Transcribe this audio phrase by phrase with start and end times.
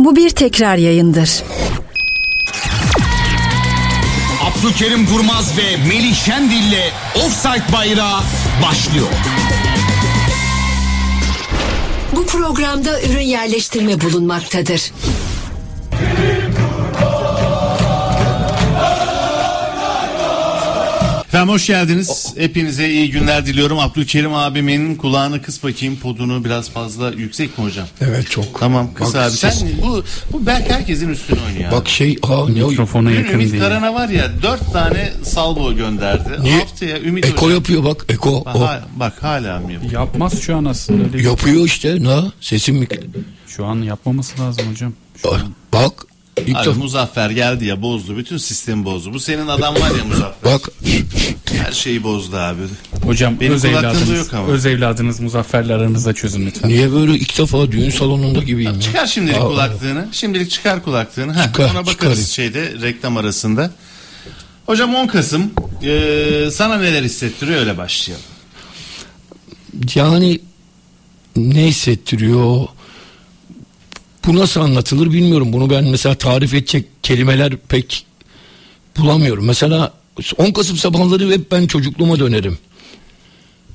[0.00, 1.42] Bu bir tekrar yayındır.
[4.42, 8.20] Abdülkerim Durmaz ve Melih Şendil'le Offside Bayrağı
[8.62, 9.06] başlıyor.
[12.16, 14.92] Bu programda ürün yerleştirme bulunmaktadır.
[21.30, 22.34] Efendim hoş geldiniz.
[22.36, 23.78] Hepinize iyi günler diliyorum.
[23.78, 25.96] Abdülkerim abimin kulağını kıs bakayım.
[25.96, 27.86] Podunu biraz fazla yüksek mi hocam?
[28.00, 28.60] Evet çok.
[28.60, 29.30] Tamam kıs Bak, abi.
[29.36, 31.72] Sen ses- bu bu belki herkesin üstüne oynuyor.
[31.72, 32.68] Bak şey aa ne o?
[32.70, 33.62] Mikrofona Dün yakın Ümit değil.
[33.62, 36.28] Karan'a var ya dört tane salvo gönderdi.
[36.42, 36.58] Niye?
[36.58, 37.50] Haftaya Ümit Eko hocam.
[37.54, 38.44] yapıyor bak Eko.
[38.44, 38.60] Bak, O.
[38.60, 39.92] ha- bak hala mı yapıyor?
[39.92, 41.22] Yapmaz şu an aslında öyle.
[41.28, 42.20] Yapıyor işte ne?
[42.40, 42.88] Sesim mi?
[43.46, 44.92] Şu an yapmaması lazım hocam.
[45.22, 45.40] Şu an.
[45.72, 46.06] Bak.
[46.46, 48.16] İlk Abi Muzaffer geldi ya bozdu.
[48.16, 49.14] Bütün sistemi bozdu.
[49.14, 50.52] Bu senin adam var ya Muzaffer.
[50.52, 50.68] Bak
[51.66, 52.60] Her şeyi bozdu abi.
[53.04, 54.46] Hocam Benim öz evladınız, yok ama.
[54.48, 56.68] öz evladınız Muzaffer'le aranızda çözün lütfen.
[56.70, 58.80] niye böyle ilk defa düğün salonunda gibiyim ya?
[58.80, 60.08] Çıkar şimdilik Aa, kulaklığını.
[60.12, 61.34] Şimdilik çıkar kulaklığını.
[61.34, 62.24] Heh, Çıkar, ona bakarız çıkarayım.
[62.26, 63.70] şeyde reklam arasında.
[64.66, 65.50] Hocam 10 Kasım
[65.82, 68.24] ee, sana neler hissettiriyor öyle başlayalım.
[69.94, 70.40] Yani
[71.36, 72.66] ne hissettiriyor?
[74.26, 75.52] Bu nasıl anlatılır bilmiyorum.
[75.52, 78.06] Bunu ben mesela tarif edecek kelimeler pek
[78.98, 79.44] bulamıyorum.
[79.44, 79.92] Mesela
[80.36, 82.58] 10 Kasım sabahları hep ben çocukluğuma dönerim.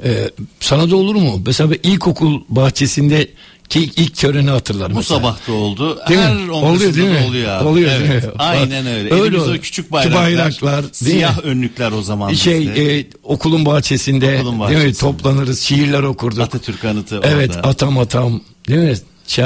[0.04, 0.30] Ee,
[0.60, 1.42] sana da olur mu?
[1.46, 3.28] Mesela ilkokul bahçesinde
[3.70, 4.94] ki ilk, töreni hatırlarım.
[4.94, 5.20] Bu mesela.
[5.20, 6.00] sabah da oldu.
[6.10, 6.52] Değil Her mi?
[6.52, 7.26] 10 Oluyor değil mi?
[7.30, 7.68] oluyor abi.
[7.68, 8.10] Oluyor evet.
[8.12, 8.30] değil mi?
[8.40, 9.14] Aynen öyle.
[9.14, 10.22] Öyle Elimizde o küçük bayraklar.
[10.24, 11.44] bayraklar, siyah mi?
[11.44, 13.00] önlükler o zaman şey bizde.
[13.00, 14.60] e, okulun bahçesinde, Okulun değil mi?
[14.60, 14.94] bahçesinde.
[15.12, 16.40] Toplanırız, şiirler okurduk.
[16.40, 17.68] Atatürk anıtı Evet, orada.
[17.68, 18.96] atam atam, değil mi?
[19.28, 19.46] Şey,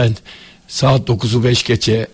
[0.70, 2.08] saat 9'u 5 geçe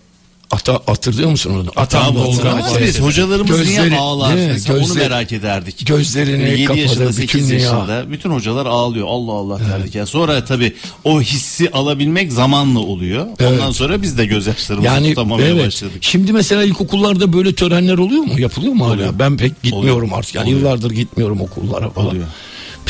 [0.51, 1.71] Ata, hatırlıyor musun onu?
[1.75, 2.79] Atam Ate.
[2.79, 2.99] mıyız?
[3.01, 4.33] Hocalarımız Gözleri- niye ağlar?
[4.35, 4.47] mi?
[4.53, 5.87] Mesela onu Gözleri- merak ederdik.
[5.87, 7.59] Gözlerini 7 kapadı yaşında, bütün 8 dünya.
[7.61, 9.07] yaşında bütün hocalar ağlıyor.
[9.09, 9.95] Allah Allah derdik.
[9.95, 13.25] Yani sonra tabii o hissi alabilmek zamanla oluyor.
[13.25, 13.75] Ondan Evet.
[13.75, 15.65] sonra biz de gözyaşlarımızı Yani tutamamaya evet.
[15.67, 15.97] başladık.
[16.01, 18.39] Şimdi mesela ilkokullarda böyle törenler oluyor mu?
[18.39, 19.19] Yapılıyor mu hala?
[19.19, 20.17] Ben pek gitmiyorum Oluyor.
[20.19, 20.35] artık.
[20.35, 20.59] Yani Oluyor.
[20.59, 22.07] yıllardır gitmiyorum okullara falan.
[22.07, 22.25] Oluyor.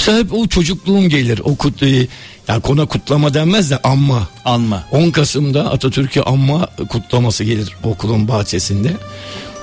[0.07, 1.41] Mesela hep o çocukluğum gelir.
[1.43, 2.07] O kut, e,
[2.47, 4.29] yani kona kutlama denmez de anma.
[4.45, 4.83] Anma.
[4.91, 8.93] 10 Kasım'da Atatürk'ü anma kutlaması gelir okulun bahçesinde.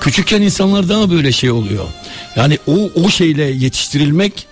[0.01, 1.85] Küçükken insanlar daha böyle şey oluyor.
[2.35, 4.47] Yani o o şeyle yetiştirilmek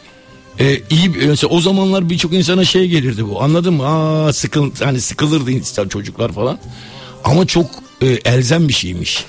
[0.59, 3.43] e, iyi mesela o zamanlar birçok insana şey gelirdi bu.
[3.43, 3.87] Anladın mı?
[3.87, 6.59] Aa sıkıl hani sıkılırdı insan çocuklar falan.
[7.23, 7.69] Ama çok
[8.01, 9.25] e, elzem bir şeymiş.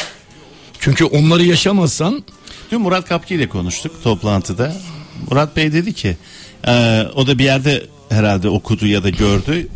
[0.79, 2.25] Çünkü onları yaşamazsan
[2.71, 4.77] Dün Murat Kapki ile konuştuk toplantıda.
[5.31, 6.17] Murat Bey dedi ki
[6.67, 9.69] e, o da bir yerde herhalde okudu ya da gördü.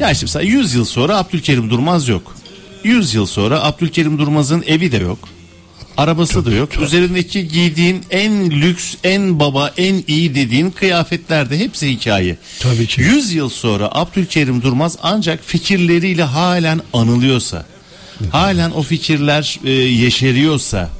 [0.00, 2.36] Ya işte mesela 100 yıl sonra Abdülkerim Durmaz yok.
[2.84, 5.18] 100 yıl sonra Abdülkerim Durmaz'ın evi de yok.
[5.96, 6.68] Arabası da yok.
[6.82, 12.36] Üzerindeki giydiğin en lüks, en baba, en iyi dediğin kıyafetler de hepsi hikaye.
[12.60, 13.00] Tabii ki.
[13.00, 17.66] 100 yıl sonra Abdülkerim Durmaz ancak fikirleriyle halen anılıyorsa,
[18.30, 20.90] halen o fikirler e, yeşeriyorsa,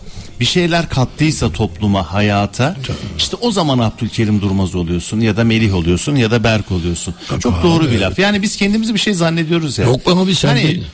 [0.40, 2.76] bir şeyler kattıysa topluma, hayata,
[3.18, 7.14] işte o zaman Abdülkerim Durmaz oluyorsun ya da Melih oluyorsun ya da Berk oluyorsun.
[7.40, 8.18] Çok doğru bir laf.
[8.18, 9.84] Yani biz kendimizi bir şey zannediyoruz ya.
[9.86, 10.84] Yok abi sen Hani değil.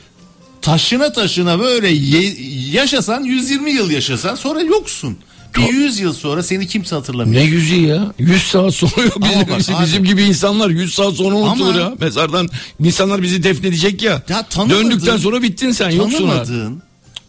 [0.63, 2.35] taşına taşına böyle ye-
[2.73, 5.17] yaşasan 120 yıl yaşasan sonra yoksun.
[5.59, 7.43] Bir 100 yıl sonra seni kimse hatırlamıyor.
[7.43, 8.13] ne yüzü ya?
[8.19, 8.93] 100 saat sonra
[9.23, 11.93] bizim, Ama bak bizim, abi- bizim gibi insanlar 100 saat sonra unutulur Ama- ya.
[12.01, 12.49] Mezardan
[12.85, 14.23] insanlar bizi defnedecek ya.
[14.29, 16.19] Ya tanımadığın- Döndükten sonra bittin sen yoksun.
[16.19, 16.83] Tanımadığın,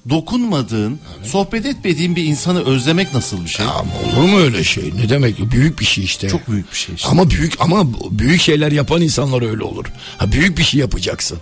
[0.10, 3.66] dokunmadığın, sohbet etmediğin bir insanı özlemek nasıl bir şey?
[3.66, 4.92] Ama olur mu öyle şey?
[4.96, 5.52] Ne demek?
[5.52, 6.30] Büyük bir şey işte.
[6.30, 7.08] Çok büyük bir şey işte.
[7.10, 9.86] Ama büyük ama büyük şeyler yapan insanlar öyle olur.
[10.18, 11.38] Ha büyük bir şey yapacaksın.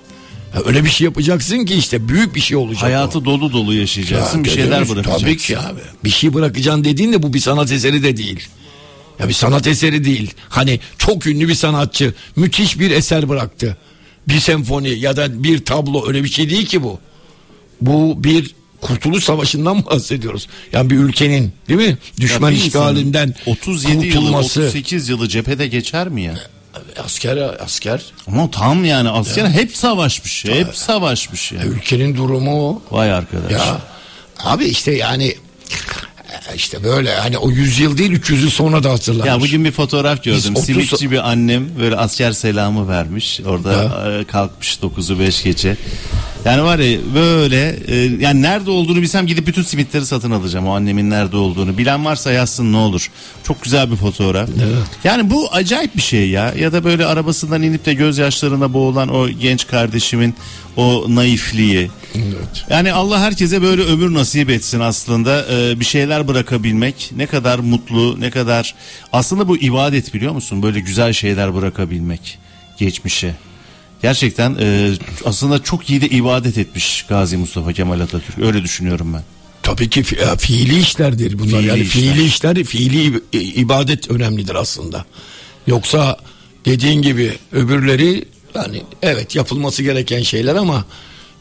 [0.54, 2.84] Ha, öyle bir şey yapacaksın ki işte büyük bir şey olacak.
[2.84, 2.86] o.
[2.86, 5.26] Hayatı dolu dolu yaşayacaksın, Ya, bir şeyler bırakacaksın.
[5.26, 5.80] Tabii ki abi.
[6.04, 8.48] Bir şey bırakacaksın dediğin de bu bir sanat eseri de değil.
[9.20, 10.34] Ya bir sanat eseri değil.
[10.50, 13.78] Hani çok ünlü bir sanatçı müthiş bir eser bıraktı.
[14.28, 17.00] Bir senfoni ya da bir tablo öyle bir şey değil ki bu.
[17.81, 20.47] Bu bir Kurtuluş Savaşı'ndan bahsediyoruz.
[20.74, 21.97] Yani bir ülkenin değil mi?
[22.19, 24.62] Düşman Ya işgalinden 37 yılı, kurtulması.
[24.62, 26.34] 38 yılı cephede geçer mi ya?
[27.06, 28.02] Asker asker.
[28.28, 31.64] Ama tam yani asker hep savaşmış, hep savaşmış ya.
[31.64, 32.82] Ülkenin durumu o.
[32.91, 33.52] Vay arkadaş.
[33.52, 33.82] Ya
[34.40, 35.35] abi işte yani
[36.56, 39.28] işte böyle hani o 100 yıl değil 300 yıl sonra da hatırlanır.
[39.28, 40.40] Ya bugün bir fotoğraf gördüm.
[40.56, 43.40] Biz otuz- Simitçi bir annem böyle asker selamı vermiş.
[43.46, 43.73] Orada
[44.20, 45.78] e, kalkmış 9'u 5 geçe.
[46.46, 50.67] Yani var ya böyle e, yani nerede olduğunu bilsem gidip bütün simitleri satın alacağım.
[50.67, 51.78] O annemin nerede olduğunu.
[51.78, 53.11] Bilen varsa yazsın ne olur.
[53.43, 54.49] Çok güzel bir fotoğraf.
[55.03, 56.53] Yani bu acayip bir şey ya.
[56.53, 60.35] Ya da böyle arabasından inip de gözyaşlarına boğulan o genç kardeşimin
[60.78, 61.91] o naifliği.
[62.70, 65.46] Yani Allah herkese böyle ömür nasip etsin aslında.
[65.52, 68.76] Ee, bir şeyler bırakabilmek ne kadar mutlu, ne kadar
[69.14, 70.64] aslında bu ibadet biliyor musun?
[70.64, 72.40] Böyle güzel şeyler bırakabilmek
[72.78, 73.35] geçmişe.
[74.02, 74.92] Gerçekten e,
[75.26, 78.40] aslında çok iyi de ibadet etmiş Gazi Mustafa Kemal Atatürk.
[78.40, 79.24] Öyle düşünüyorum ben.
[79.64, 81.50] Tabii ki fi- fiili işlerdir bunlar.
[81.50, 82.02] Fiili yani işler.
[82.02, 85.06] fiili işler, fiili ibadet önemlidir aslında.
[85.68, 86.18] Yoksa
[86.66, 88.26] dediğin gibi öbürleri
[88.56, 90.86] yani evet yapılması gereken şeyler ama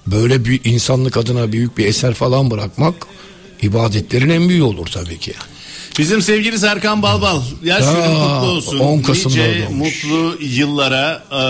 [0.07, 2.95] böyle bir insanlık adına büyük bir eser falan bırakmak
[3.63, 5.33] ibadetlerin en büyüğü olur tabii ki.
[6.01, 8.79] Bizim sevgili Serkan Balbal yaş Aa, günün kutlu olsun.
[8.79, 11.43] 10 Kasım'da Nice mutlu yıllara e,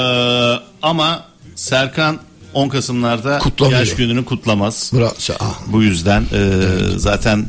[0.83, 1.25] ama
[1.55, 2.19] Serkan
[2.55, 3.81] 10 Kasım'larda Kutlamıyor.
[3.81, 4.91] yaş gününü kutlamaz.
[4.95, 5.59] Burası, ah.
[5.67, 6.39] Bu yüzden e,
[6.97, 7.47] zaten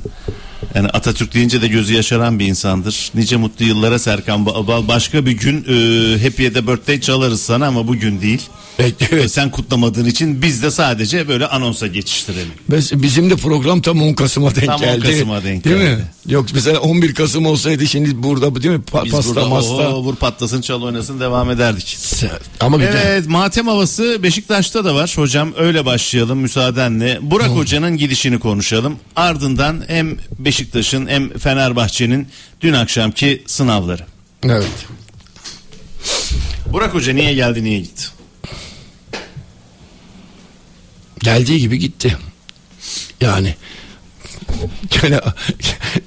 [0.75, 3.11] yani Atatürk deyince de gözü yaşaran bir insandır.
[3.15, 4.87] Nice mutlu yıllara Serkan Balbal.
[4.87, 8.41] Başka bir gün e, Happy the Birthday çalarız sana ama bugün değil.
[8.79, 9.31] Evet.
[9.31, 12.51] Sen kutlamadığın için biz de sadece böyle anonsa geçiştirelim.
[12.71, 15.11] Biz- Bizim de program tam 10 Kasım'a denk Tam 10 geldi.
[15.11, 15.95] Kasım'a denk değil geldi.
[15.95, 16.31] mi?
[16.33, 18.81] Yok mesela 11 Kasım olsaydı şimdi burada değil mi?
[18.91, 19.73] Pa- Biz pasta burada masta.
[19.73, 21.97] o, vur patlasın çal oynasın devam ederdik.
[22.59, 27.19] Ama de Evet matem havası Beşiktaş'ta da var hocam öyle başlayalım müsaadenle.
[27.21, 28.95] Burak Hoca'nın gidişini konuşalım.
[29.15, 30.17] Ardından hem
[30.61, 32.27] Beşiktaş'ın hem Fenerbahçe'nin
[32.61, 34.05] dün akşamki sınavları.
[34.43, 34.85] evet.
[36.65, 38.03] Burak Hoca niye geldi niye gitti?
[41.19, 42.17] Geldiği gibi gitti.
[43.21, 43.55] Yani
[44.89, 45.19] Gene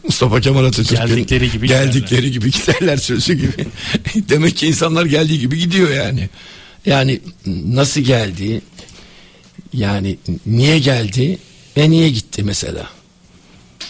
[0.04, 3.66] Mustafa Kemal Atatürk'ün Geldikleri gibi geldikleri gibi giderler sözü gibi.
[4.28, 6.28] Demek ki insanlar geldiği gibi gidiyor yani.
[6.86, 8.62] Yani nasıl geldi?
[9.72, 11.38] Yani niye geldi
[11.76, 12.88] ve niye gitti mesela?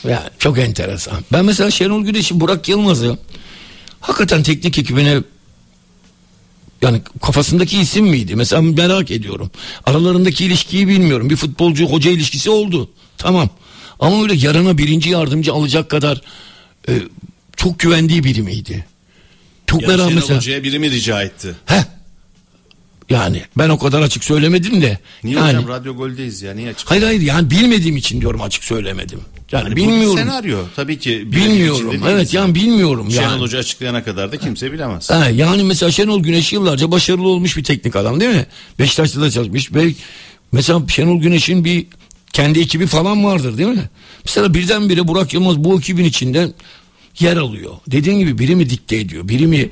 [0.09, 1.25] Yani çok enteresan.
[1.33, 3.19] Ben mesela Şenol Güneş'i Burak Yılmaz'ı
[4.01, 5.19] hakikaten teknik ekibine
[6.83, 8.37] yani kafasındaki isim miydi?
[8.37, 9.51] Mesela merak ediyorum.
[9.87, 11.31] Aralarındaki ilişkiyi bilmiyorum.
[11.31, 12.91] Bir futbolcu hoca ilişkisi oldu.
[13.19, 13.51] Tamam.
[14.01, 16.21] Ama öyle yarına birinci yardımcı alacak kadar
[16.89, 16.93] e,
[17.57, 18.85] çok güvendiği biri miydi?
[19.67, 20.39] Çok Ya merak mesela.
[20.39, 21.55] Hoca'ya biri mi rica etti?
[21.67, 21.83] Heh.
[23.11, 24.99] Yani ben o kadar açık söylemedim de.
[25.25, 26.91] Niye yani, hocam radyo goldeyiz ya niye açık?
[26.91, 29.21] Hayır hayır yani bilmediğim için diyorum açık söylemedim.
[29.53, 30.19] Yani, bu bilmiyorum.
[30.19, 31.33] Senaryo tabii ki.
[31.33, 32.03] Bilmiyorum.
[32.09, 33.41] Evet yani bilmiyorum Şenol yani.
[33.41, 35.11] Hoca açıklayana kadar da kimse bilemez.
[35.11, 38.47] Ha, yani mesela Şenol Güneş yıllarca başarılı olmuş bir teknik adam değil mi?
[38.79, 39.93] Beşiktaş'ta da çalışmış ve
[40.53, 41.87] mesela Şenol Güneş'in bir
[42.33, 43.91] kendi ekibi falan vardır değil mi?
[44.25, 46.53] Mesela birdenbire Burak Yılmaz bu ekibin içinde
[47.21, 47.73] yer alıyor.
[47.89, 49.71] Dediğin gibi biri mi dikte ediyor, biri mi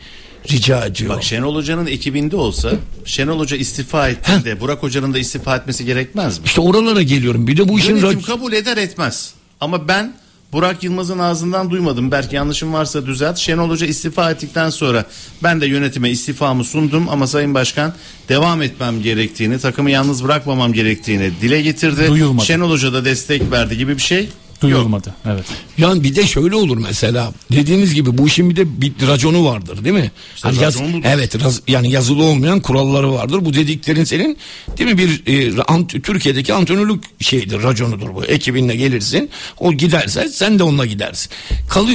[0.51, 1.11] rica ediyor?
[1.11, 2.73] Bak Şenol Hoca'nın ekibinde olsa
[3.05, 6.45] Şenol Hoca istifa ettiğinde Burak Hoca'nın da istifa etmesi gerekmez mi?
[6.45, 7.47] işte oralara geliyorum.
[7.47, 9.35] Bir de bu işin Yönetim kabul eder etmez.
[9.61, 10.15] Ama ben
[10.53, 12.11] Burak Yılmaz'ın ağzından duymadım.
[12.11, 13.39] Belki yanlışım varsa düzelt.
[13.39, 15.05] Şenol Hoca istifa ettikten sonra
[15.43, 17.95] ben de yönetime istifamı sundum ama Sayın Başkan
[18.29, 22.09] devam etmem gerektiğini, takımı yalnız bırakmamam gerektiğini dile getirdi.
[22.09, 22.47] Duyulmadı.
[22.47, 24.29] Şenol Hoca da destek verdi gibi bir şey.
[24.63, 25.15] Duyulmadı.
[25.27, 25.45] Evet.
[25.79, 29.85] Yani bir de şöyle olur mesela dediğiniz gibi bu işin bir de bir raconu vardır
[29.85, 30.11] değil mi?
[30.43, 31.03] Hani yaz- budur.
[31.05, 33.45] evet raz- yani yazılı olmayan kuralları vardır.
[33.45, 34.37] Bu dediklerin senin
[34.79, 38.25] değil mi bir e, ant- Türkiye'deki antrenörlük şeyidir raconudur bu.
[38.25, 41.31] Ekibinle gelirsin o giderse sen de onunla gidersin.
[41.69, 41.91] Kalı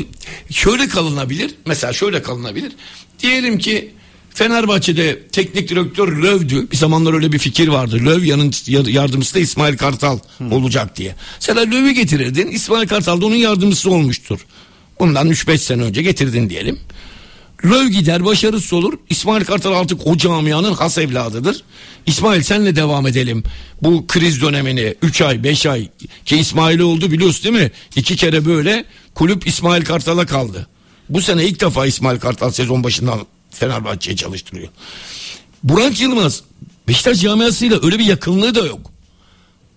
[0.52, 2.72] şöyle kalınabilir mesela şöyle kalınabilir.
[3.20, 3.92] Diyelim ki
[4.38, 6.72] Fenerbahçe'de teknik direktör Löv'dü.
[6.72, 7.96] Bir zamanlar öyle bir fikir vardı.
[8.06, 8.54] Löv yanın
[8.88, 10.20] yardımcısı da İsmail Kartal
[10.52, 11.16] olacak diye.
[11.36, 12.48] Mesela Löv'ü getirirdin.
[12.48, 14.40] İsmail Kartal da onun yardımcısı olmuştur.
[15.00, 16.80] Bundan 3-5 sene önce getirdin diyelim.
[17.66, 18.94] Löv gider başarısız olur.
[19.10, 21.64] İsmail Kartal artık o camianın has evladıdır.
[22.06, 23.44] İsmail senle devam edelim.
[23.82, 25.90] Bu kriz dönemini 3 ay 5 ay
[26.26, 27.72] ki İsmail oldu biliyorsun değil mi?
[27.96, 28.86] İki kere böyle
[29.16, 30.68] kulüp İsmail Kartal'a kaldı.
[31.10, 33.20] Bu sene ilk defa İsmail Kartal sezon başından
[33.52, 34.70] Fenerbahçe'ye çalıştırıyor.
[35.64, 36.44] Burak Yılmaz
[36.88, 38.92] Beşiktaş camiasıyla öyle bir yakınlığı da yok.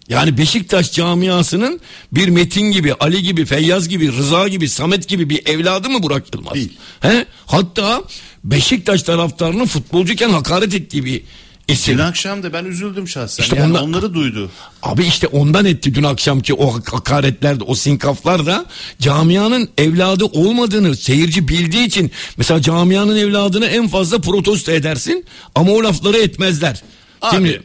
[0.09, 1.81] Yani Beşiktaş camiasının
[2.13, 6.35] bir Metin gibi, Ali gibi, Feyyaz gibi, Rıza gibi, Samet gibi bir evladı mı Burak
[6.35, 6.55] Yılmaz?
[6.55, 6.79] Değil.
[7.01, 7.27] He?
[7.47, 8.03] Hatta
[8.45, 11.23] Beşiktaş taraftarının futbolcuken hakaret ettiği bir
[11.69, 11.95] isim.
[11.99, 13.43] Dün akşam da ben üzüldüm şahsen.
[13.45, 14.51] İşte yani ondan- onları duydu.
[14.83, 18.67] Abi işte ondan etti dün akşamki o hakaretler de o sinkaflar da
[19.01, 25.25] camianın evladı olmadığını seyirci bildiği için mesela camianın evladını en fazla protesto edersin
[25.55, 26.83] ama o lafları etmezler.
[27.23, 27.63] Abi, Şimdi,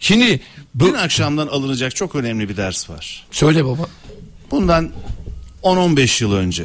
[0.00, 0.40] şimdi
[0.74, 3.26] bu, Dün akşamdan alınacak çok önemli bir ders var.
[3.30, 3.86] söyle baba.
[4.50, 4.90] Bundan
[5.62, 6.64] 10-15 yıl önce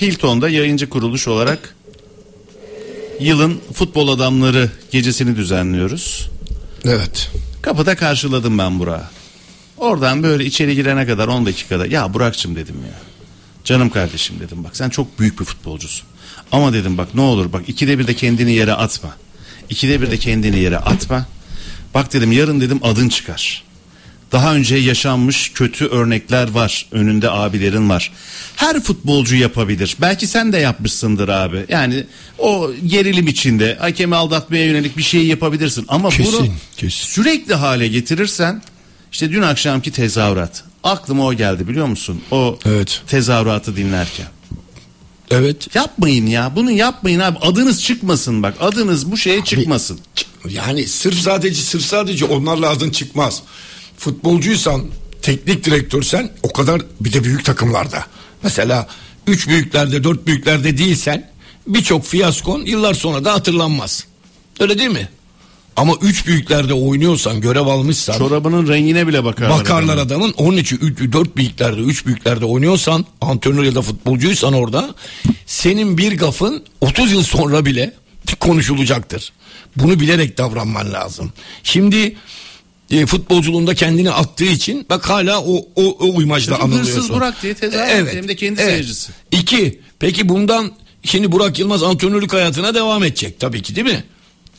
[0.00, 1.76] Hilton'da yayıncı kuruluş olarak
[3.22, 6.30] yılın futbol adamları gecesini düzenliyoruz.
[6.84, 7.30] Evet.
[7.62, 9.04] Kapıda karşıladım ben Burak'ı.
[9.76, 12.98] Oradan böyle içeri girene kadar 10 dakikada ya Burak'cığım dedim ya.
[13.64, 16.06] Canım kardeşim dedim bak sen çok büyük bir futbolcusun.
[16.52, 19.16] Ama dedim bak ne olur bak ikide bir de kendini yere atma.
[19.68, 21.26] İkide bir de kendini yere atma.
[21.94, 23.64] Bak dedim yarın dedim adın çıkar.
[24.32, 26.86] Daha önce yaşanmış kötü örnekler var.
[26.92, 28.12] Önünde abilerin var.
[28.56, 29.96] Her futbolcu yapabilir.
[30.00, 31.64] Belki sen de yapmışsındır abi.
[31.68, 32.04] Yani
[32.38, 35.84] o gerilim içinde hakemi aldatmaya yönelik bir şey yapabilirsin.
[35.88, 36.46] Ama Kesin, bunu
[36.76, 37.06] kesin.
[37.06, 38.62] sürekli hale getirirsen
[39.12, 40.64] işte dün akşamki tezahürat.
[40.84, 42.20] Aklıma o geldi biliyor musun?
[42.30, 43.02] O Evet.
[43.06, 44.26] tezahüratı dinlerken.
[45.30, 45.74] Evet.
[45.74, 46.52] Yapmayın ya.
[46.56, 47.38] Bunu yapmayın abi.
[47.38, 48.54] Adınız çıkmasın bak.
[48.60, 49.98] Adınız bu şeye çıkmasın.
[50.48, 53.42] Yani sırf sadece sırf sadece onlarla adın çıkmaz.
[54.02, 54.82] Futbolcuysan,
[55.22, 58.06] teknik direktörsen o kadar bir de büyük takımlarda.
[58.42, 58.86] Mesela
[59.26, 61.30] üç büyüklerde, dört büyüklerde değilsen
[61.66, 64.04] birçok fiyaskon yıllar sonra da hatırlanmaz.
[64.60, 65.08] Öyle değil mi?
[65.76, 69.60] Ama üç büyüklerde oynuyorsan, görev almışsan Çorabının rengine bile bakarlar.
[69.60, 70.06] bakarlar adamın.
[70.06, 70.34] adamın.
[70.36, 74.94] Onun için 4 büyüklerde, 3 büyüklerde oynuyorsan, antrenör ya da futbolcuysan orada
[75.46, 77.94] senin bir gafın 30 yıl sonra bile
[78.40, 79.32] konuşulacaktır.
[79.76, 81.32] Bunu bilerek davranman lazım.
[81.62, 82.16] Şimdi
[82.92, 86.92] e, futbolculuğunda kendini attığı için bak hala o o, o uymajda Çünkü anılıyorsun.
[86.94, 89.12] hırsız Burak diye tezahürat, hem de kendi seyircisi.
[89.30, 90.72] İki, peki bundan
[91.04, 94.04] şimdi Burak Yılmaz antrenörlük hayatına devam edecek tabii ki değil mi?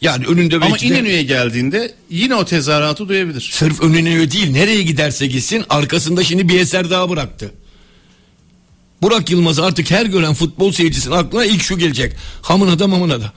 [0.02, 3.50] Yani önünde Ama belki de- İnönü'ye geldiğinde yine o tezahüratı duyabilir.
[3.54, 7.52] Sırf önüne değil nereye giderse gitsin arkasında şimdi bir eser daha bıraktı.
[9.02, 12.14] Burak Yılmaz artık her gören futbol seyircisinin aklına ilk şu gelecek.
[12.42, 13.34] Hamına da mamına da.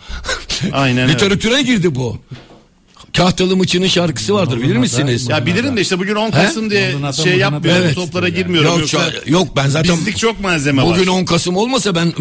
[0.73, 1.13] Aynen öyle.
[1.13, 2.19] Literatüre girdi bu.
[3.17, 5.29] Kahtalı Mıçı'nın şarkısı vardır bilir misiniz?
[5.29, 7.91] Ya bilirim de işte bugün 10 Kasım diye Ondan şey bundan yapmıyorum.
[7.91, 8.37] bu Toplara Evet.
[8.39, 8.71] girmiyorum.
[8.71, 10.91] Yok, Yoksa yok ben zaten bizlik çok malzeme var.
[10.91, 12.15] Bugün 10 Kasım olmasa ben m,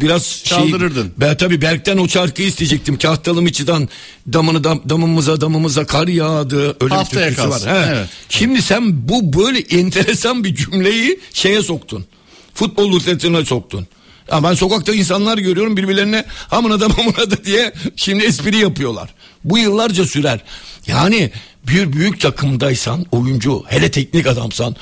[0.00, 1.12] biraz şey, Çaldırırdın.
[1.16, 2.98] Ben tabii Berk'ten o şarkıyı isteyecektim.
[2.98, 3.88] Kahtalı Mıçı'dan
[4.32, 6.76] damını dam, damımıza damımıza kar yağdı.
[6.80, 7.86] Öyle Haftaya bir türküsü kalsın, var.
[7.86, 7.92] He.
[7.96, 8.08] evet.
[8.28, 12.06] Şimdi sen bu böyle enteresan bir cümleyi şeye soktun.
[12.54, 13.86] Futbol literatürüne soktun.
[14.32, 19.14] Ya ben sokakta insanlar görüyorum birbirlerine hamına da mamına da diye şimdi espri yapıyorlar.
[19.44, 20.40] Bu yıllarca sürer.
[20.86, 21.30] Yani
[21.68, 24.76] bir büyük takımdaysan oyuncu hele teknik adamsan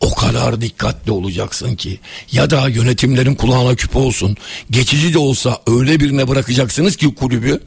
[0.00, 2.00] o kadar dikkatli olacaksın ki
[2.32, 4.36] ya da yönetimlerin kulağına küpe olsun
[4.70, 7.60] geçici de olsa öyle birine bırakacaksınız ki kulübü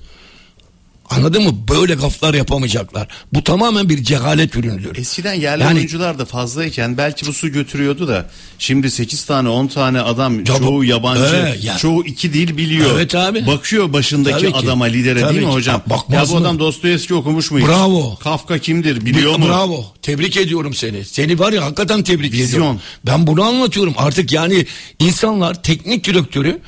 [1.09, 3.07] anladın mı böyle gaflar yapamayacaklar.
[3.33, 4.97] Bu tamamen bir cehalet ürünüdür.
[4.97, 8.29] Eskiden yerli Yani- oyuncular da fazlayken belki bu su götürüyordu da
[8.59, 11.77] şimdi 8 tane 10 tane adam Ya çoğu yabancı Evet, ya.
[11.77, 12.89] çoğu iki dil biliyor.
[12.95, 13.47] Evet abi.
[13.47, 14.57] Bakıyor başındaki Tabii ki.
[14.57, 15.55] adama lidere Tabii değil mi ki.
[15.55, 15.81] hocam?
[16.09, 17.67] Ya ya bu adam Dostoyevski okumuş mu hiç?
[17.67, 18.17] Bravo.
[18.23, 19.47] Kafka kimdir biliyor Bi- mu?
[19.47, 19.85] Bravo.
[20.01, 21.05] Tebrik ediyorum seni.
[21.05, 22.47] Seni var ya hakikaten tebrik Vizyon.
[22.59, 22.79] ediyorum.
[23.05, 23.93] Ben bunu anlatıyorum.
[23.97, 24.65] Artık yani
[24.99, 26.59] insanlar teknik direktörü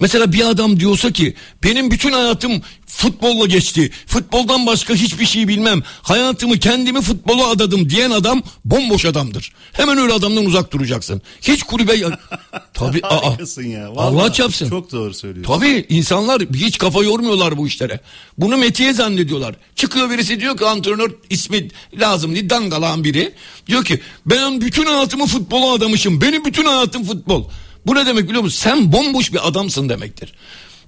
[0.00, 1.34] mesela bir adam diyorsa ki
[1.64, 3.90] benim bütün hayatım futbolla geçti.
[4.06, 5.82] Futboldan başka hiçbir şey bilmem.
[6.02, 9.52] Hayatımı kendimi futbola adadım diyen adam bomboş adamdır.
[9.72, 11.22] Hemen öyle adamdan uzak duracaksın.
[11.42, 12.18] Hiç kulübe ya-
[12.74, 13.26] Tabii aa.
[13.28, 13.88] Harikasın ya.
[13.88, 14.68] Allah Vallahi çapsın.
[14.70, 15.52] Çok doğru söylüyorsun.
[15.54, 18.00] Tabii insanlar hiç kafa yormuyorlar bu işlere.
[18.38, 19.54] Bunu metiye zannediyorlar.
[19.76, 21.68] Çıkıyor birisi diyor ki antrenör ismi
[22.00, 23.32] lazım değil dangalan biri.
[23.66, 26.20] Diyor ki ben bütün hayatımı futbola adamışım.
[26.20, 27.44] Benim bütün hayatım futbol.
[27.86, 28.58] Bu ne demek biliyor musun?
[28.62, 30.32] Sen bomboş bir adamsın demektir.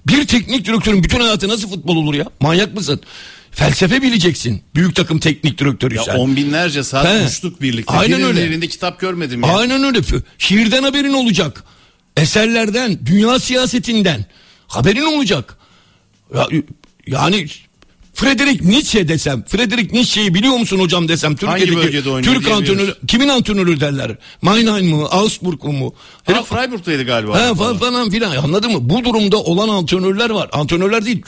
[0.07, 2.25] Bir teknik direktörün bütün hayatı nasıl futbol olur ya?
[2.39, 3.01] Manyak mısın?
[3.51, 4.61] Felsefe bileceksin.
[4.75, 6.13] Büyük takım teknik direktörüysen.
[6.13, 7.25] Ya on binlerce saat He.
[7.25, 7.93] uçtuk birlikte.
[7.93, 8.41] Aynen Birinin öyle.
[8.41, 9.57] elinde kitap görmedim ya.
[9.57, 9.99] Aynen öyle.
[10.37, 11.63] Şiirden haberin olacak.
[12.17, 14.25] Eserlerden, dünya siyasetinden
[14.67, 15.57] haberin olacak.
[16.35, 16.47] Ya,
[17.07, 17.47] yani
[18.17, 23.27] Frederick Nietzsche desem, Frederick Nietzsche'yi biliyor musun hocam desem Türkiye'deki bölgede oynuyor Türk antrenörü kimin
[23.27, 24.15] antrenörü derler?
[24.41, 25.93] Mannheim mı, Augsburg mu?
[26.25, 27.49] Ha, Freiburg'taydı galiba.
[27.49, 28.89] He, falan, falan filan anladın mı?
[28.89, 30.49] Bu durumda olan antrenörler var.
[30.51, 31.21] Antrenörler değil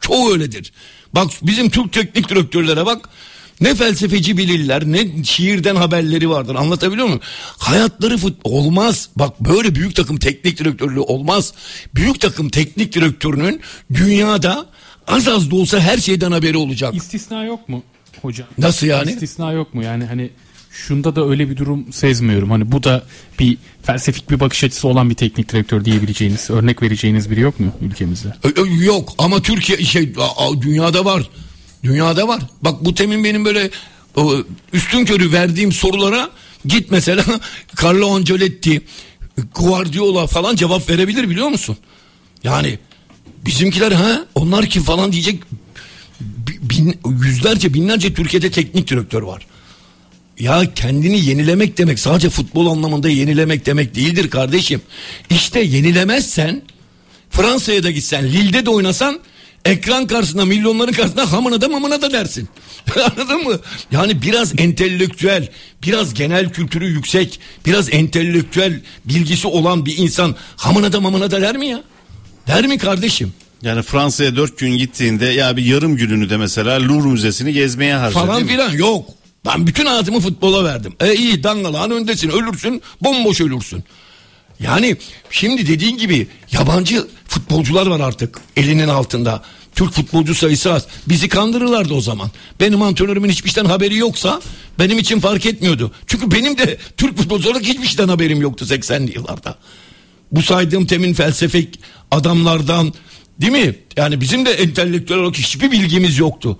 [0.00, 0.72] çoğu öyledir.
[1.14, 3.08] Bak bizim Türk teknik direktörlere bak.
[3.60, 7.20] Ne felsefeci bilirler ne şiirden haberleri vardır anlatabiliyor muyum?
[7.58, 9.08] Hayatları fut olmaz.
[9.16, 11.52] Bak böyle büyük takım teknik direktörlüğü olmaz.
[11.94, 13.60] Büyük takım teknik direktörünün
[13.94, 14.66] dünyada
[15.08, 16.94] az az da olsa her şeyden haberi olacak.
[16.94, 17.82] İstisna yok mu
[18.22, 18.48] hocam?
[18.58, 19.10] Nasıl yani?
[19.10, 19.82] İstisna yok mu?
[19.82, 20.30] Yani hani
[20.70, 22.50] şunda da öyle bir durum sezmiyorum.
[22.50, 23.02] Hani bu da
[23.38, 27.72] bir felsefik bir bakış açısı olan bir teknik direktör diyebileceğiniz, örnek vereceğiniz biri yok mu
[27.80, 28.34] ülkemizde?
[28.84, 30.14] Yok ama Türkiye şey
[30.60, 31.30] dünyada var.
[31.84, 32.42] Dünyada var.
[32.62, 33.70] Bak bu temin benim böyle
[34.72, 36.30] üstün körü verdiğim sorulara
[36.64, 37.24] git mesela
[37.82, 38.82] Carlo Ancelotti,
[39.54, 41.76] Guardiola falan cevap verebilir biliyor musun?
[42.44, 42.78] Yani
[43.48, 45.42] bizimkiler ha onlar kim falan diyecek
[46.20, 49.46] Bi- bin, yüzlerce binlerce Türkiye'de teknik direktör var.
[50.38, 54.80] Ya kendini yenilemek demek sadece futbol anlamında yenilemek demek değildir kardeşim.
[55.30, 56.62] İşte yenilemezsen
[57.30, 59.20] Fransa'ya da gitsen Lille'de de oynasan
[59.64, 62.48] ekran karşısında milyonların karşısında hamına da mamına da dersin.
[62.96, 63.58] Anladın mı?
[63.92, 65.48] Yani biraz entelektüel,
[65.82, 71.56] biraz genel kültürü yüksek, biraz entelektüel bilgisi olan bir insan hamına da mamına da der
[71.56, 71.82] mi ya?
[72.48, 73.32] Der mi kardeşim?
[73.62, 78.26] Yani Fransa'ya dört gün gittiğinde ya bir yarım gününü de mesela Louvre Müzesi'ni gezmeye harcar
[78.26, 79.10] Falan filan yok.
[79.46, 80.92] Ben bütün hayatımı futbola verdim.
[81.00, 83.84] E iyi dangalağın öndesin ölürsün bomboş ölürsün.
[84.60, 84.96] Yani
[85.30, 89.42] şimdi dediğin gibi yabancı futbolcular var artık elinin altında.
[89.74, 90.86] Türk futbolcu sayısı az.
[91.08, 92.30] Bizi kandırırlardı o zaman.
[92.60, 94.40] Benim antrenörümün hiçbir şeyden haberi yoksa
[94.78, 95.92] benim için fark etmiyordu.
[96.06, 99.58] Çünkü benim de Türk futbolcu olarak hiçbir şeyden haberim yoktu 80'li yıllarda.
[100.32, 102.92] Bu saydığım temin felsefik adamlardan
[103.40, 103.74] değil mi?
[103.96, 106.58] Yani bizim de entelektüel olarak hiçbir bilgimiz yoktu.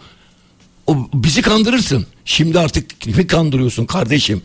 [0.86, 2.06] O, bizi kandırırsın.
[2.24, 4.42] Şimdi artık kimi kandırıyorsun kardeşim?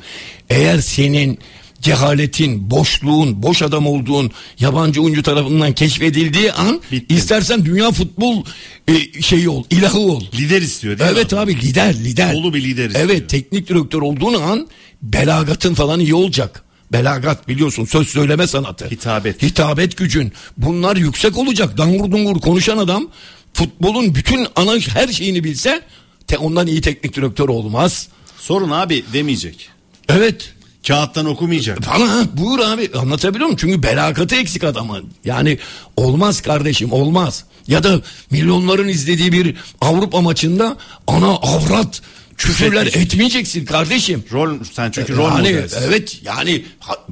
[0.50, 1.40] Eğer senin
[1.82, 7.16] cehaletin, boşluğun, boş adam olduğun yabancı oyuncu tarafından keşfedildiği an Bitti.
[7.16, 8.46] istersen dünya futbol
[8.88, 10.24] e, şeyi ol, ilahı ol.
[10.34, 11.18] Lider istiyor değil mi?
[11.18, 12.34] Evet abi lider lider.
[12.34, 13.06] Dolu bir lider istiyor.
[13.06, 14.68] Evet teknik direktör olduğun an
[15.02, 16.63] belagatın falan iyi olacak.
[16.94, 18.86] Belagat biliyorsun söz söyleme sanatı.
[18.86, 19.42] Hitabet.
[19.44, 20.34] Hitabet gücün.
[20.58, 21.78] Bunlar yüksek olacak.
[21.78, 23.08] Dangur dungur konuşan adam
[23.54, 25.82] futbolun bütün ana her şeyini bilse
[26.28, 28.08] te, ondan iyi teknik direktör olmaz.
[28.38, 29.70] Sorun abi demeyecek.
[30.10, 30.54] Evet.
[30.88, 31.80] Kağıttan okumayacak.
[31.88, 33.58] Bana buyur abi anlatabiliyor muyum?
[33.62, 35.10] Çünkü belakatı eksik adamın.
[35.26, 35.60] Yani
[35.98, 37.44] olmaz kardeşim olmaz.
[37.68, 42.02] Ya da milyonların izlediği bir Avrupa maçında ana avrat
[42.38, 43.14] küfürler Etmeyecek.
[43.14, 44.24] etmeyeceksin kardeşim.
[44.32, 45.82] Rol sen çünkü rol yani, modelsin.
[45.88, 46.66] Evet yani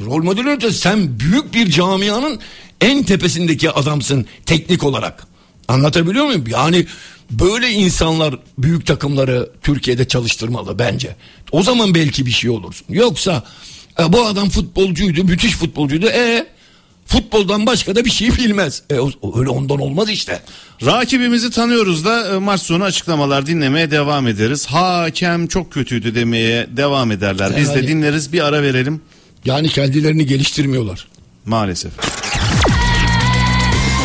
[0.06, 2.40] rol model öte sen büyük bir camianın
[2.82, 5.28] en tepesindeki adamsın teknik olarak.
[5.68, 6.44] Anlatabiliyor muyum?
[6.48, 6.86] Yani
[7.32, 11.16] böyle insanlar büyük takımları Türkiye'de çalıştırmalı bence.
[11.52, 12.88] O zaman belki bir şey olursun.
[12.90, 13.44] Yoksa
[14.00, 16.08] e, bu adam futbolcuydu, müthiş futbolcuydu.
[16.08, 16.48] E
[17.12, 18.82] futboldan başka da bir şey bilmez.
[18.90, 18.94] E,
[19.40, 20.40] öyle ondan olmaz işte.
[20.86, 24.66] Rakibimizi tanıyoruz da e, maç sonu açıklamalar dinlemeye devam ederiz.
[24.66, 27.54] Hakem çok kötüydü demeye devam ederler.
[27.58, 29.02] Biz de dinleriz bir ara verelim
[29.46, 31.08] Yani kendilerini geliştirmiyorlar.
[31.46, 31.92] maalesef.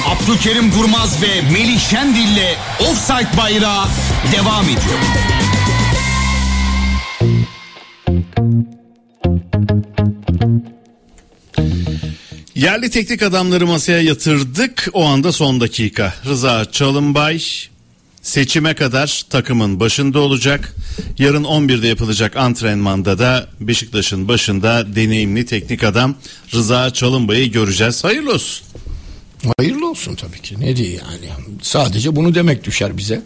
[0.07, 3.85] Abdülkerim Durmaz ve Melih Şendil'le Offside Bayrağı
[4.33, 4.99] devam ediyor.
[12.57, 14.89] Yerli teknik adamları masaya yatırdık.
[14.93, 16.15] O anda son dakika.
[16.27, 17.43] Rıza Çalınbay
[18.23, 20.77] seçime kadar takımın başında olacak.
[21.19, 26.15] Yarın 11'de yapılacak antrenmanda da Beşiktaş'ın başında deneyimli teknik adam
[26.55, 28.05] Rıza Çalınbay'ı göreceğiz.
[28.05, 28.67] Hayırlı olsun.
[29.59, 30.61] Hayırlı olsun tabii ki.
[30.61, 31.29] Ne diye yani.
[31.63, 33.23] Sadece bunu demek düşer bize.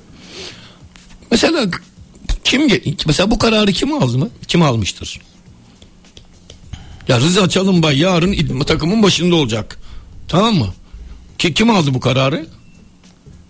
[1.31, 1.67] Mesela
[2.45, 2.69] kim
[3.07, 4.31] mesela bu kararı kim aldı mı?
[4.49, 5.21] Kim almıştır?
[7.09, 9.79] Ya Rıza Çalınbay yarın takımın başında olacak.
[10.29, 10.75] Tamam mı?
[11.39, 12.47] Ki, kim aldı bu kararı?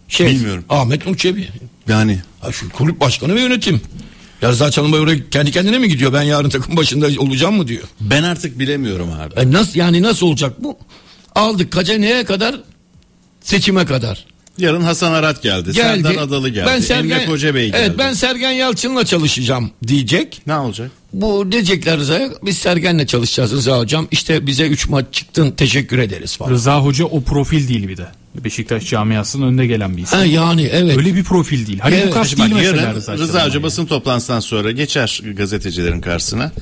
[0.09, 0.65] Şey, Bilmiyorum.
[0.69, 1.49] Ahmet Nur Çebi.
[1.89, 3.81] Yani Ha, şu kulüp başkanı ve yönetim.
[4.43, 6.13] Ya Rıza Çalınbay oraya kendi kendine mi gidiyor?
[6.13, 7.83] Ben yarın takım başında olacağım mı diyor.
[8.01, 9.41] ben artık bilemiyorum abi.
[9.41, 10.79] E nasıl yani nasıl olacak bu?
[11.35, 12.61] Aldık kaça neye kadar?
[13.41, 14.27] Seçime kadar.
[14.61, 15.73] Yarın Hasan Arat geldi.
[15.73, 16.03] geldi.
[16.03, 16.67] Serdar Adalı geldi.
[16.67, 17.77] Ben Sergen, Emre Kocabey geldi.
[17.81, 20.43] Evet ben Sergen Yalçın'la çalışacağım diyecek.
[20.47, 20.91] Ne olacak?
[21.13, 24.09] Bu diyecekler Rıza'ya biz Sergen'le çalışacağız Rıza hocam.
[24.11, 26.51] İşte bize 3 maç çıktın teşekkür ederiz falan.
[26.51, 28.07] Rıza Hoca o profil değil bir de.
[28.35, 30.19] Beşiktaş camiasının önde gelen bir isim.
[30.19, 30.97] Ha, yani evet.
[30.97, 31.79] Öyle bir profil değil.
[31.79, 32.09] Hani Evet.
[32.09, 33.63] bu kas değil mesela Rıza, Hoca yani.
[33.63, 36.53] basın toplantısından sonra geçer gazetecilerin karşısına.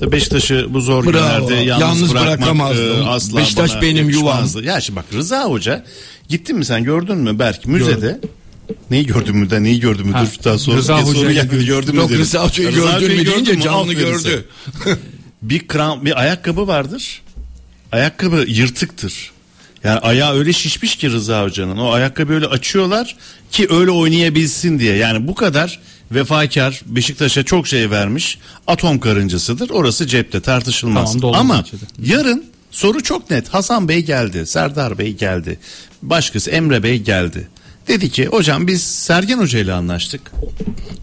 [0.00, 1.12] Tabii Beşiktaş'ı bu zor Bravo.
[1.12, 4.26] günlerde yalnız, Yalnız bırakmak e, asla Beşiktaş bana benim yuvam.
[4.26, 4.64] yakışmazdı.
[4.64, 5.84] Ya şimdi bak Rıza Hoca
[6.28, 8.20] gittin mi sen gördün mü Berk müzede
[8.90, 12.00] Neyi gördün mü de neyi gördün mü Ha, daha sonra Rıza Hoca'yı geldi gördün mü
[12.00, 12.10] Yok.
[12.10, 14.44] Rıza Hoca'yı gördün mü deyince canlı gördü.
[15.42, 17.22] bir kram bir ayakkabı vardır.
[17.92, 19.30] Ayakkabı yırtıktır.
[19.84, 21.78] Yani ayağı öyle şişmiş ki Rıza Hoca'nın.
[21.78, 23.16] O ayakkabı öyle açıyorlar
[23.50, 24.96] ki öyle oynayabilsin diye.
[24.96, 25.80] Yani bu kadar
[26.12, 28.38] vefakar Beşiktaş'a çok şey vermiş.
[28.66, 29.70] Atom karıncasıdır.
[29.70, 31.16] Orası cepte tartışılmaz.
[31.20, 31.34] Tamam.
[31.34, 31.64] Ama
[32.02, 33.48] yarın soru çok net.
[33.48, 34.46] Hasan Bey geldi.
[34.46, 35.58] Serdar Bey geldi.
[36.02, 37.48] Başkası Emre Bey geldi.
[37.88, 40.20] Dedi ki hocam biz Sergen Hoca ile anlaştık.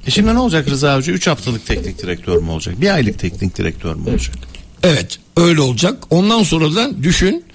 [0.08, 1.14] E şimdi ne olacak Rıza Hoca?
[1.14, 2.82] 3 haftalık teknik direktör mü olacak?
[2.82, 4.36] Bir aylık teknik direktör mü olacak?
[4.84, 6.04] Evet öyle olacak.
[6.10, 7.46] Ondan sonra da düşün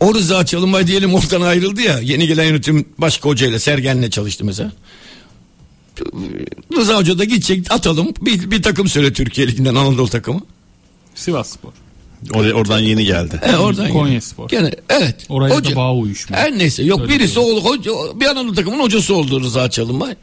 [0.00, 4.72] o Rıza Çalınbay diyelim oradan ayrıldı ya yeni gelen yönetim başka hocayla Sergen'le çalıştı mesela.
[6.76, 10.40] Rıza Hoca da gidecek atalım bir, bir takım söyle Türkiye Ligi'nden Anadolu takımı.
[11.14, 11.72] Sivas Spor.
[12.30, 13.40] Or- oradan yeni geldi.
[13.42, 14.20] E, oradan Konya gene.
[14.20, 14.48] Spor.
[14.48, 15.26] Gene, evet.
[15.28, 16.42] Oraya da bağ uyuşmuyor.
[16.42, 20.14] Her neyse yok Öyle birisi ol, hoca, bir Anadolu takımın hocası oldu Rıza Çalınbay.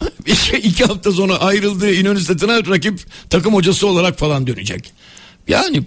[0.26, 2.18] İki, iki hafta sonra ayrıldığı İnönü
[2.70, 3.00] rakip
[3.30, 4.92] takım hocası olarak falan dönecek.
[5.48, 5.82] Yani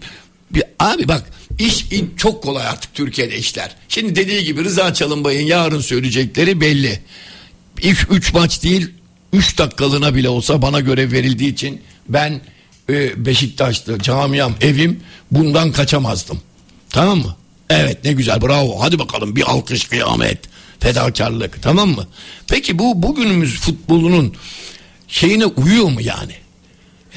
[0.52, 1.24] bir, abi bak
[1.60, 1.86] iş
[2.18, 3.76] çok kolay artık Türkiye'de işler.
[3.90, 7.00] Şimdi dediği gibi Rıza Çalınbay'ın yarın söyleyecekleri belli.
[7.82, 8.90] İlk üç maç değil
[9.34, 12.42] üç dakikalığına bile olsa bana görev verildiği için ben
[12.90, 15.00] e, Beşiktaş'ta camiam evim
[15.32, 16.42] bundan kaçamazdım.
[16.90, 17.36] Tamam mı?
[17.70, 20.40] Evet ne güzel bravo hadi bakalım bir alkış kıyamet
[20.80, 22.08] fedakarlık tamam mı?
[22.48, 24.36] Peki bu bugünümüz futbolunun
[25.08, 26.34] şeyine uyuyor mu yani?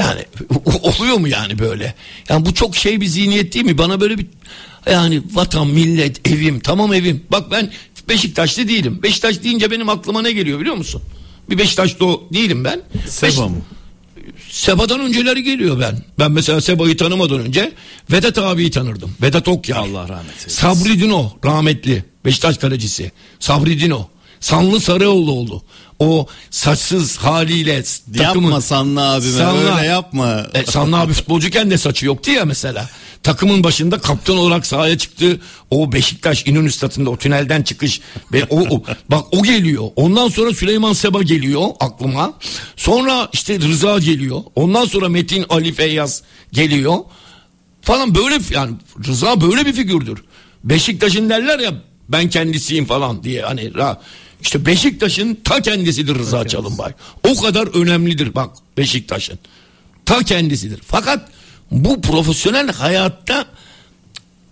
[0.00, 0.24] Yani
[0.82, 1.94] oluyor mu yani böyle?
[2.28, 3.78] Yani bu çok şey bir zihniyet değil mi?
[3.78, 4.26] Bana böyle bir
[4.90, 7.24] yani vatan, millet, evim, tamam evim.
[7.30, 7.70] Bak ben
[8.08, 9.00] Beşiktaşlı değilim.
[9.02, 11.02] Beşiktaş deyince benim aklıma ne geliyor biliyor musun?
[11.50, 12.80] Bir Beşiktaşlı değilim ben.
[13.08, 13.56] Seba mı?
[14.50, 15.98] Seba'dan önceleri geliyor ben.
[16.18, 17.72] Ben mesela Seba'yı tanımadan önce
[18.10, 19.14] Vedat abiyi tanırdım.
[19.22, 19.78] Vedat Okyay.
[19.78, 20.48] Allah rahmet eylesin.
[20.48, 22.04] Sabri Dino rahmetli.
[22.24, 23.12] Beşiktaş kalecisi.
[23.40, 24.08] Sabri Dino.
[24.40, 25.62] Sanlı Sarıoğluoğlu.
[26.00, 27.82] O saçsız haliyle
[28.18, 28.44] takımın...
[28.46, 30.46] Yapma Sanlı abime Sanlı- öyle yapma.
[30.54, 32.88] E, Sanlı abi futbolcuken de saçı yoktu ya mesela.
[33.22, 35.40] Takımın başında kaptan olarak sahaya çıktı.
[35.70, 38.00] O Beşiktaş İnönü Stadı'nda o tünelden çıkış.
[38.32, 39.84] Ve o, o- bak o geliyor.
[39.96, 42.32] Ondan sonra Süleyman Seba geliyor aklıma.
[42.76, 44.40] Sonra işte Rıza geliyor.
[44.54, 46.96] Ondan sonra Metin Ali Feyyaz geliyor.
[47.82, 48.72] Falan böyle yani
[49.06, 50.24] Rıza böyle bir figürdür.
[50.64, 51.70] Beşiktaş'ın derler ya
[52.08, 53.96] ben kendisiyim falan diye hani ra-
[54.42, 56.92] işte Beşiktaş'ın ta kendisidir Rıza Çalınbay.
[57.28, 59.38] O kadar önemlidir bak Beşiktaş'ın.
[60.06, 60.80] Ta kendisidir.
[60.86, 61.28] Fakat
[61.70, 63.46] bu profesyonel hayatta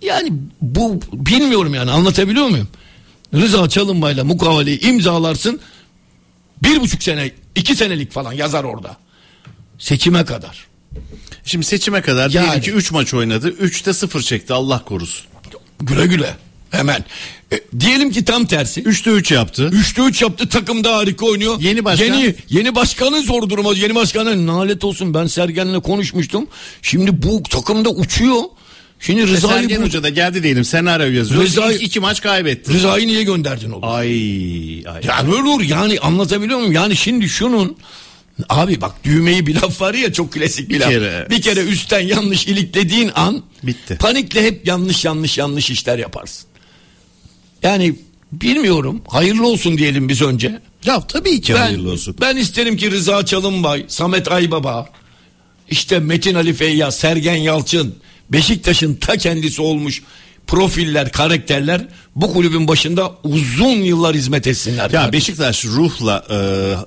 [0.03, 2.69] yani bu bilmiyorum yani anlatabiliyor muyum?
[3.35, 5.61] Rıza Çalınbay'la mukaveleyi imzalarsın
[6.63, 8.97] bir buçuk sene iki senelik falan yazar orada.
[9.79, 10.67] Seçime kadar.
[11.45, 12.45] Şimdi seçime kadar Yani.
[12.45, 13.51] diyelim ki 3 maç oynadı.
[13.51, 15.27] 3'te 0 çekti Allah korusun.
[15.81, 16.37] Güle güle
[16.71, 17.05] hemen.
[17.53, 18.83] E, diyelim ki tam tersi.
[18.83, 19.71] 3'te 3 yaptı.
[19.73, 21.61] Üçte üç yaptı takım da harika oynuyor.
[21.61, 22.05] Yeni başkan?
[22.05, 23.75] Yeni, yeni başkanın zor durumu.
[23.75, 26.47] Yeni başkanın nalet olsun ben Sergen'le konuşmuştum.
[26.83, 28.43] Şimdi bu takımda uçuyor.
[29.01, 31.43] Şimdi Rıza'yı, Sergen bu- Hoca da geldi diyelim senaryo yazıyor.
[31.43, 32.73] Rıza'yı- İlk iki maç kaybetti.
[32.73, 33.89] Rıza'yı niye gönderdin oğlum?
[33.89, 34.09] Ay
[34.89, 35.01] ay.
[35.09, 36.73] Yani öyle olur yani anlatabiliyor muyum?
[36.73, 37.77] Yani şimdi şunun
[38.49, 40.91] Abi bak düğmeyi bir laf var ya çok klasik bir, Bir laf.
[40.91, 41.27] kere.
[41.31, 43.97] Bir kere üstten yanlış iliklediğin an Bitti.
[44.01, 46.49] panikle hep yanlış yanlış yanlış işler yaparsın.
[47.63, 47.95] Yani
[48.33, 50.61] bilmiyorum hayırlı olsun diyelim biz önce.
[50.85, 52.17] Ya tabii ki Ben, hayırlı olsun.
[52.21, 54.89] ben isterim ki Rıza Çalınbay, Samet Aybaba,
[55.71, 57.95] işte Metin Ali Feyyaz, Sergen Yalçın,
[58.33, 60.03] Beşiktaş'ın ta kendisi olmuş
[60.47, 64.91] profiller, karakterler bu kulübün başında uzun yıllar hizmet etsinler.
[64.91, 66.37] Ya Beşiktaş ruhla e,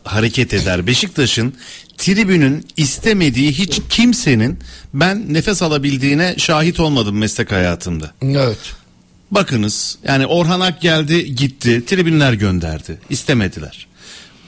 [0.10, 0.88] hareket eder.
[0.88, 1.54] Beşiktaş'ın
[1.98, 4.60] tribünün istemediği hiç kimsenin
[4.94, 8.12] ben nefes alabildiğine şahit olmadım meslek hayatımda.
[8.22, 8.58] Evet.
[9.32, 13.88] Bakınız yani Orhan Ak geldi gitti tribünler gönderdi istemediler.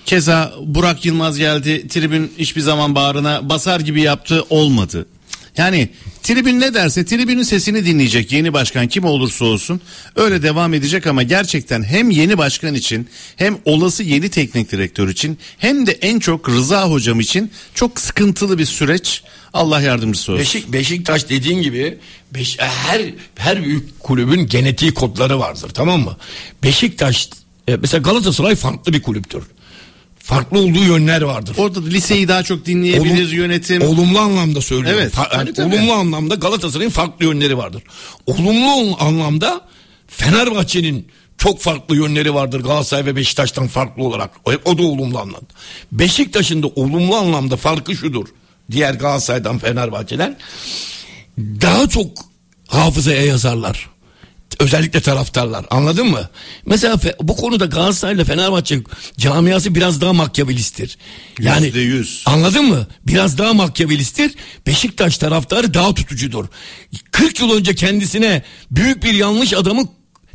[0.05, 5.05] Keza Burak Yılmaz geldi tribün hiçbir zaman bağrına basar gibi yaptı olmadı.
[5.57, 5.89] Yani
[6.23, 9.81] tribün ne derse tribünün sesini dinleyecek yeni başkan kim olursa olsun
[10.15, 15.37] öyle devam edecek ama gerçekten hem yeni başkan için hem olası yeni teknik direktör için
[15.57, 19.23] hem de en çok Rıza hocam için çok sıkıntılı bir süreç.
[19.53, 20.41] Allah yardımcısı olsun.
[20.41, 21.97] Beşik, Beşiktaş dediğin gibi
[22.33, 23.01] beş, her
[23.35, 26.17] her büyük kulübün genetiği kodları vardır tamam mı?
[26.63, 27.29] Beşiktaş
[27.67, 29.43] e, mesela Galatasaray farklı bir kulüptür.
[30.23, 31.55] Farklı olduğu yönler vardır.
[31.57, 33.81] Orada da liseyi daha çok dinleyebilir Olum- yönetim.
[33.81, 34.99] Olumlu anlamda söylüyorum.
[35.01, 35.75] Evet, Fa- tabii, tabii.
[35.75, 37.83] olumlu anlamda Galatasaray'ın farklı yönleri vardır.
[38.25, 39.61] Olumlu anlamda
[40.07, 41.07] Fenerbahçe'nin
[41.37, 44.31] çok farklı yönleri vardır Galatasaray ve Beşiktaş'tan farklı olarak.
[44.45, 45.47] O, o da olumlu anlamda.
[45.91, 48.27] Beşiktaş'ın da olumlu anlamda farkı şudur.
[48.71, 50.37] Diğer Galatasaray'dan Fenerbahçe'den
[51.37, 52.07] daha çok
[52.67, 53.89] hafızaya yazarlar.
[54.59, 56.29] Özellikle taraftarlar anladın mı?
[56.65, 58.79] Mesela bu konuda Galatasaray ile Fenerbahçe
[59.17, 60.97] camiası biraz daha makyavelisttir.
[61.39, 62.23] Yani Yüzde yüz.
[62.25, 62.87] Anladın mı?
[63.07, 64.31] Biraz daha makyavelisttir.
[64.67, 66.45] Beşiktaş taraftarı daha tutucudur.
[67.11, 69.87] 40 yıl önce kendisine büyük bir yanlış adamı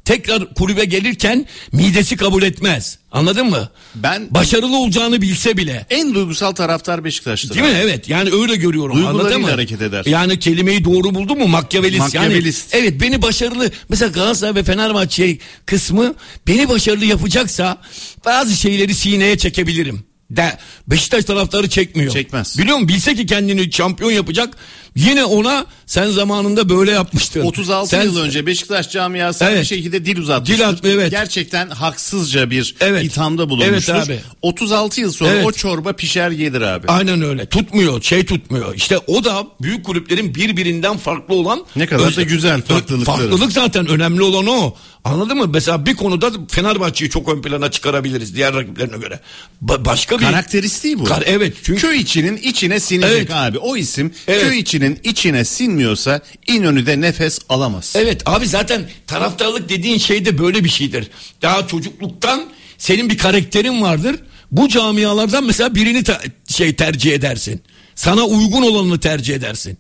[0.09, 2.99] tekrar kulübe gelirken midesi kabul etmez.
[3.13, 3.69] Anladın mı?
[3.95, 5.87] Ben- başarılı olacağını bilse bile.
[5.91, 7.55] En duygusal taraftar Beşiktaş'tır.
[7.55, 7.79] Değil mi?
[7.83, 8.09] Evet.
[8.09, 8.97] Yani öyle görüyorum.
[8.97, 9.51] Duygularıyla Anladın mı?
[9.51, 10.05] hareket eder.
[10.05, 11.49] Yani kelimeyi doğru buldu mu?
[11.49, 11.99] Makyavelist.
[11.99, 12.75] Makyavelist.
[12.75, 13.71] Yani, evet beni başarılı.
[13.89, 16.15] Mesela Galatasaray ve Fenerbahçe kısmı
[16.47, 17.79] beni başarılı yapacaksa
[18.25, 20.08] bazı şeyleri sineye çekebilirim.
[20.31, 22.13] De, Beşiktaş taraftarı çekmiyor.
[22.13, 22.59] Çekmez.
[22.59, 22.89] Biliyor musun?
[22.89, 24.57] Bilse ki kendini şampiyon yapacak.
[24.97, 27.41] Yine ona sen zamanında böyle yapmıştın.
[27.41, 29.61] 36 Sen- yıl önce Beşiktaş camiası Evet.
[29.61, 30.59] bir şekilde dil uzatmıştır.
[30.59, 31.11] Dil atma, evet.
[31.11, 33.05] Gerçekten haksızca bir Evet.
[33.05, 33.95] ithamda bulunmuştur.
[33.95, 34.21] Evet abi.
[34.43, 35.47] 36 yıl sonra Evet.
[35.47, 36.87] o çorba pişer gelir abi.
[36.89, 37.47] Aynen öyle.
[37.47, 38.75] Tutmuyor, şey tutmuyor.
[38.75, 43.17] İşte o da büyük kulüplerin birbirinden farklı olan Ne kadar da güzel farklılıkları.
[43.19, 44.75] Farklılık zaten önemli olan o.
[45.05, 45.47] Anladın mı?
[45.53, 49.21] Mesela bir konuda Fenerbahçe'yi çok ön plana çıkarabiliriz diğer rakiplerine göre.
[49.65, 51.05] Ba- başka bir Karakteristiği bu.
[51.05, 53.31] Kar- evet, çünkü- köy içinin içine sinecek Evet.
[53.31, 53.59] abi.
[53.59, 54.43] O isim Evet.
[54.43, 57.93] köy içinin içine sinmiyorsa İnönü'de nefes alamaz.
[57.97, 61.11] Evet abi zaten taraftarlık dediğin şey de böyle bir şeydir.
[61.43, 62.45] Daha çocukluktan
[62.79, 64.17] senin bir karakterin vardır.
[64.53, 67.61] Bu camialardan mesela birini te- şey tercih edersin.
[67.95, 69.79] Sana uygun olanını tercih edersin.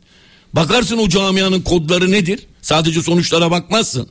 [0.53, 2.40] Bakarsın o camianın kodları nedir?
[2.62, 4.09] Sadece sonuçlara bakmazsın.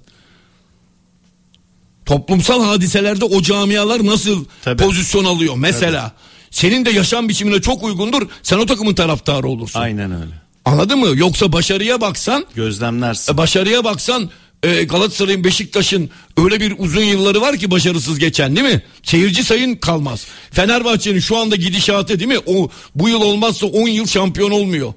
[2.07, 4.83] Toplumsal hadiselerde o camialar nasıl Tabii.
[4.83, 6.11] pozisyon alıyor mesela.
[6.51, 8.27] senin de yaşam biçimine çok uygundur.
[8.43, 9.79] Sen o takımın taraftarı olursun.
[9.79, 10.31] Aynen öyle.
[10.65, 11.07] Anladın mı?
[11.17, 13.33] Yoksa başarıya baksan Gözlemlersin.
[13.33, 14.29] e, başarıya baksan
[14.63, 18.81] e, Galatasaray'ın Beşiktaş'ın öyle bir uzun yılları var ki başarısız geçen değil mi?
[19.03, 20.25] Seyirci sayın kalmaz.
[20.51, 22.39] Fenerbahçe'nin şu anda gidişatı değil mi?
[22.45, 24.93] O bu yıl olmazsa 10 yıl şampiyon olmuyor.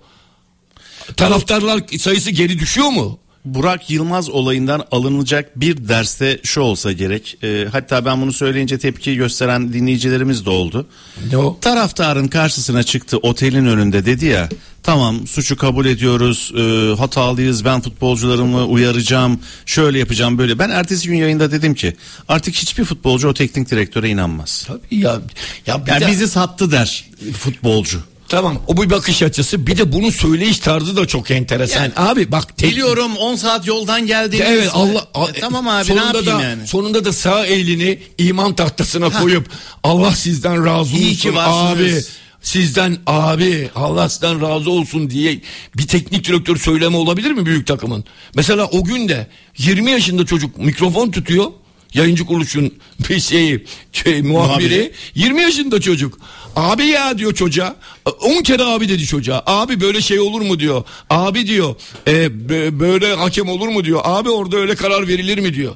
[1.17, 3.19] Taraftarlar sayısı geri düşüyor mu?
[3.45, 7.39] Burak Yılmaz olayından alınacak bir derste şu olsa gerek.
[7.43, 10.87] Ee, hatta ben bunu söyleyince tepki gösteren dinleyicilerimiz de oldu.
[11.31, 11.59] Ne o?
[11.61, 14.49] Taraftarın karşısına çıktı otelin önünde dedi ya
[14.83, 20.59] tamam suçu kabul ediyoruz e, hatalıyız ben futbolcularımı uyaracağım şöyle yapacağım böyle.
[20.59, 21.97] Ben ertesi gün yayında dedim ki
[22.29, 24.65] artık hiçbir futbolcu o teknik direktöre inanmaz.
[24.67, 25.21] Tabii ya.
[25.67, 27.05] Ya bir Yani de- bizi sattı der
[27.39, 28.01] futbolcu.
[28.31, 31.81] Tamam o bir bakış açısı bir de bunun söyleyiş tarzı da çok enteresan.
[31.83, 34.45] Yani- abi bak tek- Biliyorum 10 saat yoldan geldiniz.
[34.49, 36.67] Evet Allah a- E, tamam abi ne yapayım da, yani.
[36.67, 39.51] Sonunda da sağ elini iman tahtasına koyup
[39.85, 42.01] Allah sizden razı İyi olsun abi.
[42.43, 45.41] Sizden abi Allah sizden razı olsun diye
[45.77, 48.05] bir teknik direktör söyleme olabilir mi büyük takımın?
[48.35, 49.27] Mesela o gün de
[49.59, 51.47] 20 yaşında çocuk mikrofon tutuyor.
[51.95, 52.75] Yayıncı kuruluşun
[53.09, 54.49] bir şeyi, şey, muhabiri.
[54.69, 54.93] Muhabiri.
[55.15, 56.19] 20 yaşında çocuk.
[56.57, 57.77] Abi ya diyor çocuğa.
[58.21, 59.43] 10 kere abi dedi çocuğa.
[59.47, 60.85] Abi böyle şey olur mu diyor.
[61.11, 61.75] Abi diyor.
[62.07, 64.01] e, bö- böyle hakem olur mu diyor.
[64.05, 65.75] Abi orada öyle karar verilir mi diyor.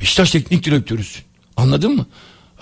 [0.00, 1.22] Beşiktaş teknik direktörüsün.
[1.56, 2.06] Anladın mı?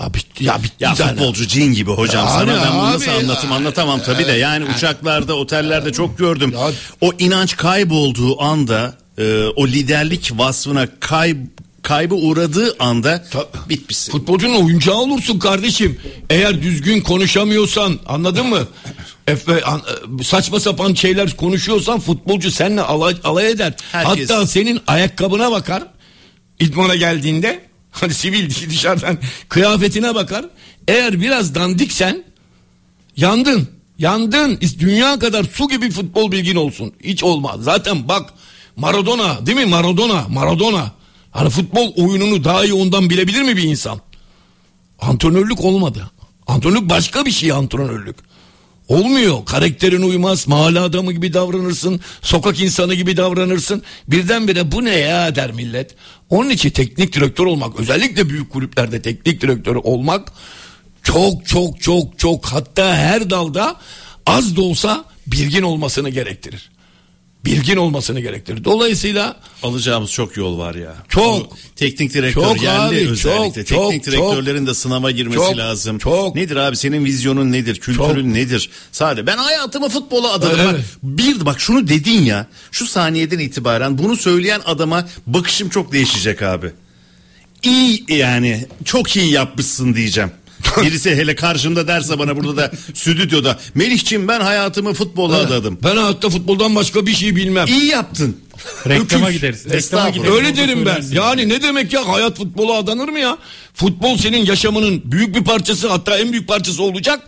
[0.00, 0.85] Ya bitti ya bitti.
[0.85, 3.18] Ya futbolcu cin gibi hocam Yani sana ben bunu abi nasıl ya.
[3.18, 6.53] anlatayım anlatamam tabii de yani uçaklarda otellerde çok gördüm.
[6.55, 11.37] Ya- O inanç kaybolduğu anda e, o liderlik vasfına kay,
[11.83, 14.12] kaybı uğradığı anda Ta- bitmişsin.
[14.12, 16.01] Futbolcunun oyuncağı olursun kardeşim.
[16.31, 18.59] Eğer düzgün konuşamıyorsan anladın mı?
[19.27, 19.83] Efe, an-
[20.21, 23.75] e, saçma sapan şeyler konuşuyorsan futbolcu seninle alay, alay eder.
[23.93, 25.83] Herkes- Hatta senin ayakkabına bakar.
[26.61, 30.45] İdmana geldiğinde hani sivil dışarıdan kıyafetine bakar.
[30.88, 32.25] Eğer biraz dandiksen
[33.16, 33.69] yandın.
[33.99, 34.59] Yandın.
[34.79, 36.93] Dünya kadar su gibi futbol bilgin olsun.
[37.05, 37.61] Hiç olmaz.
[37.62, 38.31] Zaten bak
[38.77, 39.64] Maradona değil mi?
[39.64, 40.25] Maradona.
[40.29, 40.93] Maradona.
[41.31, 44.01] Hani futbol oyununu daha iyi ondan bilebilir mi bir insan?
[45.01, 46.11] Antrenörlük olmadı.
[46.47, 48.16] Antrenörlük başka bir şey antrenörlük.
[48.88, 49.45] Olmuyor.
[49.45, 50.49] Karakterin uymaz.
[50.49, 52.01] Mahalle adamı gibi davranırsın.
[52.23, 53.83] Sokak insanı gibi davranırsın.
[54.09, 55.95] Birdenbire bu ne ya der millet.
[56.31, 60.33] Onun için teknik direktör olmak özellikle büyük kulüplerde teknik direktör olmak
[61.03, 63.77] çok çok çok çok hatta her dalda
[64.27, 66.71] az da olsa bilgin olmasını gerektirir.
[67.44, 68.64] Bilgin olmasını gerektirir.
[68.64, 70.94] Dolayısıyla Alacağımız çok yol var ya.
[71.09, 71.57] Çok.
[71.76, 73.64] Teknik direktör Çok yerli abi, özellikle.
[73.64, 75.98] çok, çok, Teknik direktörlerin de sınava girmesi Çok, lazım.
[75.98, 76.35] çok.
[76.37, 77.81] Nedir abi senin vizyonun nedir?
[77.81, 78.35] Kültürün Çok.
[78.35, 78.70] nedir?
[78.92, 80.66] Sadece ben hayatımı futbola adadım.
[80.66, 82.46] Bak, bir bak şunu dedin ya.
[82.70, 86.70] Şu saniyeden itibaren bunu söyleyen adama bakışım çok değişecek abi.
[87.62, 90.31] İyi yani çok iyi yapmışsın diyeceğim.
[90.83, 95.79] Birisi hele karşımda derse bana burada da stüdyoda Melihçim ben hayatımı futbola adadım.
[95.85, 97.66] ben hayatta futboldan başka bir şey bilmem.
[97.66, 98.37] İyi yaptın.
[98.88, 99.66] Reklama gideriz.
[99.70, 100.33] Reklama gideriz.
[100.33, 101.05] Öyle derim ben.
[101.12, 103.38] Yani ne demek ya hayat futbola adanır mı ya?
[103.75, 107.20] Futbol senin yaşamının büyük bir parçası hatta en büyük parçası olacak.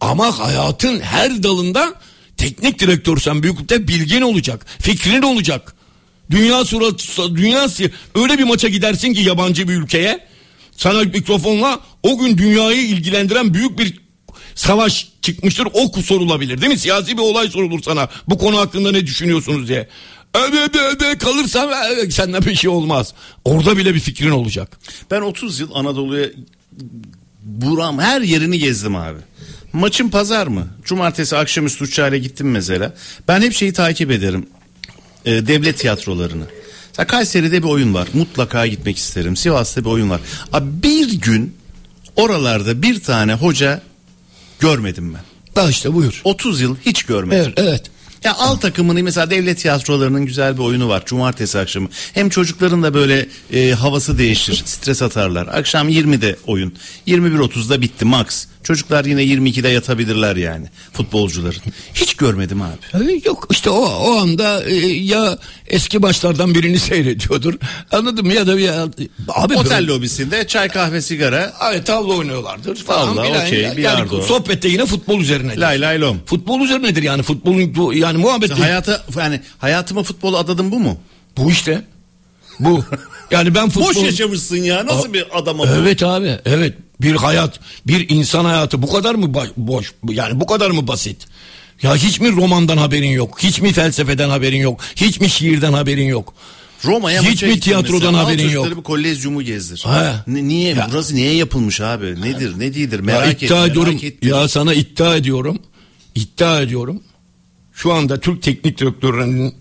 [0.00, 1.94] Ama hayatın her dalında
[2.36, 4.66] teknik direktörsen büyüklükte bilgin olacak.
[4.80, 5.74] Fikrin olacak.
[6.30, 7.66] Dünya suratı dünya
[8.14, 10.33] öyle bir maça gidersin ki yabancı bir ülkeye
[10.76, 14.00] sana mikrofonla o gün dünyayı ilgilendiren büyük bir
[14.54, 15.68] savaş çıkmıştır.
[15.72, 16.78] O sorulabilir değil mi?
[16.78, 18.08] Siyasi bir olay sorulur sana.
[18.28, 19.88] Bu konu hakkında ne düşünüyorsunuz diye.
[20.34, 23.14] Öbe öbe öbe kalırsam e, senden bir şey olmaz.
[23.44, 24.78] Orada bile bir fikrin olacak.
[25.10, 26.28] Ben 30 yıl Anadolu'ya
[27.42, 29.18] buram her yerini gezdim abi.
[29.72, 30.68] Maçın pazar mı?
[30.84, 32.94] Cumartesi akşamüstü uçağıyla gittim mesela.
[33.28, 34.46] Ben hep şeyi takip ederim.
[35.24, 36.44] Ee, devlet tiyatrolarını.
[36.98, 38.08] Mesela Kayseri'de bir oyun var.
[38.14, 39.36] Mutlaka gitmek isterim.
[39.36, 40.20] Sivas'ta bir oyun var.
[40.52, 41.56] Abi bir gün
[42.16, 43.82] oralarda bir tane hoca
[44.60, 45.22] görmedim ben.
[45.56, 46.20] Da işte buyur.
[46.24, 47.52] 30 yıl hiç görmedim.
[47.56, 47.90] Evet, evet.
[48.24, 51.88] Ya al takımını mesela devlet tiyatrolarının güzel bir oyunu var cumartesi akşamı.
[52.14, 55.46] Hem çocukların da böyle e, havası değişir, stres atarlar.
[55.46, 56.74] Akşam 20'de oyun.
[57.06, 58.46] 21.30'da bitti max.
[58.62, 61.60] Çocuklar yine 22'de yatabilirler yani futbolcuların.
[61.94, 63.04] Hiç görmedim abi.
[63.12, 67.54] Ee, Yok işte o o anda e, ya eski başlardan birini seyrediyordur.
[67.92, 68.32] Anladın mı?
[68.34, 68.68] Ya da bir
[69.28, 74.14] abi Otel böyle- lobisinde çay kahve sigara Ay tavla oynuyorlardır falan Tavla, okey, Ya- bilardo.
[74.16, 75.58] yani sohbette yine futbol üzerinedir.
[75.58, 76.18] lay lay lom.
[76.26, 78.60] Futbol üzerinedir yani futbolun bu- yani muhabbet değil.
[78.60, 80.98] Hayata yani hayatımı futbola adadım bu mu?
[81.36, 81.82] Bu işte.
[82.60, 82.84] Bu.
[83.30, 83.88] Yani ben futbol...
[83.88, 85.66] Boş yaşamışsın ya nasıl bir adam bu?
[85.66, 90.70] Evet abi evet bir hayat bir insan hayatı bu kadar mı boş yani bu kadar
[90.70, 91.26] mı basit?
[91.82, 93.38] Ya hiç mi romandan haberin yok?
[93.42, 94.80] Hiç mi felsefeden haberin yok?
[94.96, 96.34] Hiç mi şiirden haberin yok?
[96.84, 98.24] Roma'ya Hiç mi tiyatrodan mesela.
[98.24, 98.76] Haberin yok?
[98.76, 99.82] bir kolezyumu gezdir.
[99.84, 100.24] Ha.
[100.26, 100.74] Ne- niye?
[100.74, 100.88] Ya.
[100.92, 102.20] Burası niye yapılmış abi?
[102.22, 102.52] Nedir?
[102.58, 102.98] Ne değildir?
[102.98, 103.42] Ya Merak et.
[103.42, 104.00] iddia merak ediyorum.
[104.02, 104.28] ettir.
[104.28, 105.58] Ya sana iddia ediyorum.
[106.14, 107.02] iddia ediyorum.
[107.74, 109.54] Şu anda Türk teknik direktörlerinin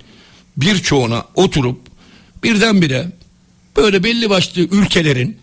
[0.57, 1.79] birçoğuna oturup
[2.43, 3.07] birdenbire
[3.77, 5.37] böyle belli başlı ülkelerin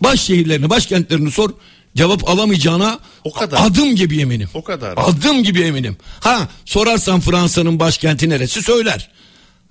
[0.00, 1.50] baş şehirlerini, başkentlerini sor.
[1.96, 3.66] Cevap alamayacağına O kadar.
[3.66, 4.48] adım gibi eminim.
[4.54, 4.94] O kadar.
[4.96, 5.96] Adım gibi eminim.
[6.20, 9.10] Ha sorarsan Fransa'nın başkenti neresi söyler.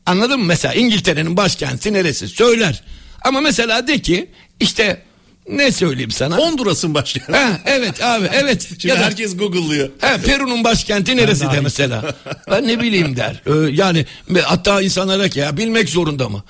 [0.06, 0.46] Anladın mı?
[0.46, 2.84] Mesela İngiltere'nin başkenti neresi söyler.
[3.22, 4.30] Ama mesela de ki
[4.60, 5.02] işte
[5.50, 6.38] ne söyleyeyim sana?
[6.38, 7.36] Honduras'ın başkanı.
[7.38, 8.68] Ha, evet abi evet.
[8.70, 9.90] Şimdi Ya da- herkes Google'lıyor.
[10.02, 12.16] He, Peru'nun başkenti neresi de mesela.
[12.52, 13.42] Ben ne bileyim der.
[13.46, 14.06] Ee, yani
[14.44, 16.44] hatta insanlara ki ya bilmek zorunda mı?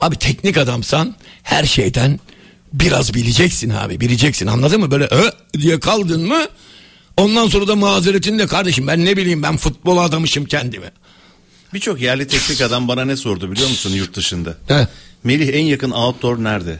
[0.00, 2.20] Abi teknik adamsan her şeyden
[2.72, 4.00] biraz bileceksin abi.
[4.00, 4.90] Bileceksin anladın mı?
[4.90, 6.46] Böyle ö diye kaldın mı
[7.16, 10.90] ondan sonra da mazeretini de kardeşim ben ne bileyim ben futbol adamışım kendimi.
[11.74, 14.54] Birçok yerli teknik adam bana ne sordu biliyor musun yurt dışında?
[14.68, 14.88] He.
[15.24, 16.78] Melih en yakın outdoor nerede?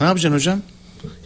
[0.00, 0.60] Ne yapacaksın hocam?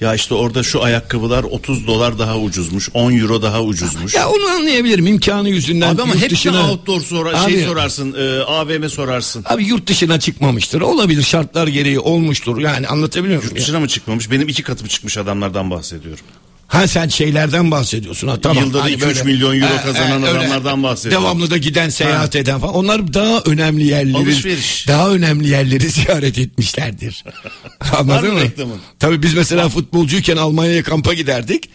[0.01, 2.89] Ya işte orada şu ayakkabılar 30 dolar daha ucuzmuş.
[2.95, 4.15] 10 euro daha ucuzmuş.
[4.15, 5.95] Ya onu anlayabilirim imkanı yüzünden.
[5.95, 9.45] Abi ama hep dışına- outdoor sora, Abi- şey sorarsın, e, AVM sorarsın.
[9.49, 10.81] Abi yurt dışına çıkmamıştır.
[10.81, 12.59] Olabilir şartlar gereği olmuştur.
[12.59, 13.51] Yani anlatabiliyor muyum?
[13.55, 14.31] Yurt dışına mı çıkmamış?
[14.31, 16.25] Benim iki katım çıkmış adamlardan bahsediyorum.
[16.67, 18.65] Ha sen şeylerden bahsediyorsun ha tamam.
[18.65, 20.39] Yılda da Hani 2-3 böyle- milyon euro Ha, kazanan ha, öyle.
[20.39, 21.25] adamlardan bahsediyorum.
[21.25, 22.75] Devamlı da giden seyahat eden falan.
[22.75, 24.17] Onlar daha önemli yerleri.
[24.17, 24.89] Alışveriş.
[24.89, 27.25] Daha önemli yerleri ziyaret etmişlerdir.
[27.99, 28.41] Anladın mı mı?
[28.41, 28.79] reklamın?
[28.99, 31.71] Tabii biz mesela futbolcuyken Almanya'ya kampa giderdik.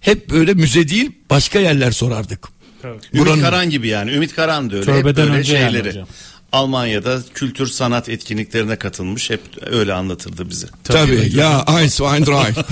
[0.00, 2.48] Hep böyle müze değil başka yerler sorardık.
[2.84, 4.10] Ümit Buranın- Karan gibi yani.
[4.10, 4.86] Ümit Karan da öyle.
[4.86, 5.88] Tövbeden hep böyle önce yani şeyleri.
[5.88, 6.06] hocam.
[6.52, 9.30] Almanya'da kültür sanat etkinliklerine katılmış.
[9.30, 10.66] Hep öyle anlatırdı bize.
[10.84, 12.52] Tabii, ya eins, zwei, drei.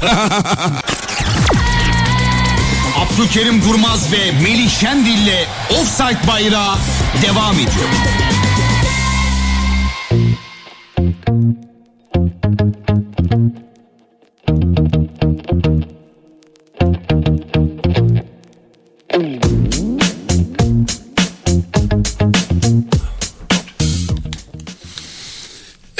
[2.96, 6.76] Abdülkerim Durmaz ve Melih Şendil'le Offside Bayrağı
[7.22, 7.88] devam ediyor.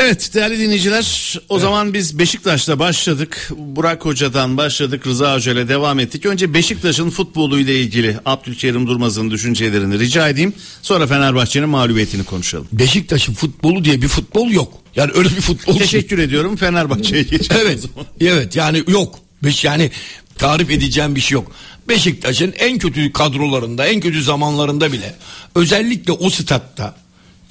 [0.04, 3.50] Evet değerli dinleyiciler o zaman biz Beşiktaş'ta başladık.
[3.56, 6.26] Burak Hoca'dan başladık Rıza Hoca ile devam ettik.
[6.26, 10.52] Önce Beşiktaş'ın futbolu ile ilgili Abdülkerim Durmaz'ın düşüncelerini rica edeyim.
[10.82, 12.66] Sonra Fenerbahçe'nin mağlubiyetini konuşalım.
[12.72, 14.72] Beşiktaş'ın futbolu diye bir futbol yok.
[14.96, 17.60] Yani öyle bir futbol Teşekkür ediyorum Fenerbahçe'ye geçelim.
[17.62, 17.84] Evet.
[18.20, 19.18] evet yani yok.
[19.44, 19.90] Beş yani
[20.38, 21.52] tarif edeceğim bir şey yok.
[21.88, 25.14] Beşiktaş'ın en kötü kadrolarında, en kötü zamanlarında bile
[25.54, 27.01] özellikle o statta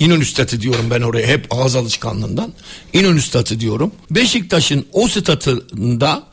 [0.02, 2.54] İnönü statı diyorum ben oraya hep ağız alışkanlığından.
[2.94, 3.92] İnönü statı diyorum.
[4.12, 6.24] Beşiktaş'ın o statında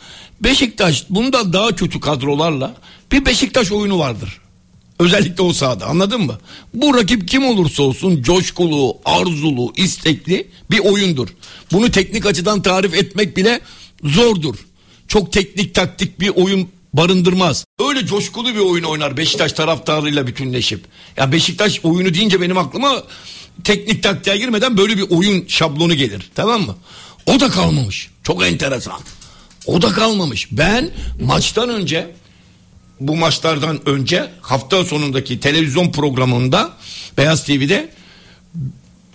[0.40, 2.74] Beşiktaş bundan daha kötü kadrolarla
[3.12, 4.40] bir Beşiktaş oyunu vardır.
[4.98, 6.38] Özellikle o sahada anladın mı?
[6.74, 11.28] Bu rakip kim olursa olsun coşkulu, arzulu, istekli bir oyundur.
[11.72, 13.60] Bunu teknik açıdan tarif etmek bile
[14.04, 14.54] zordur.
[15.08, 17.64] Çok teknik taktik bir oyun barındırmaz.
[17.88, 20.84] Öyle coşkulu bir oyun oynar Beşiktaş taraftarıyla bütünleşip.
[21.16, 23.02] Ya Beşiktaş oyunu deyince benim aklıma
[23.64, 26.30] teknik taktiğe girmeden böyle bir oyun şablonu gelir.
[26.34, 26.76] Tamam mı?
[27.26, 28.10] O da kalmamış.
[28.22, 29.00] Çok enteresan.
[29.66, 30.48] O da kalmamış.
[30.52, 30.90] Ben
[31.20, 32.10] maçtan önce
[33.00, 36.72] bu maçlardan önce hafta sonundaki televizyon programında
[37.18, 37.88] Beyaz TV'de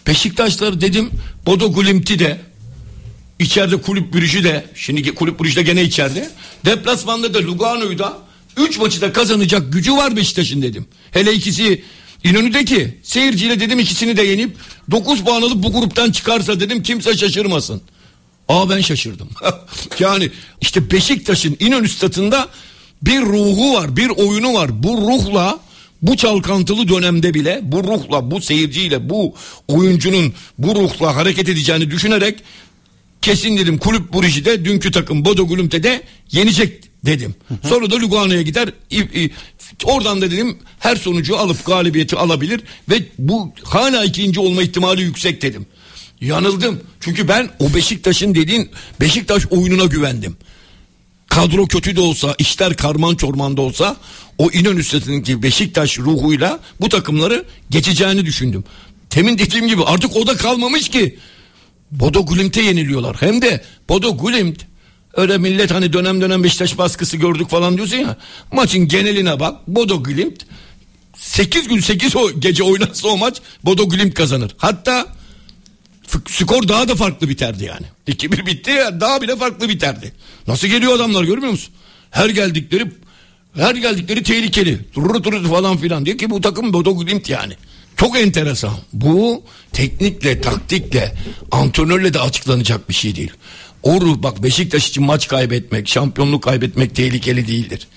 [0.07, 1.09] Beşiktaşlar dedim
[1.45, 2.41] Bodo Glimt'i de
[3.39, 6.29] içeride kulüp bürücü de şimdi kulüp bürücü de gene içeride
[6.65, 8.17] deplasmanda da Lugano'yu da
[8.57, 10.85] 3 maçı da kazanacak gücü var Beşiktaş'ın dedim.
[11.11, 11.83] Hele ikisi
[12.23, 14.55] İnönü'deki seyirciyle dedim ikisini de yenip
[14.91, 17.81] 9 puan alıp bu gruptan çıkarsa dedim kimse şaşırmasın.
[18.49, 19.29] Aa ben şaşırdım.
[19.99, 20.31] yani
[20.61, 22.49] işte Beşiktaş'ın İnönü statında
[23.01, 24.83] bir ruhu var, bir oyunu var.
[24.83, 25.59] Bu ruhla
[26.01, 29.35] bu çalkantılı dönemde bile bu ruhla, bu seyirciyle, bu
[29.67, 32.39] oyuncunun bu ruhla hareket edeceğini düşünerek
[33.21, 37.35] kesin dedim kulüp Burici'de dünkü takım Bodo Glimt'e yenecek dedim.
[37.69, 38.69] Sonra da Lugano'ya gider.
[39.83, 45.41] Oradan da dedim her sonucu alıp galibiyeti alabilir ve bu hala ikinci olma ihtimali yüksek
[45.41, 45.65] dedim.
[46.21, 46.81] Yanıldım.
[46.99, 48.69] Çünkü ben o Beşiktaş'ın dediğin
[49.01, 50.37] Beşiktaş oyununa güvendim.
[51.27, 53.97] Kadro kötü de olsa, işler karman çorman da olsa
[54.37, 58.63] o İnönü Stadı'ndaki Beşiktaş ruhuyla bu takımları geçeceğini düşündüm.
[59.09, 61.17] Temin dediğim gibi artık o da kalmamış ki.
[61.91, 63.17] Bodo Glimt'e yeniliyorlar.
[63.19, 64.59] Hem de Bodo Glimt
[65.13, 68.17] öyle millet hani dönem dönem Beşiktaş baskısı gördük falan diyorsun ya.
[68.51, 69.67] Maçın geneline bak.
[69.67, 70.45] Bodo Glimt
[71.17, 74.55] 8 gün 8 o gece oynarsa o maç Bodo Glimt kazanır.
[74.57, 75.07] Hatta
[76.27, 77.85] skor daha da farklı biterdi yani.
[78.07, 80.11] 2-1 bitti ya daha bile farklı biterdi.
[80.47, 81.73] Nasıl geliyor adamlar görmüyor musun?
[82.11, 82.91] Her geldikleri
[83.55, 84.79] Her geldikleri tehlikeli.
[84.95, 86.05] Durur durur falan filan.
[86.05, 87.53] Diyor ki bu takım Bodo Glimt yani.
[87.97, 88.73] Çok enteresan.
[88.93, 91.15] Bu teknikle, taktikle,
[91.51, 93.31] antrenörle de açıklanacak bir şey değil.
[93.83, 97.87] O ruh bak Beşiktaş için maç kaybetmek, şampiyonluk kaybetmek tehlikeli değildir.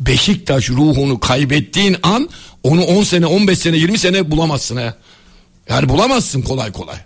[0.00, 2.28] Beşiktaş ruhunu kaybettiğin an
[2.62, 4.94] onu 10 sene, 15 sene, 20 sene bulamazsın ha.
[5.68, 6.96] Yani bulamazsın kolay kolay.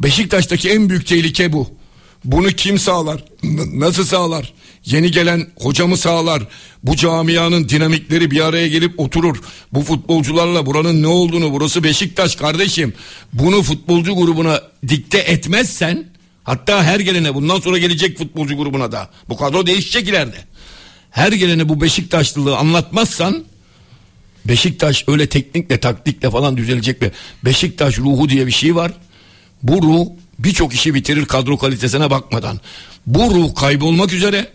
[0.00, 1.68] Beşiktaş'taki en büyük tehlike bu.
[2.24, 3.24] Bunu kim sağlar?
[3.74, 4.52] Nasıl sağlar?
[4.84, 6.42] Yeni gelen hocamı sağlar.
[6.82, 9.40] Bu camianın dinamikleri bir araya gelip oturur.
[9.72, 12.94] Bu futbolcularla buranın ne olduğunu burası Beşiktaş kardeşim.
[13.32, 16.13] Bunu futbolcu grubuna dikte etmezsen
[16.44, 20.44] hatta her gelene bundan sonra gelecek futbolcu grubuna da bu kadro değişecek ileride.
[21.10, 23.44] Her gelene bu Beşiktaşlılığı anlatmazsan
[24.44, 27.10] Beşiktaş öyle teknikle taktikle falan düzelecek mi?
[27.44, 28.92] Beşiktaş ruhu diye bir şey var.
[29.62, 30.06] Bu ruh
[30.38, 32.60] birçok işi bitirir kadro kalitesine bakmadan.
[33.06, 34.48] Bu ruh kaybolmak üzere.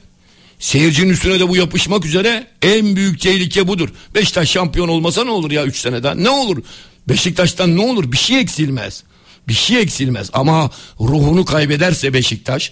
[0.59, 3.89] Seyircinin üstüne de bu yapışmak üzere en büyük tehlike budur.
[4.15, 6.23] Beşiktaş şampiyon olmasa ne olur ya 3 seneden?
[6.23, 6.63] Ne olur?
[7.09, 8.11] Beşiktaş'tan ne olur?
[8.11, 9.03] Bir şey eksilmez.
[9.47, 10.69] Bir şey eksilmez ama
[10.99, 12.71] ruhunu kaybederse Beşiktaş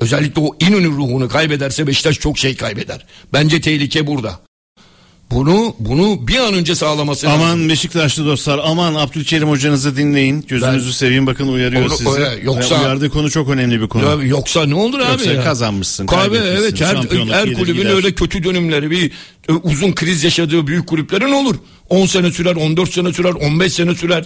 [0.00, 3.06] özellikle o İnönü ruhunu kaybederse Beşiktaş çok şey kaybeder.
[3.32, 4.40] Bence tehlike burada.
[5.30, 7.40] Bunu bunu bir an önce sağlaması lazım.
[7.42, 10.44] Aman Beşiktaşlı dostlar aman Abdülkerim hocanızı dinleyin.
[10.48, 12.10] Gözünüzü Ben- seveyim bakın uyarıyor Onu- sizi.
[12.10, 14.04] öyle, yoksa- Ve uyardığı konu çok önemli bir konu.
[14.22, 15.44] Ya yoksa ne olur abi Yoksa ya?
[15.44, 17.94] kazanmışsın, Kahve evet her, her kulübün gider.
[17.94, 19.10] öyle kötü dönümleri bir
[19.48, 21.56] e, uzun kriz yaşadığı büyük kulüplerin olur.
[21.88, 24.24] 10 sene sürer, 14 sene sürer, 15 sene sürer.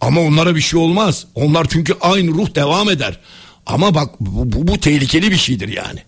[0.00, 1.26] Ama onlara bir şey olmaz.
[1.34, 3.18] Onlar çünkü aynı ruh devam eder.
[3.66, 6.00] Ama bak bu, bu, bu tehlikeli bir şeydir yani.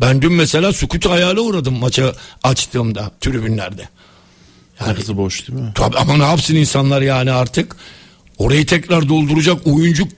[0.00, 3.88] Ben dün mesela sukut hayale uğradım maça açtığımda tribünlerde.
[4.86, 5.72] Yarısı boş değil mi?
[5.74, 7.76] Tabii ama ne yapsın insanlar yani artık?
[8.38, 10.08] Orayı tekrar dolduracak oyuncu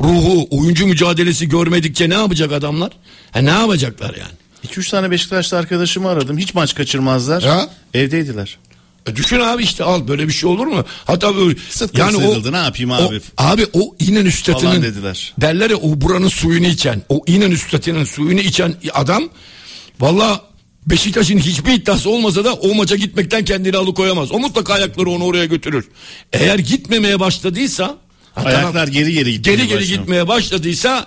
[0.00, 2.92] ruhu, oyuncu mücadelesi görmedikçe ne yapacak adamlar?
[3.30, 4.32] Ha, ne yapacaklar yani?
[4.66, 6.38] 2-3 tane Beşiktaşlı arkadaşımı aradım.
[6.38, 7.42] Hiç maç kaçırmazlar.
[7.42, 7.68] Ya.
[7.94, 8.58] Evdeydiler.
[9.08, 10.84] E düşün abi işte al böyle bir şey olur mu?
[11.04, 13.20] Hatta böyle Sıtkı sıyrıldı, ne yapayım abi?
[13.38, 15.34] O, abi o İnönü Falan statının dediler.
[15.40, 19.28] derler ya o buranın suyunu içen o İnönü statının suyunu içen adam
[20.00, 20.40] valla
[20.86, 24.32] Beşiktaş'ın hiçbir iddiası olmasa da o maça gitmekten kendini alıkoyamaz.
[24.32, 25.88] O mutlaka ayakları onu oraya götürür.
[26.32, 27.96] Eğer gitmemeye başladıysa
[28.36, 29.98] Ayaklar geri geri gitmeye geri geri başladı.
[30.00, 31.06] gitmeye başladıysa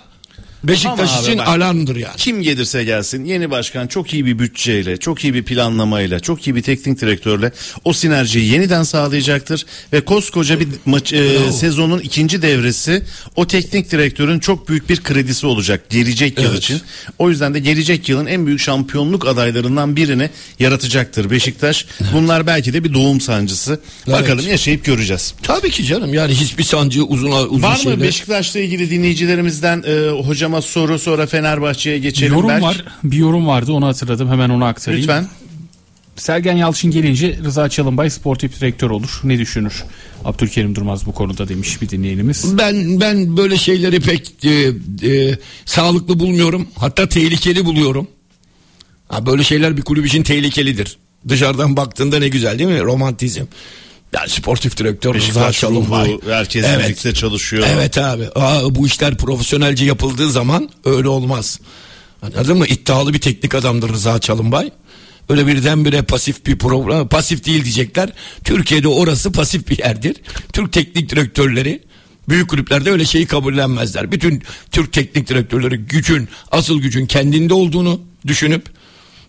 [0.64, 2.16] Beşiktaş Ama abi için bak- alarmdır yani.
[2.16, 6.56] Kim gelirse gelsin yeni başkan çok iyi bir bütçeyle, çok iyi bir planlamayla, çok iyi
[6.56, 7.52] bir teknik direktörle
[7.84, 13.02] o sinerjiyi yeniden sağlayacaktır ve koskoca bir maç e, sezonun ikinci devresi
[13.36, 16.58] o teknik direktörün çok büyük bir kredisi olacak gelecek yıl Evet.
[16.58, 16.80] için.
[17.18, 21.86] O yüzden de gelecek yılın en büyük şampiyonluk adaylarından birini yaratacaktır Beşiktaş.
[22.14, 23.80] Bunlar belki de bir doğum sancısı.
[24.06, 25.34] Bakalım yaşayıp göreceğiz.
[25.42, 30.10] Tabii ki canım yani hiçbir sancı uzun uzun Var mı şeyde- Beşiktaş'la ilgili dinleyicilerimizden e,
[30.52, 32.32] hocama soru sonra Fenerbahçe'ye geçelim.
[32.32, 32.62] yorum Berk?
[32.62, 32.84] var.
[33.04, 34.28] Bir yorum vardı onu hatırladım.
[34.28, 35.02] Hemen onu aktarayım.
[35.02, 35.26] Lütfen.
[36.16, 39.20] Sergen Yalçın gelince Rıza Çalınbay sportif direktör olur.
[39.24, 39.84] Ne düşünür?
[40.24, 42.58] Abdülkerim Durmaz bu konuda demiş bir dinleyenimiz.
[42.58, 44.50] Ben ben böyle şeyleri pek e,
[45.08, 46.68] e, sağlıklı bulmuyorum.
[46.76, 48.06] Hatta tehlikeli buluyorum.
[49.08, 50.96] Ha, böyle şeyler bir kulüp için tehlikelidir.
[51.28, 52.80] Dışarıdan baktığında ne güzel değil mi?
[52.80, 53.44] Romantizm.
[54.14, 56.18] Yani sportif direktör Rıza Çalınbay.
[56.28, 56.84] herkes Evet.
[56.84, 57.66] birlikte çalışıyor.
[57.70, 58.28] Evet abi.
[58.34, 61.60] Aa, bu işler profesyonelce yapıldığı zaman öyle olmaz.
[62.22, 62.66] Anladın mı?
[62.66, 64.70] İddialı bir teknik adamdır Rıza Çalınbay.
[65.28, 68.12] Öyle birdenbire pasif bir program, pasif değil diyecekler.
[68.44, 70.16] Türkiye'de orası pasif bir yerdir.
[70.52, 71.82] Türk teknik direktörleri
[72.28, 74.12] büyük kulüplerde öyle şeyi kabullenmezler.
[74.12, 78.66] Bütün Türk teknik direktörleri gücün, asıl gücün kendinde olduğunu düşünüp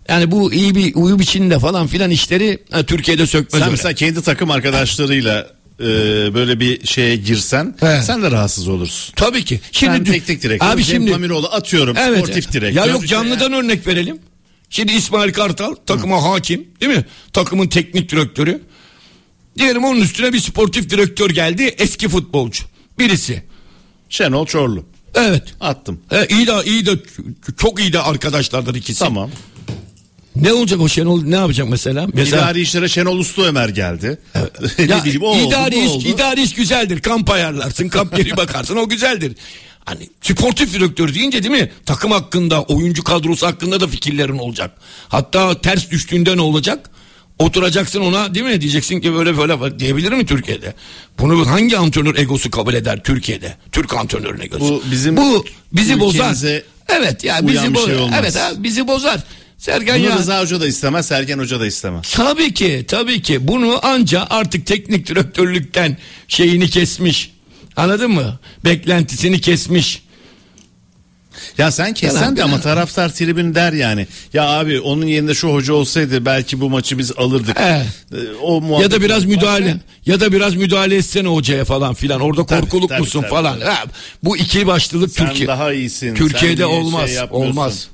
[0.09, 3.71] yani bu iyi bir uyum içinde falan filan işleri ha, Türkiye'de sökmez Sen öyle.
[3.71, 5.47] mesela kendi takım arkadaşlarıyla
[5.79, 5.83] e,
[6.33, 8.01] böyle bir şeye girsen He.
[8.01, 9.13] sen de rahatsız olursun.
[9.15, 9.59] Tabii ki.
[9.71, 10.67] Şimdi Sen teknik direktör.
[10.69, 12.17] Abi Cem şimdi Pamiroğlu atıyorum Evet.
[12.19, 12.85] sportif direktör.
[12.85, 14.19] Ya yok canlıdan örnek verelim.
[14.69, 17.05] Şimdi İsmail Kartal takıma hakim değil mi?
[17.33, 18.61] Takımın teknik direktörü.
[19.59, 22.63] Diyelim onun üstüne bir sportif direktör geldi eski futbolcu.
[22.99, 23.43] Birisi.
[24.09, 24.85] Şenol Çorlu.
[25.15, 25.43] Evet.
[25.59, 25.99] Attım.
[26.11, 26.91] E, iyi de iyi de
[27.57, 28.99] çok iyi de arkadaşlardır ikisi.
[28.99, 29.31] Tamam.
[30.35, 32.07] Ne olacak o Şenol ne yapacak mesela?
[32.13, 34.17] Mesela İdari işlere Şenol Uslu Ömer geldi.
[34.77, 36.07] ya, ne bileyim o oldu, idari bu iş, oldu.
[36.07, 36.99] idari iş güzeldir.
[36.99, 39.35] Kamp ayarlarsın, kamp yeri bakarsın o güzeldir.
[39.85, 41.71] Hani sportif direktör deyince değil mi?
[41.85, 44.71] Takım hakkında, oyuncu kadrosu hakkında da fikirlerin olacak.
[45.07, 46.89] Hatta ters düştüğünde ne olacak?
[47.39, 48.61] Oturacaksın ona değil mi?
[48.61, 50.73] Diyeceksin ki böyle böyle diyebilir mi Türkiye'de?
[51.19, 53.57] Bunu hangi antrenör egosu kabul eder Türkiye'de?
[53.71, 54.65] Türk antrenörün egosu.
[54.65, 56.35] Bu bizim Bu bizi bozar.
[56.89, 57.87] Evet ya uyan bizi bozar.
[57.87, 58.19] şey olmaz.
[58.21, 59.23] evet abi bizi bozar.
[59.63, 60.17] Sergen Bunu ya.
[60.17, 62.11] Rıza Hoca da istemez, Sergen Hoca da istemez.
[62.11, 65.97] Tabii ki tabii ki bunu anca artık teknik direktörlükten
[66.27, 67.31] şeyini kesmiş.
[67.75, 68.39] Anladın mı?
[68.65, 70.03] Beklentisini kesmiş.
[71.57, 74.07] Ya sen kessen de ama taraftar tribün der yani.
[74.33, 77.57] Ya abi onun yerinde şu hoca olsaydı belki bu maçı biz alırdık.
[77.59, 77.85] Ee,
[78.41, 82.21] O Ya da biraz müdahale ya da biraz müdahale etsene hocaya falan filan.
[82.21, 83.59] Orada Tabii, korkuluk tabii, musun tabii, falan.
[83.59, 83.69] tabii.
[83.69, 83.83] Ha,
[84.23, 85.47] bu iki başlılık Sen Türkiye.
[85.47, 87.09] daha iyisin, Türkiye'de olmaz.
[87.09, 87.87] şey olmaz.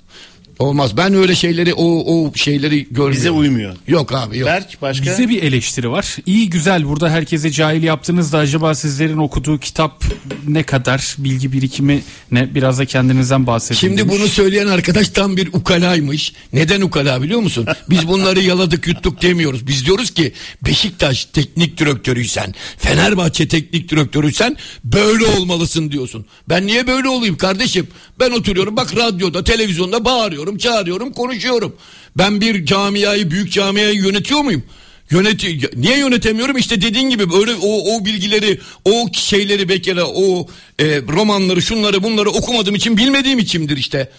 [0.59, 0.97] Olmaz.
[0.97, 3.13] Ben öyle şeyleri o o şeyleri görmüyorum.
[3.15, 3.75] Bize uymuyor.
[3.87, 4.47] Yok abi yok.
[4.49, 5.05] Berk başka?
[5.05, 6.17] Bize bir eleştiri var.
[6.25, 10.03] İyi güzel burada herkese cahil yaptınız da acaba sizlerin okuduğu kitap
[10.47, 12.01] ne kadar bilgi birikimi
[12.31, 13.79] ne biraz da kendinizden bahsedin.
[13.79, 14.13] Şimdi demiş.
[14.13, 16.33] bunu söyleyen arkadaş tam bir ukalaymış.
[16.53, 17.65] Neden ukala biliyor musun?
[17.89, 19.67] Biz bunları yaladık yuttuk demiyoruz.
[19.67, 20.33] Biz diyoruz ki
[20.65, 26.25] Beşiktaş teknik direktörüysen, Fenerbahçe teknik direktörüysen böyle olmalısın diyorsun.
[26.49, 27.87] Ben niye böyle olayım kardeşim?
[28.19, 31.75] Ben oturuyorum bak radyoda, televizyonda bağırıyorum, çağırıyorum, konuşuyorum.
[32.17, 34.63] Ben bir camiayı, büyük camiayı yönetiyor muyum?
[35.11, 36.57] Yöneti niye yönetemiyorum?
[36.57, 40.47] İşte dediğin gibi böyle o o bilgileri, o şeyleri bekara, o
[40.79, 44.09] e, romanları, şunları, bunları okumadığım için, bilmediğim içindir işte.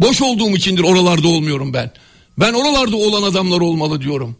[0.00, 1.90] Boş olduğum içindir oralarda olmuyorum ben.
[2.38, 4.36] Ben oralarda olan adamlar olmalı diyorum.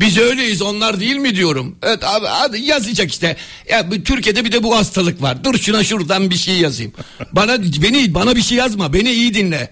[0.00, 1.76] Biz öyleyiz onlar değil mi diyorum.
[1.82, 3.36] Evet abi hadi yazacak işte.
[3.70, 5.44] Ya Türkiye'de bir de bu hastalık var.
[5.44, 6.92] Dur şuna şuradan bir şey yazayım.
[7.32, 8.92] Bana beni bana bir şey yazma.
[8.92, 9.70] Beni iyi dinle.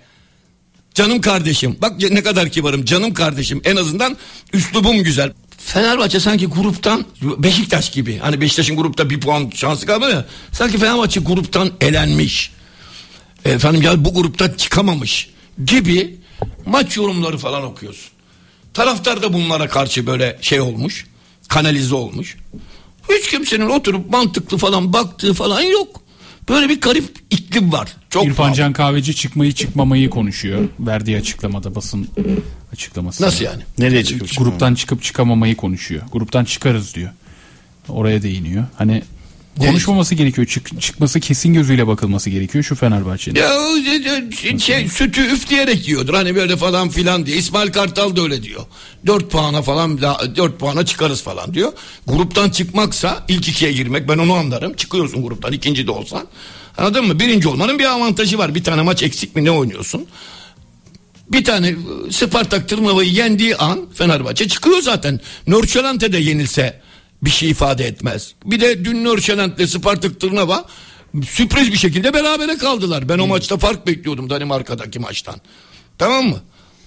[0.95, 1.76] Canım kardeşim.
[1.82, 2.84] Bak ne kadar kibarım.
[2.84, 3.61] Canım kardeşim.
[3.64, 4.16] En azından
[4.53, 5.32] üslubum güzel.
[5.59, 8.18] Fenerbahçe sanki gruptan Beşiktaş gibi.
[8.18, 10.24] Hani Beşiktaş'ın grupta bir puan şansı kalmadı ya.
[10.53, 12.53] Sanki Fenerbahçe gruptan elenmiş.
[13.45, 15.30] Efendim ya bu gruptan çıkamamış
[15.66, 16.16] gibi
[16.66, 18.11] maç yorumları falan okuyorsun.
[18.74, 21.07] Taraftar da bunlara karşı böyle şey olmuş.
[21.49, 22.36] Kanalize olmuş.
[23.11, 26.01] Hiç kimsenin oturup mantıklı falan baktığı falan yok.
[26.49, 27.97] Böyle bir garip iklim var.
[28.15, 28.55] Çok İrfan pahalı.
[28.57, 30.69] Can Kahveci çıkmayı çıkmamayı konuşuyor.
[30.81, 32.09] Verdiği açıklamada basın
[32.73, 33.23] açıklaması.
[33.23, 33.62] Nasıl yani?
[33.79, 34.49] Nereye çıkıp çıkmam?
[34.49, 36.03] Gruptan çıkıp çıkamamayı konuşuyor.
[36.12, 37.11] Gruptan çıkarız diyor.
[37.89, 38.65] Oraya değiniyor.
[38.77, 39.03] Hani
[39.59, 40.47] konuşmaması gerekiyor.
[40.47, 43.41] Çık, çıkması kesin gözüyle bakılması gerekiyor şu Fenerbahçe'nin.
[43.41, 43.77] Ya o
[44.37, 46.15] şey, şey, sütü üfleyerek yiyordur.
[46.15, 47.37] Hani böyle falan filan diye.
[47.37, 48.65] İsmail Kartal da öyle diyor.
[49.07, 51.73] 4 puana falan 4 puana çıkarız falan diyor.
[52.07, 54.75] Gruptan çıkmaksa ilk ikiye girmek ben onu anlarım.
[54.75, 56.27] Çıkıyorsun gruptan ikinci de olsan.
[56.79, 57.20] Anladın mı?
[57.20, 58.55] Birinci olmanın bir avantajı var.
[58.55, 60.07] Bir tane maç eksik mi ne oynuyorsun?
[61.33, 65.20] Bir tane e, Spartak Tırnava'yı yendiği an Fenerbahçe çıkıyor zaten.
[65.47, 66.81] Norçelante de yenilse
[67.22, 68.35] bir şey ifade etmez.
[68.45, 70.64] Bir de dün Norçelant'le Spartak Tırnava
[71.22, 73.09] sürpriz bir şekilde berabere kaldılar.
[73.09, 75.37] Ben o maçta fark bekliyordum Danimarka'daki maçtan.
[75.99, 76.41] Tamam mı?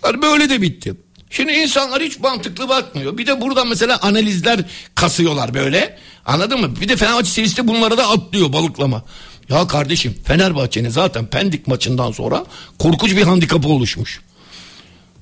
[0.05, 0.93] Yani böyle de bitti.
[1.29, 3.17] Şimdi insanlar hiç mantıklı bakmıyor.
[3.17, 4.59] Bir de buradan mesela analizler
[4.95, 5.97] kasıyorlar böyle.
[6.25, 6.75] Anladın mı?
[6.81, 9.03] Bir de Fenerbahçe serisi de bunlara da atlıyor balıklama.
[9.49, 12.45] Ya kardeşim Fenerbahçe'nin zaten Pendik maçından sonra
[12.79, 14.21] korkunç bir handikapı oluşmuş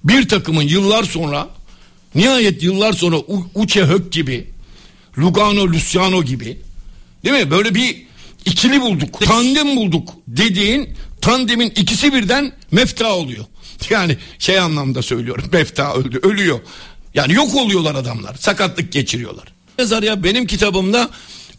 [0.03, 1.47] bir takımın yıllar sonra
[2.15, 4.49] nihayet yıllar sonra U- Uche Hök gibi
[5.17, 6.57] Lugano Luciano gibi
[7.23, 8.05] değil mi böyle bir
[8.45, 10.89] ikili bulduk tandem bulduk dediğin
[11.21, 13.45] tandemin ikisi birden mefta oluyor.
[13.89, 16.59] Yani şey anlamda söylüyorum mefta öldü ölüyor.
[17.13, 19.43] Yani yok oluyorlar adamlar sakatlık geçiriyorlar.
[19.78, 21.09] Yazar ya benim kitabımda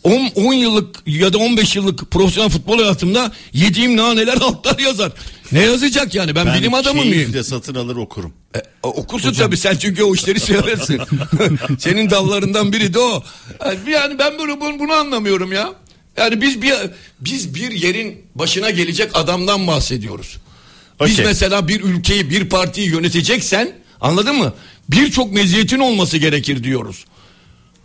[0.07, 5.13] 10, 10 yıllık ya da 15 yıllık profesyonel futbol hayatımda yediğim naneler altlar yazar.
[5.53, 7.13] Ne yazacak yani ben, bilim adamı mıyım?
[7.13, 8.33] keyifle satın alır okurum.
[8.57, 11.01] E, okursun tabii sen çünkü o işleri seversin.
[11.79, 13.23] Senin dallarından biri de o.
[13.89, 15.73] Yani, ben böyle bunu, bunu anlamıyorum ya.
[16.17, 16.75] Yani biz bir
[17.21, 20.37] biz bir yerin başına gelecek adamdan bahsediyoruz.
[21.01, 21.25] Biz Okey.
[21.25, 24.53] mesela bir ülkeyi, bir partiyi yöneteceksen anladın mı?
[24.89, 27.05] Birçok meziyetin olması gerekir diyoruz.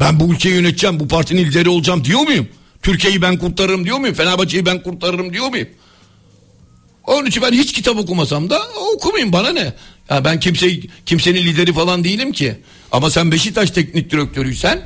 [0.01, 2.47] Ben bu ülkeyi yöneteceğim, bu partinin lideri olacağım diyor muyum?
[2.83, 4.15] Türkiye'yi ben kurtarırım diyor muyum?
[4.15, 5.67] Fenerbahçe'yi ben kurtarırım diyor muyum?
[7.07, 8.61] Onun için ben hiç kitap okumasam da
[8.93, 9.73] okumayayım bana ne?
[10.09, 12.55] Ya ben kimse kimsenin lideri falan değilim ki.
[12.91, 14.81] Ama sen Beşiktaş teknik direktörüysen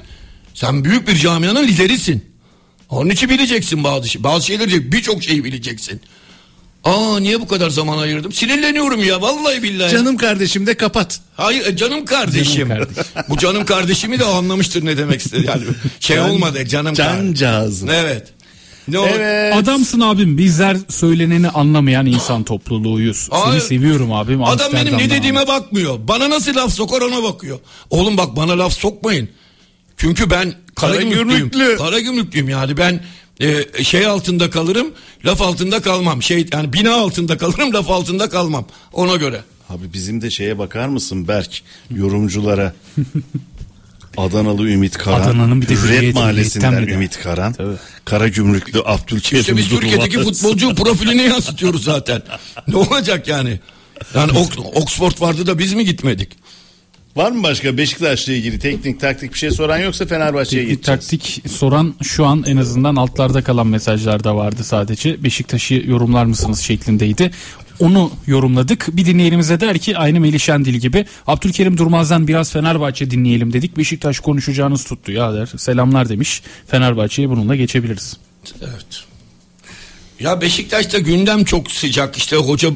[0.53, 2.26] sen büyük bir camianın liderisin.
[2.89, 4.24] Onun için bileceksin bazı şey.
[4.24, 6.01] Bazı şeyleri birçok şeyi bileceksin.
[6.86, 8.31] Aa niye bu kadar zaman ayırdım?
[8.31, 9.91] Sinirleniyorum ya vallahi billahi.
[9.91, 11.19] Canım kardeşim de kapat.
[11.38, 12.69] Hayır e, canım kardeşim.
[12.69, 13.03] Canım kardeşim.
[13.29, 15.45] bu canım kardeşimi de anlamıştır ne demek istedi.
[15.47, 15.63] Yani
[15.99, 17.25] şey Can- olmadı canım kardeşim.
[17.33, 17.89] Cancağızım.
[17.89, 18.27] Evet.
[18.88, 19.07] Ne o?
[19.07, 19.55] Evet.
[19.55, 23.29] Adamsın abim bizler söyleneni anlamayan insan topluluğuyuz.
[23.45, 24.43] Seni seviyorum abim.
[24.43, 25.47] Adam benim ne dediğime abi.
[25.47, 25.99] bakmıyor.
[26.07, 27.59] Bana nasıl laf sokar ona bakıyor.
[27.89, 29.29] Oğlum bak bana laf sokmayın.
[29.97, 31.27] Çünkü ben karagümrüklüyüm.
[31.49, 31.77] Karagümrüklü.
[31.77, 33.03] Karagümrüklüyüm yani ben
[33.39, 34.88] e, şey altında kalırım,
[35.25, 36.23] laf altında kalmam.
[36.23, 38.65] Şey yani bina altında kalırım, laf altında kalmam.
[38.93, 39.41] Ona göre.
[39.69, 41.61] Abi bizim de şeye bakar mısın Berk
[41.91, 42.73] yorumculara.
[44.17, 45.21] Adanalı Ümit Karan.
[45.21, 46.88] Adana'nın bir de Hürriyet Mahallesi'nden.
[46.88, 47.53] Ümit Karan.
[47.53, 47.75] Tabii.
[48.05, 49.69] Kara Gümrüklü Abdülkerim İşte biz.
[49.69, 52.21] Türkiye'deki futbolcu profilini yansıtıyoruz zaten.
[52.67, 53.59] Ne olacak yani?
[54.15, 54.31] Yani
[54.73, 56.29] Oxford vardı da biz mi gitmedik?
[57.16, 60.86] Var mı başka Beşiktaş'la ilgili teknik taktik bir şey soran yoksa Fenerbahçe'ye geçeceğiz.
[60.86, 65.24] taktik soran şu an en azından altlarda kalan mesajlarda vardı sadece.
[65.24, 67.32] Beşiktaş'ı yorumlar mısınız şeklindeydi.
[67.80, 68.88] Onu yorumladık.
[68.91, 73.78] Bir dinleyenimize der ki aynı Melih Şendil gibi Abdülkerim Durmaz'dan biraz Fenerbahçe dinleyelim dedik.
[73.78, 75.49] Beşiktaş konuşacağınız tuttu ya der.
[75.57, 76.41] Selamlar demiş.
[76.68, 78.18] Fenerbahçe'ye bununla geçebiliriz.
[78.61, 79.03] Evet.
[80.20, 82.18] Ya Beşiktaş'ta gündem çok sıcak.
[82.18, 82.70] İşte hoca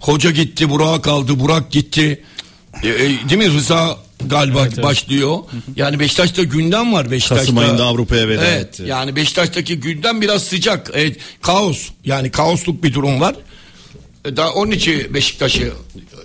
[0.00, 2.22] hoca gitti, Burak kaldı, Burak gitti.
[2.82, 2.98] E, e,
[3.28, 3.96] değil mi Rıza
[4.26, 4.84] galiba Evet, evet.
[4.84, 5.38] başlıyor.
[5.76, 7.44] Yani Beşiktaş'ta gündem var Beşiktaş'ta.
[7.44, 8.82] Kasım ayında Avrupa'ya veda evet, etti.
[8.86, 10.90] Yani Beşiktaş'taki gündem biraz sıcak.
[10.94, 11.88] Evet, kaos.
[12.04, 13.34] Yani kaosluk bir durum var.
[14.24, 15.72] E, Daha onun için Beşiktaş'ı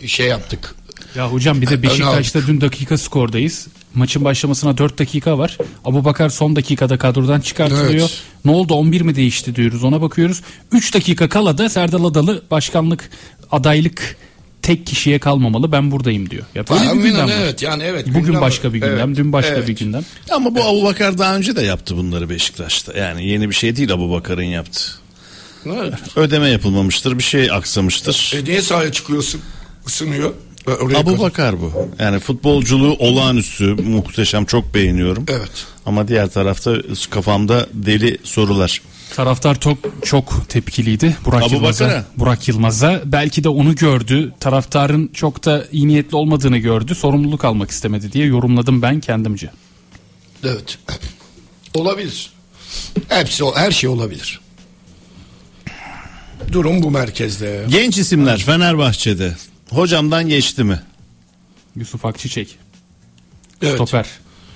[0.07, 0.75] şey yaptık.
[1.15, 3.67] Ya hocam bir de Beşiktaş'ta dün dakika skordayız.
[3.93, 5.57] Maçın başlamasına 4 dakika var.
[5.85, 8.09] Abu Bakar son dakikada kadrodan çıkartılıyor.
[8.09, 8.21] Evet.
[8.45, 10.41] Ne oldu 11 mi değişti diyoruz ona bakıyoruz.
[10.71, 13.09] 3 dakika kala da Serdal Adalı başkanlık
[13.51, 14.17] adaylık
[14.67, 16.43] tek kişiye kalmamalı ben buradayım diyor.
[16.55, 17.33] Ya böyle bir gündem var.
[17.41, 18.07] evet yani evet.
[18.07, 19.67] Bugün gündem başka bir gündem, Evet, dün başka evet.
[19.67, 20.05] bir gündem.
[20.31, 22.97] Ama bu Abubakar daha önce de yaptı bunları Beşiktaş'ta.
[22.97, 24.81] Yani yeni bir şey değil Abubakar'ın yaptı.
[25.65, 25.93] Evet.
[26.15, 28.33] Ödeme yapılmamıştır, bir şey aksamıştır.
[28.35, 29.41] E niye sahaya çıkıyorsun?
[29.87, 30.33] Isınıyor.
[30.67, 31.19] E, oraya Abu kadar.
[31.19, 31.89] Bakar bu.
[31.99, 35.25] Yani futbolculuğu olağanüstü, muhteşem, çok beğeniyorum.
[35.29, 35.65] Evet.
[35.85, 36.75] Ama diğer tarafta
[37.09, 38.81] kafamda deli sorular.
[39.15, 41.85] Taraftar çok çok tepkiliydi Burak Abu Yılmaz'a.
[41.85, 42.05] Bakar'a.
[42.17, 44.33] Burak Yılmaz'a belki de onu gördü.
[44.39, 46.95] Taraftarın çok da iyi niyetli olmadığını gördü.
[46.95, 49.49] Sorumluluk almak istemedi diye yorumladım ben kendimce.
[50.43, 50.77] Evet.
[51.73, 52.31] Olabilir.
[53.09, 54.39] Hepsi her şey olabilir.
[56.51, 57.65] Durum bu merkezde.
[57.69, 59.35] Genç isimler Fenerbahçe'de.
[59.69, 60.81] Hocamdan geçti mi?
[61.75, 62.57] Yusuf Akçiçek.
[63.61, 63.75] Evet.
[63.75, 64.07] Stoper.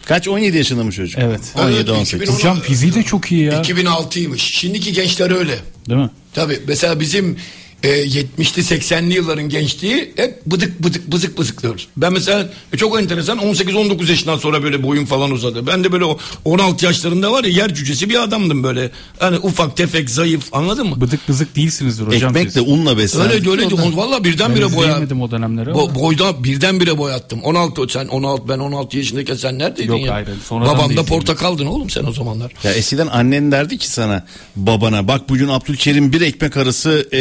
[0.05, 1.19] Kaç 17 yaşında mı çocuk?
[1.19, 1.41] Evet.
[1.55, 2.13] 17 Evet, 18.
[2.21, 3.61] 2010 Hocam fiziği de çok iyi ya.
[3.61, 4.37] 2006'ymış.
[4.37, 5.59] Şimdiki gençler öyle.
[5.89, 6.09] Değil mi?
[6.33, 7.37] Tabii mesela bizim
[7.83, 11.87] e, 70'li 80'li yılların gençliği hep bıdık bıdık bızık bızık diyoruz.
[11.97, 15.67] Ben mesela e, çok enteresan 18-19 yaşından sonra böyle boyum falan uzadı.
[15.67, 18.91] Ben de böyle o 16 yaşlarında var ya yer cücesi bir adamdım böyle.
[19.19, 21.01] Hani ufak tefek zayıf anladın mı?
[21.01, 22.55] Bıdık bızık değilsinizdir hocam Ekmek siz.
[22.55, 23.47] de unla beslendik.
[23.47, 23.65] Öyle öyle
[23.95, 25.01] valla Ben birdenbire boya.
[25.21, 25.69] o dönemleri.
[25.69, 27.43] Bo- boyda birdenbire boyattım.
[27.43, 30.13] 16 sen 16 ben 16 yaşındayken sen neredeydin Yok, ya?
[30.13, 32.51] hayır, sonradan da Baban da portakaldın oğlum sen o zamanlar.
[32.63, 34.25] Ya eskiden annen derdi ki sana
[34.55, 37.17] babana bak bugün Abdülkerim bir ekmek arası e,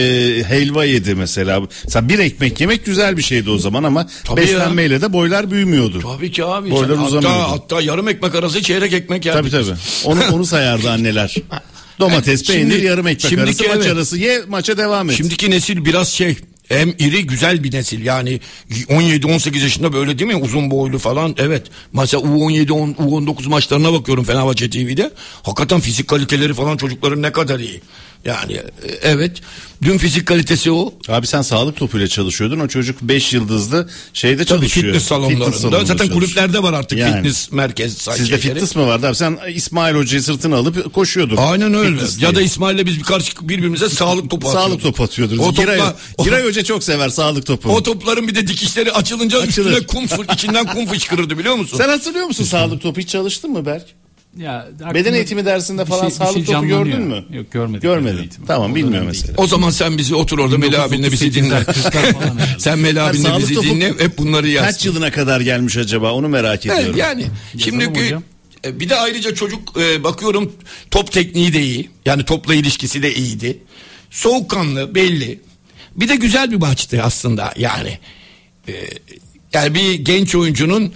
[0.51, 1.63] helva yedi mesela.
[1.85, 6.01] Mesela bir ekmek yemek güzel bir şeydi o zaman ama Tabii beslenmeyle de boylar büyümüyordu.
[6.01, 6.71] Tabii ki abi.
[6.71, 7.29] Boylar Sen uzamıyordu.
[7.29, 9.53] hatta, hatta yarım ekmek arası çeyrek ekmek yerdik.
[9.53, 9.79] Tabii tabii.
[10.05, 11.35] Onu, onu sayardı anneler.
[12.01, 13.97] Domates, Şimdi- peynir, yarım ekmek şimdiki arası, maç evet.
[13.97, 14.19] arası.
[14.19, 15.17] Ye maça devam et.
[15.17, 16.37] Şimdiki nesil biraz şey
[16.71, 18.41] hem iri güzel bir nesil yani
[18.71, 24.25] 17-18 yaşında böyle değil mi uzun boylu falan evet mesela U17 10, U19 maçlarına bakıyorum
[24.25, 25.11] Fenerbahçe TV'de
[25.43, 27.81] hakikaten fizik kaliteleri falan çocukların ne kadar iyi
[28.25, 28.63] yani e,
[29.03, 29.41] evet
[29.83, 32.61] dün fizik kalitesi o Abi sen sağlık topuyla çalışıyordun.
[32.61, 34.87] O çocuk 5 yıldızlı şeyde tabii çalışıyor.
[34.87, 36.21] fitness salonlarında salonunda zaten çalışıyor.
[36.21, 37.15] kulüplerde var artık Yani.
[37.15, 38.41] fitness merkez Sizde şeyleri.
[38.41, 39.15] fitness mi vardı abi?
[39.17, 41.37] Sen İsmail Hoca'yı sırtına alıp koşuyordun.
[41.37, 41.91] Aynen öyle.
[41.97, 42.45] Fitness Ya da diye.
[42.45, 44.71] İsmail'le biz bir karşı birbirimize sağlık topu atıyorduk.
[44.71, 45.47] Sağlık topu atıyordunuz.
[45.47, 47.69] O Giray, topla- o- Giray Hoca çok sever sağlık topu.
[47.69, 49.71] O topların bir de dikişleri açılınca Açılır.
[49.71, 51.77] üstüne kum fır, içinden kum fışkırırdı biliyor musun?
[51.77, 53.01] Sen hatırlıyor musun sağlık topu?
[53.01, 53.87] Hiç çalıştın mı Berk?
[54.39, 57.25] Ya, Beden eğitimi dersinde falan sağlık topu gördün mü?
[57.29, 57.81] şey Yok görmedim.
[57.81, 58.31] Görmedim.
[58.47, 59.35] Tamam O bilmiyorum dönem mesela.
[59.37, 61.55] O zaman sen bizi otur orada Melih abinle bizi 1938'ler, dinle.
[61.55, 62.59] 40'lar falan herhalde.
[62.59, 64.67] sen Melih abinle sağlık bizi topu dinle hep bunları yaz.
[64.67, 66.85] Kaç yılına kadar gelmiş acaba onu merak ediyorum.
[66.87, 67.27] Evet, yani
[67.59, 67.85] şimdi
[68.65, 70.53] e, bir de ayrıca çocuk e, bakıyorum
[70.91, 71.91] top tekniği de iyi.
[72.07, 73.59] Yani topla ilişkisi de iyiydi.
[74.11, 75.41] Soğukkanlı belli.
[75.97, 77.99] Bir de güzel bir maçtı aslında yani.
[78.69, 78.73] E,
[79.53, 80.93] yani bir genç oyuncunun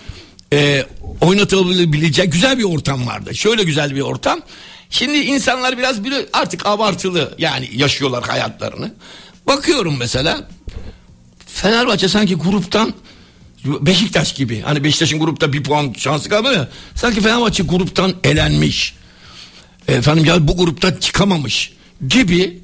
[0.54, 0.86] e,
[1.20, 3.34] oynatabileceği güzel bir ortam vardı.
[3.34, 4.40] Şöyle güzel bir ortam.
[4.90, 8.94] Şimdi insanlar biraz böyle artık abartılı yani yaşıyorlar hayatlarını.
[9.46, 10.48] Bakıyorum mesela
[11.46, 12.94] Fenerbahçe sanki gruptan
[13.64, 14.60] Beşiktaş gibi.
[14.60, 16.68] Hani Beşiktaş'ın grupta bir puan şansı kalmadı ya.
[16.94, 18.94] Sanki Fenerbahçe gruptan elenmiş.
[19.88, 21.72] Efendim ya bu gruptan çıkamamış
[22.08, 22.58] gibi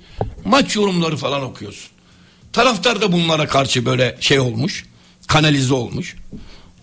[0.45, 1.91] maç yorumları falan okuyorsun.
[2.53, 4.85] Taraftar da bunlara karşı böyle şey olmuş.
[5.27, 6.17] Kanalize olmuş.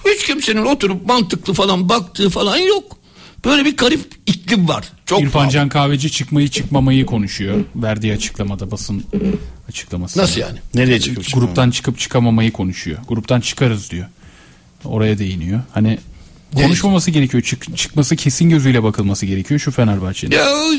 [0.05, 2.97] Hiç kimsenin oturup mantıklı falan baktığı falan yok.
[3.45, 4.91] Böyle bir garip iklim var.
[5.05, 5.51] Çok İrfan pahalı.
[5.51, 7.63] Can Kahveci çıkmayı çıkmamayı konuşuyor.
[7.75, 9.03] Verdiği açıklamada basın
[9.69, 10.19] açıklaması.
[10.19, 10.59] Nasıl yani?
[10.73, 12.99] Nereye çıkıp Gruptan çıkıp çıkamamayı konuşuyor.
[13.07, 14.07] Gruptan çıkarız diyor.
[14.85, 15.61] Oraya değiniyor.
[15.73, 15.99] Hani
[16.63, 17.43] konuşmaması gerekiyor.
[17.43, 20.35] Çık, çıkması kesin gözüyle bakılması gerekiyor şu Fenerbahçe'nin.
[20.35, 20.73] Ya o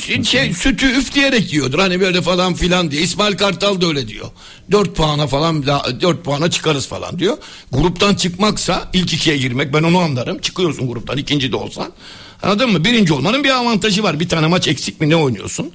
[0.00, 3.02] şey, şey, sütü üfleyerek yiyordur hani böyle falan filan diye.
[3.02, 4.26] İsmail Kartal da öyle diyor.
[4.70, 7.36] 4 puana falan daha- 4 puana çıkarız falan diyor.
[7.72, 10.38] Gruptan çıkmaksa ilk ikiye girmek ben onu anlarım.
[10.38, 11.92] Çıkıyorsun gruptan ikinci de olsan.
[12.42, 12.84] Anladın mı?
[12.84, 14.20] Birinci olmanın bir avantajı var.
[14.20, 15.72] Bir tane maç eksik mi ne oynuyorsun?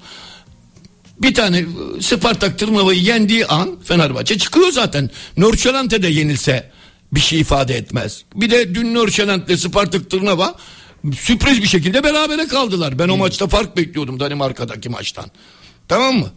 [1.22, 5.10] Bir tane e, Spartak Tırnava'yı yendiği an Fenerbahçe çıkıyor zaten.
[5.38, 6.72] Norçelante de yenilse
[7.12, 8.24] bir şey ifade etmez.
[8.36, 10.56] Bir de dün Nörşelent'le Spartak Tırnava
[11.18, 13.00] sürpriz bir şekilde berabere kaldılar.
[13.00, 15.26] Ben o maçta fark bekliyordum Danimarka'daki maçtan.
[15.88, 16.30] Tamam mı?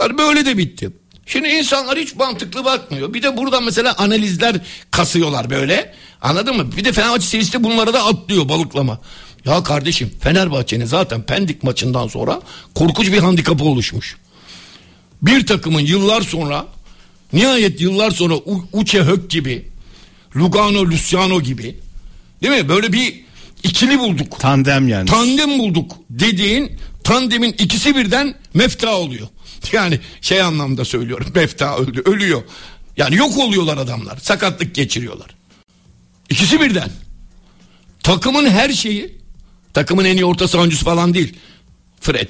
[0.00, 0.90] Yani böyle de bitti.
[1.26, 3.14] Şimdi insanlar hiç mantıklı bakmıyor.
[3.14, 4.56] Bir de buradan mesela analizler
[4.90, 5.94] kasıyorlar böyle.
[6.22, 6.76] Anladın mı?
[6.76, 9.00] Bir de Fenerbahçe serisi bunlara da atlıyor balıklama.
[9.44, 12.40] Ya kardeşim Fenerbahçe'nin zaten Pendik maçından sonra
[12.74, 14.16] korkunç bir handikapı oluşmuş.
[15.22, 16.66] Bir takımın yıllar sonra
[17.32, 19.69] nihayet yıllar sonra U- Uche Hök gibi
[20.36, 21.76] Lugano Luciano gibi
[22.42, 22.68] değil mi?
[22.68, 23.24] Böyle bir
[23.62, 24.40] ikili bulduk.
[24.40, 25.06] Tandem yani.
[25.06, 26.72] Tandem bulduk dediğin
[27.04, 29.28] tandemin ikisi birden mefta oluyor.
[29.72, 32.42] Yani şey anlamda söylüyorum mefta öldü ölüyor.
[32.96, 35.30] Yani yok oluyorlar adamlar sakatlık geçiriyorlar.
[36.30, 36.90] İkisi birden.
[38.02, 39.18] Takımın her şeyi
[39.74, 41.36] takımın en iyi orta sahancısı falan değil.
[42.00, 42.28] Fred.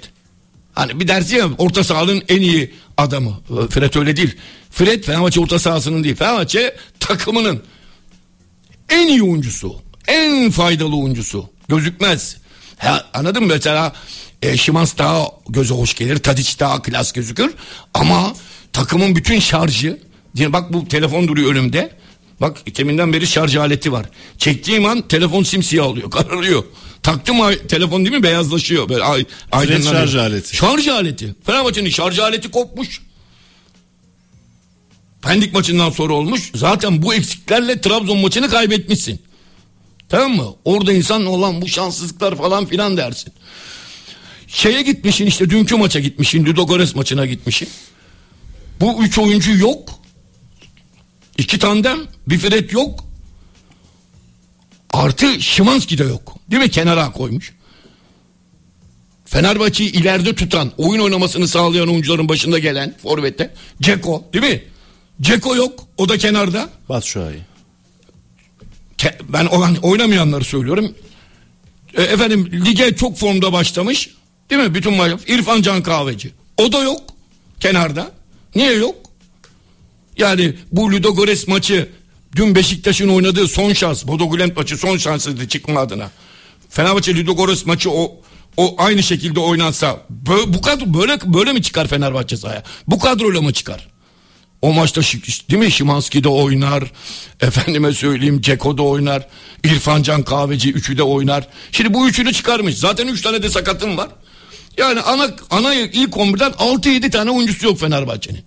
[0.72, 3.40] Hani bir dersi ya orta sahanın en iyi adamı.
[3.70, 4.36] Fred öyle değil.
[4.70, 6.16] Fred Fenerbahçe orta sahasının değil.
[6.16, 7.62] Fenerbahçe takımının
[8.90, 9.76] en iyi oyuncusu.
[10.08, 11.50] En faydalı oyuncusu.
[11.68, 12.36] Gözükmez.
[12.78, 13.92] Ha, anladın mı mesela
[14.42, 16.16] e, Şimans daha göze hoş gelir.
[16.18, 17.54] Tadiç daha klas gözükür.
[17.94, 18.34] Ama
[18.72, 19.98] takımın bütün şarjı
[20.36, 21.90] diye bak bu telefon duruyor önümde.
[22.40, 24.06] Bak teminden beri şarj aleti var.
[24.38, 26.64] Çektiğim an telefon simsiyah oluyor, kararıyor.
[27.02, 27.36] Taktım
[27.68, 28.88] telefon değil mi beyazlaşıyor.
[28.88, 29.92] Böyle ay, aydınlanıyor.
[29.92, 30.56] şarj aleti.
[30.56, 31.34] Şarj aleti.
[31.46, 33.00] Fenerbahçe'nin şarj aleti kopmuş.
[35.22, 36.50] Pendik maçından sonra olmuş.
[36.54, 39.22] Zaten bu eksiklerle Trabzon maçını kaybetmişsin.
[40.08, 40.54] Tamam mı?
[40.64, 43.32] Orada insan olan bu şanssızlıklar falan filan dersin.
[44.46, 46.46] Şeye gitmişsin işte dünkü maça gitmişsin.
[46.46, 47.68] Ludogorets maçına gitmişsin.
[48.80, 49.90] Bu üç oyuncu yok.
[51.38, 51.98] İki tandem.
[52.26, 53.04] Bir Fred yok.
[54.92, 56.36] Artı Şimanski de yok.
[56.50, 56.70] Değil mi?
[56.70, 57.54] Kenara koymuş.
[59.24, 64.62] Fenerbahçe'yi ileride tutan, oyun oynamasını sağlayan oyuncuların başında gelen forvette Ceko değil mi?
[65.20, 65.86] Ceko yok.
[65.96, 66.68] O da kenarda.
[66.88, 67.40] Batshuayi.
[69.28, 69.46] Ben
[69.82, 70.94] oynamayanları söylüyorum.
[71.94, 74.10] E, efendim lige çok formda başlamış.
[74.50, 74.74] Değil mi?
[74.74, 75.20] Bütün maç.
[75.26, 76.32] İrfan Can Kahveci.
[76.58, 77.00] O da yok.
[77.60, 78.12] Kenarda.
[78.54, 78.94] Niye yok?
[80.18, 81.88] Yani bu Ludogorets maçı
[82.36, 84.06] dün Beşiktaş'ın oynadığı son şans.
[84.06, 86.10] Bodo Glimt maçı son şansıydı çıkma adına.
[86.70, 88.20] Fenerbahçe Ludogorets maçı o
[88.56, 90.00] o aynı şekilde oynansa
[90.46, 92.62] bu kadro böyle böyle mi çıkar Fenerbahçe sahaya?
[92.86, 93.88] Bu kadroyla mı çıkar?
[94.62, 96.84] O maçta değil mi Şimanski de oynar.
[97.40, 99.26] Efendime söyleyeyim Ceko da oynar.
[99.64, 101.48] İrfan Can Kahveci üçü de oynar.
[101.72, 102.78] Şimdi bu üçünü çıkarmış.
[102.78, 104.08] Zaten üç tane de sakatım var.
[104.78, 108.44] Yani ana, ana ilk 11'den 6-7 tane oyuncusu yok Fenerbahçe'nin.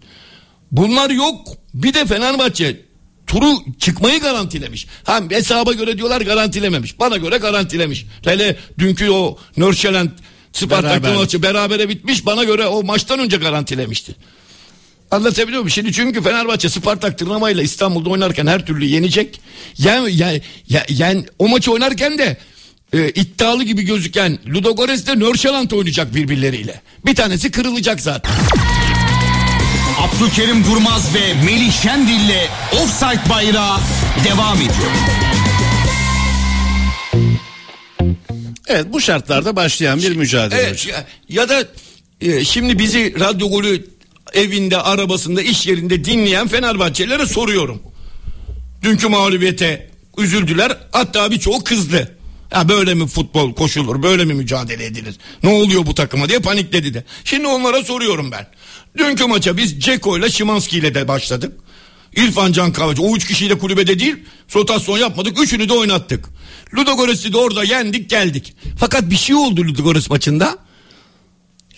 [0.71, 1.47] Bunlar yok.
[1.73, 2.81] Bir de Fenerbahçe
[3.27, 4.87] turu çıkmayı garantilemiş.
[5.03, 6.99] Ha hesaba göre diyorlar garantilememiş.
[6.99, 8.05] Bana göre garantilemiş.
[8.23, 10.11] Hele dünkü o Nörşelent
[10.53, 11.15] Spartak Beraber.
[11.15, 12.25] maçı berabere bitmiş.
[12.25, 14.15] Bana göre o maçtan önce garantilemişti.
[15.13, 15.69] Anlatabiliyor muyum?
[15.69, 19.41] Şimdi çünkü Fenerbahçe Spartak tırnamayla İstanbul'da oynarken her türlü yenecek.
[19.77, 22.37] Yen, yen, yen, yen- o maçı oynarken de
[22.93, 26.81] e, iddialı gibi gözüken Ludogorets de Nörşeland oynayacak birbirleriyle.
[27.05, 28.33] Bir tanesi kırılacak zaten.
[29.99, 33.77] Abdülkerim Durmaz ve Melih Şendil'le Offside Bayrağı
[34.25, 34.91] devam ediyor.
[38.67, 40.61] Evet bu şartlarda başlayan bir mücadele.
[40.61, 40.95] Evet hocam.
[40.95, 41.05] ya,
[41.41, 41.63] ya da
[42.21, 43.93] e, şimdi bizi radyo golü
[44.33, 47.81] evinde, arabasında, iş yerinde dinleyen Fenerbahçelilere soruyorum.
[48.81, 50.77] Dünkü mağlubiyete üzüldüler.
[50.91, 52.17] Hatta birçoğu kızdı.
[52.51, 55.15] Ya böyle mi futbol koşulur, böyle mi mücadele edilir?
[55.43, 57.03] Ne oluyor bu takıma diye panikledi de.
[57.23, 58.47] Şimdi onlara soruyorum ben.
[58.97, 61.53] Dünkü maça biz Ceko ile Şimanski ile de başladık.
[62.15, 64.15] İrfan Can Kahveci o üç kişiyle kulübede değil
[64.55, 66.25] rotasyon yapmadık üçünü de oynattık.
[66.73, 68.53] Ludogorets'i de orada yendik geldik.
[68.77, 70.57] Fakat bir şey oldu Ludogorets maçında.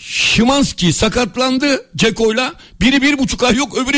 [0.08, 2.54] Şimanski sakatlandı Ceko'yla.
[2.82, 3.98] Biri bir buçuk ay yok öbürü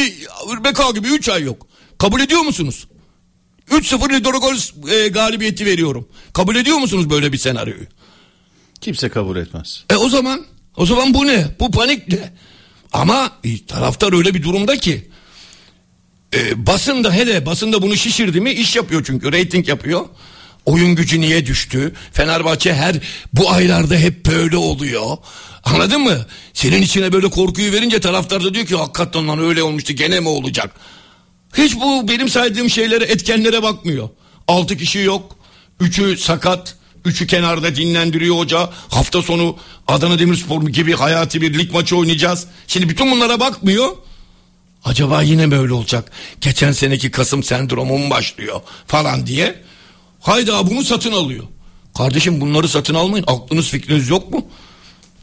[0.64, 1.68] Beka gibi üç ay yok.
[1.98, 2.88] Kabul ediyor musunuz?
[3.72, 6.08] 3-0 Ludogorets e, galibiyeti veriyorum.
[6.34, 7.86] Kabul ediyor musunuz böyle bir senaryoyu?
[8.82, 9.84] Kimse kabul etmez.
[9.90, 10.46] E o zaman
[10.78, 11.48] o zaman bu ne?
[11.60, 12.34] Bu panik ne?
[12.94, 15.10] Ama e, taraftar öyle bir durumda ki
[16.34, 20.06] e, basında hele basında bunu şişirdi mi iş yapıyor çünkü reyting yapıyor.
[20.68, 21.94] Oyun gücü niye düştü?
[22.12, 22.96] Fenerbahçe her
[23.34, 25.18] bu aylarda hep böyle oluyor.
[25.64, 26.26] Anladın mı?
[26.54, 30.28] Senin içine böyle korkuyu verince taraftar da diyor ki hakikaten lan öyle olmuştu gene mi
[30.28, 30.72] olacak?
[31.58, 34.10] Hiç bu benim saydığım şeylere etkenlere bakmıyor.
[34.48, 35.36] Altı kişi yok.
[35.80, 36.76] Üçü sakat.
[37.06, 38.70] Üçü kenarda dinlendiriyor hoca.
[38.90, 39.58] Hafta sonu
[39.88, 42.48] Adana Demirspor gibi hayati bir lig maçı oynayacağız.
[42.68, 43.90] Şimdi bütün bunlara bakmıyor.
[44.84, 46.12] Acaba yine böyle olacak.
[46.42, 49.68] Geçen seneki Kasım sendromu mu başlıyor falan diye.
[50.20, 51.44] Hayda bunu satın alıyor.
[51.98, 53.26] Kardeşim bunları satın almayın.
[53.28, 54.46] Aklınız fikriniz yok mu?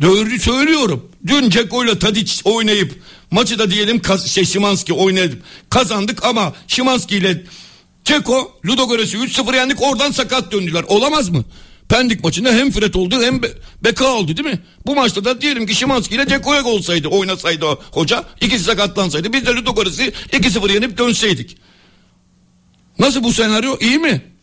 [0.02, 1.10] Doğru söylüyorum.
[1.26, 7.44] Dün Ceko ile Tadic oynayıp maçı da diyelim şey Şimanski oynayıp kazandık ama Şimanski ile
[8.04, 10.84] Ceko Ludogorets'i 3-0 yendik oradan sakat döndüler.
[10.88, 11.44] Olamaz mı?
[11.88, 13.52] Pendik maçında hem Fred oldu hem Be-
[13.84, 14.58] Beka oldu değil mi?
[14.86, 19.50] Bu maçta da diyelim ki Şimanski ile Ceko'ya olsaydı oynasaydı hoca ikisi sakatlansaydı biz de
[19.50, 21.56] Ludogorets'i 2-0 yenip dönseydik.
[22.98, 24.33] Nasıl bu senaryo iyi mi?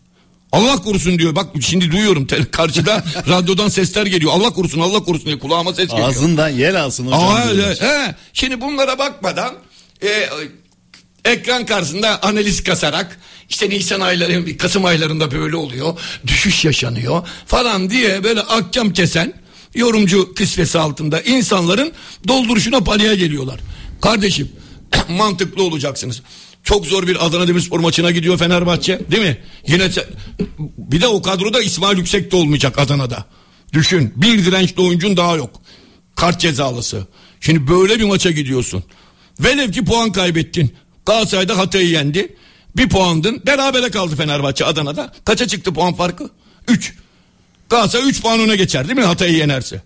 [0.51, 1.35] Allah korusun diyor.
[1.35, 4.31] Bak şimdi duyuyorum te- karşıda radyodan sesler geliyor.
[4.35, 6.07] Allah korusun Allah korusun diye kulağıma ses geliyor.
[6.09, 7.19] Ağzından yer alsın hocam.
[7.23, 8.15] Aa, evet, he.
[8.33, 9.53] Şimdi bunlara bakmadan
[10.03, 10.29] e,
[11.25, 15.97] ekran karşısında analiz kasarak işte Nisan ayları Kasım aylarında böyle oluyor
[16.27, 19.33] düşüş yaşanıyor falan diye böyle akşam kesen
[19.75, 21.91] yorumcu kısvesi altında insanların
[22.27, 23.59] dolduruşuna paniğe geliyorlar.
[24.01, 24.51] Kardeşim
[25.09, 26.21] mantıklı olacaksınız.
[26.63, 29.37] Çok zor bir Adana Demirspor maçına gidiyor Fenerbahçe değil mi?
[29.67, 29.89] Yine
[30.77, 33.25] bir de o kadroda İsmail Yüksek de olmayacak Adana'da.
[33.73, 35.61] Düşün bir dirençli oyuncun daha yok.
[36.15, 37.07] Kart cezalısı.
[37.41, 38.83] Şimdi böyle bir maça gidiyorsun.
[39.39, 40.73] Velev ki puan kaybettin.
[41.05, 42.35] Galatasaray'da Hatay'ı yendi.
[42.77, 43.41] Bir puandın.
[43.45, 45.13] Berabere kaldı Fenerbahçe Adana'da.
[45.25, 46.29] Kaça çıktı puan farkı?
[46.67, 46.93] 3.
[47.69, 49.81] Galatasaray 3 puan öne geçer değil mi Hatay'ı yenerse?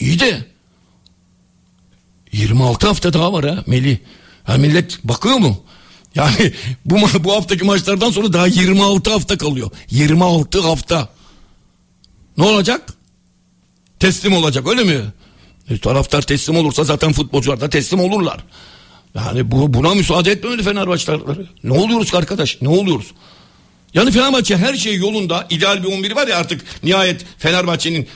[0.00, 0.46] İyi de
[2.32, 3.98] 26 hafta daha var ha Melih.
[4.44, 5.64] Ha millet bakıyor mu?
[6.14, 6.52] Yani
[6.84, 9.70] bu bu haftaki maçlardan sonra daha 26 hafta kalıyor.
[9.90, 11.08] 26 hafta.
[12.36, 12.92] Ne olacak?
[14.00, 15.00] Teslim olacak öyle mi?
[15.70, 18.44] E, taraftar teslim olursa zaten futbolcular da teslim olurlar.
[19.14, 21.46] Yani bu buna müsaade etmemeli Fenerbahçe taraftarı.
[21.64, 22.58] Ne oluyoruz arkadaş?
[22.62, 23.06] Ne oluyoruz?
[23.94, 25.46] Yani Fenerbahçe her şey yolunda.
[25.50, 28.08] ideal bir 11 var ya artık nihayet Fenerbahçe'nin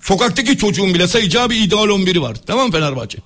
[0.00, 2.36] sokaktaki çocuğun bile sayacağı bir ideal 11'i var.
[2.46, 3.18] Tamam Fenerbahçe?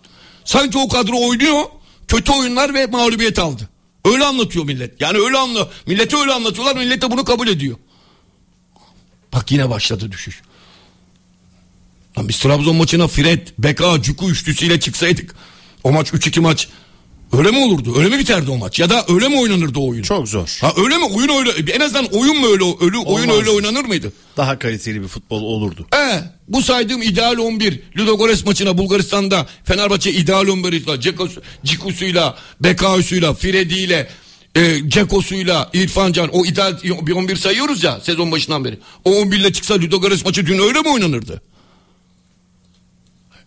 [0.45, 1.63] Sanki o kadro oynuyor.
[2.09, 3.69] Kötü oyunlar ve mağlubiyet aldı.
[4.05, 5.01] Öyle anlatıyor millet.
[5.01, 6.77] Yani öyle anla millete öyle anlatıyorlar.
[6.77, 7.77] Millet de bunu kabul ediyor.
[9.33, 10.43] Bak yine başladı düşüş.
[12.19, 15.35] Lan biz Trabzon maçına Fred, Beka, Cuku üçlüsüyle çıksaydık.
[15.85, 16.69] O maç 3-2 maç
[17.39, 17.99] öyle mi olurdu?
[17.99, 18.79] Öyle mi biterdi o maç?
[18.81, 20.03] Ya da öyle mi oynanırdı o oyun?
[20.03, 20.59] Çok zor.
[20.61, 21.05] Ha öyle mi?
[21.05, 21.73] Oyun öyle.
[21.73, 22.65] En azından oyun mu öyle?
[22.81, 23.37] Ölü, oyun Olmaz.
[23.39, 24.13] öyle oynanır mıydı?
[24.37, 25.87] Daha kaliteli bir futbol olurdu.
[25.95, 34.09] E, bu saydığım ideal 11 Ludogorets maçına Bulgaristan'da Fenerbahçe ideal 11'iyle Cekos- Cikus'uyla Bekao'suyla Fredi'yle
[34.57, 38.79] e, Cekos'uyla İrfan Can o ideal bir 11 sayıyoruz ya sezon başından beri.
[39.05, 41.43] O 11 ile çıksa Ludogorets maçı dün öyle mi oynanırdı?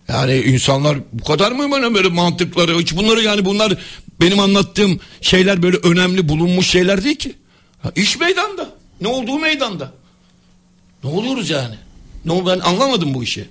[0.08, 3.78] Yani insanlar bu kadar mı böyle, böyle mantıkları hiç bunları yani bunlar
[4.22, 7.36] benim anlattığım şeyler böyle önemli bulunmuş şeyler değil ki.
[7.82, 8.70] Ha, iş meydanda.
[9.02, 9.92] Ne olduğu meydanda.
[11.04, 11.76] Ne oluyoruz yani?
[12.26, 13.46] Ne ben anlamadım bu işi.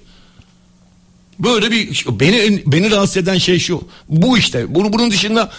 [1.39, 3.89] Böyle bir beni beni rahatsız eden şey şu.
[4.09, 4.75] Bu işte.
[4.75, 5.51] Bunu bunun dışında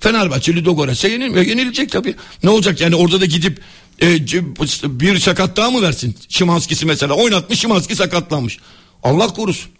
[0.00, 2.14] Fenerbahçe Ludogorets'e yenil, yenilecek tabii.
[2.42, 3.60] Ne olacak yani orada da gidip
[4.02, 4.26] e,
[5.00, 6.16] bir sakat daha mı versin?
[6.28, 8.58] Şimanski'si mesela oynatmış Şimanski sakatlanmış.
[9.02, 9.75] Allah korusun.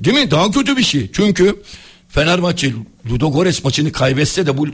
[0.00, 0.30] Değil mi?
[0.30, 1.10] Daha kötü bir şey.
[1.12, 1.62] Çünkü
[2.08, 2.72] Fenerbahçe
[3.10, 4.66] Ludogorets maçını kaybetse de bu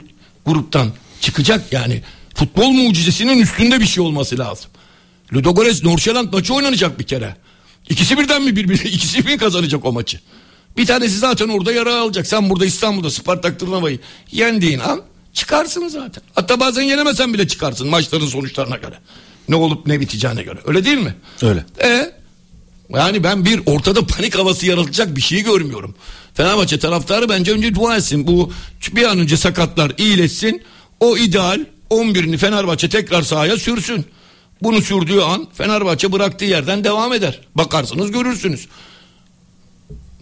[0.46, 2.02] gruptan çıkacak yani.
[2.34, 4.70] Futbol mucizesinin üstünde bir şey olması lazım.
[5.34, 7.36] Ludogorets Norşeland maçı oynanacak bir kere.
[7.88, 10.20] İkisi birden mi birbiri ikisi mi kazanacak o maçı?
[10.76, 12.26] Bir tanesi zaten orada yara alacak.
[12.26, 13.98] Sen burada İstanbul'da Spartak Tırnava'yı
[14.32, 15.02] yendiğin an
[15.32, 16.22] çıkarsın zaten.
[16.34, 18.98] Hatta bazen yenemesen bile çıkarsın maçların sonuçlarına göre.
[19.48, 20.58] Ne olup ne biteceğine göre.
[20.66, 21.14] Öyle değil mi?
[21.42, 21.64] Öyle.
[21.82, 22.19] E
[22.94, 25.94] yani ben bir ortada panik havası yaratacak bir şey görmüyorum.
[26.34, 28.26] Fenerbahçe taraftarı bence önce dua etsin.
[28.26, 28.52] Bu
[28.92, 30.62] bir an önce sakatlar iyileşsin.
[31.00, 31.60] O ideal
[31.90, 34.04] 11'ini Fenerbahçe tekrar sahaya sürsün.
[34.62, 37.40] Bunu sürdüğü an Fenerbahçe bıraktığı yerden devam eder.
[37.54, 38.68] Bakarsınız görürsünüz.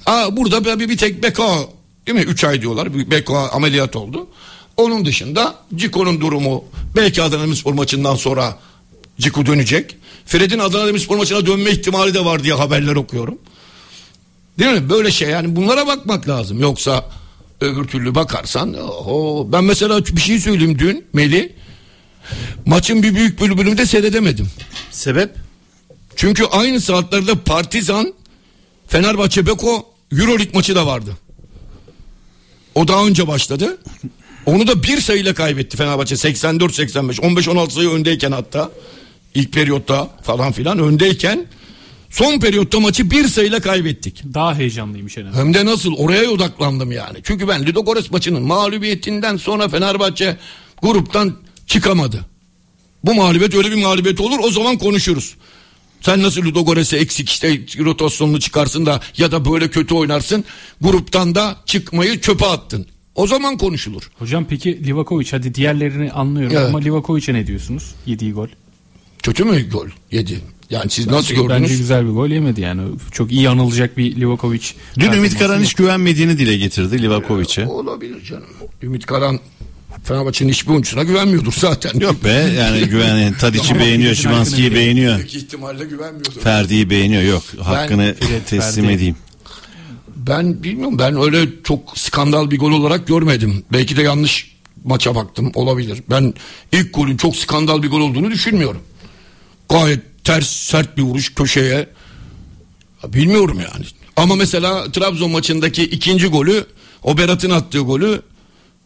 [0.06, 1.58] Aa, burada bir, bir tek Beka
[2.06, 2.24] değil mi?
[2.24, 3.10] 3 ay diyorlar.
[3.10, 4.26] Beka ameliyat oldu.
[4.76, 6.64] Onun dışında Ciko'nun durumu
[6.96, 8.58] belki Adana Demirspor maçından sonra
[9.20, 9.96] Ciko dönecek.
[10.28, 13.38] Fred'in Adana Demirspor maçına dönme ihtimali de var diye haberler okuyorum.
[14.58, 14.90] Değil mi?
[14.90, 16.60] Böyle şey yani bunlara bakmak lazım.
[16.60, 17.10] Yoksa
[17.60, 19.48] öbür türlü bakarsan oho.
[19.52, 21.52] ben mesela bir şey söyleyeyim dün Meli.
[22.66, 24.48] Maçın bir büyük bölümünü de seyredemedim.
[24.90, 25.30] Sebep?
[26.16, 28.14] Çünkü aynı saatlerde Partizan
[28.88, 31.10] Fenerbahçe Beko Euroleague maçı da vardı.
[32.74, 33.78] O daha önce başladı.
[34.46, 38.70] Onu da bir sayıyla kaybetti Fenerbahçe 84-85 15-16 sayı öndeyken hatta
[39.34, 41.46] ilk periyotta falan filan öndeyken
[42.10, 44.22] son periyotta maçı bir sayıyla kaybettik.
[44.34, 45.44] Daha heyecanlıymış en azından.
[45.44, 47.18] Hem de nasıl oraya odaklandım yani.
[47.22, 50.36] Çünkü ben Ludogorets maçının mağlubiyetinden sonra Fenerbahçe
[50.82, 51.34] gruptan
[51.66, 52.24] çıkamadı.
[53.04, 55.34] Bu mağlubiyet öyle bir mağlubiyet olur o zaman konuşuruz.
[56.00, 60.44] Sen nasıl Ludogorets'e eksik işte rotasyonunu çıkarsın da ya da böyle kötü oynarsın
[60.80, 62.86] gruptan da çıkmayı çöpe attın.
[63.14, 64.10] O zaman konuşulur.
[64.18, 66.68] Hocam peki Livakovic hadi diğerlerini anlıyorum Evet.
[66.68, 67.94] ama Livakovic'e ne diyorsunuz?
[68.06, 68.48] Yediği gol.
[69.28, 70.40] Kötü mü gol yedi?
[70.70, 71.78] Yani siz nasıl Bence gördünüz?
[71.78, 72.82] güzel bir gol yemedi yani.
[73.12, 74.62] Çok iyi anılacak bir Livakovic.
[74.98, 77.66] Dün Ümit Karan hiç güvenmediğini dile getirdi Livakovic'e.
[77.66, 78.46] Olabilir canım.
[78.82, 79.40] Ümit Karan
[80.04, 82.00] Fenerbahçe'nin hiçbir oyuncusuna güvenmiyordur zaten.
[82.00, 85.16] Yok be yani güven Tadic'i Ama beğeniyor, Şimanski'yi beğeniyor.
[85.16, 86.40] Büyük ihtimalle güvenmiyordur.
[86.40, 87.22] Ferdi'yi beğeniyor.
[87.22, 88.96] Yok hakkını Fred, teslim Ferdi.
[88.96, 89.16] edeyim.
[90.16, 93.64] Ben bilmiyorum ben öyle çok skandal bir gol olarak görmedim.
[93.72, 96.02] Belki de yanlış maça baktım olabilir.
[96.10, 96.34] Ben
[96.72, 98.80] ilk golün çok skandal bir gol olduğunu düşünmüyorum.
[99.68, 101.88] Gayet ters sert bir vuruş köşeye.
[103.06, 103.84] Bilmiyorum yani.
[104.16, 106.66] Ama mesela Trabzon maçındaki ikinci golü
[107.02, 108.22] o Berat'ın attığı golü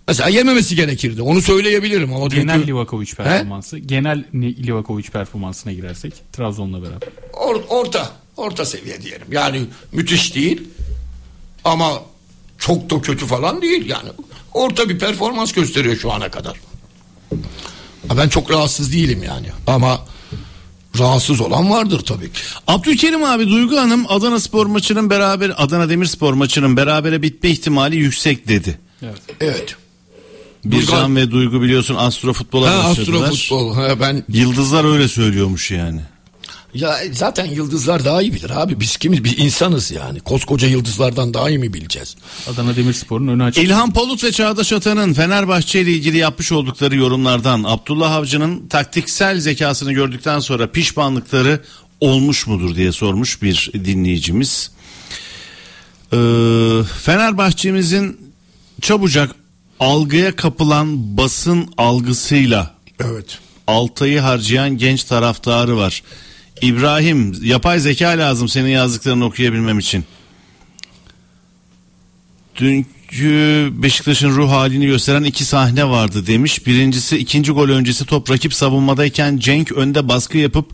[0.09, 1.23] mesela yememesi gerekirdi.
[1.23, 3.79] Onu söyleyebilirim ama Genel çünkü Livakovic performansı.
[3.79, 7.09] Genel Ni- Livakovic performansına girersek Trabzon'la beraber.
[7.33, 9.27] or- orta orta seviye diyelim.
[9.31, 9.63] Yani
[9.93, 10.63] müthiş değil
[11.65, 11.93] ama
[12.59, 14.09] çok da kötü falan değil yani.
[14.55, 16.61] Orta bir performans gösteriyor şu ana kadar.
[18.19, 20.07] Ben çok rahatsız değilim yani ama
[20.99, 22.41] rahatsız olan vardır tabii ki.
[22.67, 28.49] Abdülkerim abi Duygu Hanım Adana Spor maçının beraber Adana Demirspor maçının berabere bitme ihtimali yüksek
[28.49, 28.79] dedi.
[29.03, 29.21] Evet.
[29.41, 29.77] Evet.
[30.65, 33.23] Bircan ve Duygu biliyorsun astrofutbola Ha, başladılar.
[33.23, 33.75] astrofutbol.
[33.75, 36.01] Ha, ben Yıldızlar öyle söylüyormuş yani.
[36.75, 38.81] Ya zaten yıldızlar daha iyi bilir abi.
[38.81, 39.25] Biz kimiz?
[39.25, 40.21] Biz insanız yani.
[40.21, 42.17] Koskoca yıldızlardan daha iyi mi bileceğiz?
[42.53, 43.65] Adana Demirspor'un önü açık.
[43.65, 49.93] İlhan Palut ve Çağdaş Atan'ın Fenerbahçe ile ilgili yapmış oldukları yorumlardan Abdullah Avcı'nın taktiksel zekasını
[49.93, 51.61] gördükten sonra pişmanlıkları
[52.01, 54.71] olmuş mudur diye sormuş bir dinleyicimiz.
[56.13, 56.17] Ee,
[57.03, 58.33] Fenerbahçe'mizin
[58.81, 59.31] çabucak
[59.81, 63.39] algıya kapılan basın algısıyla Evet.
[63.67, 66.03] Altay'ı harcayan genç taraftarı var.
[66.63, 70.05] İbrahim yapay zeka lazım senin yazdıklarını okuyabilmem için.
[72.57, 76.67] Dünkü Beşiktaş'ın ruh halini gösteren iki sahne vardı demiş.
[76.67, 80.71] Birincisi ikinci gol öncesi top rakip savunmadayken Cenk önde baskı yapıp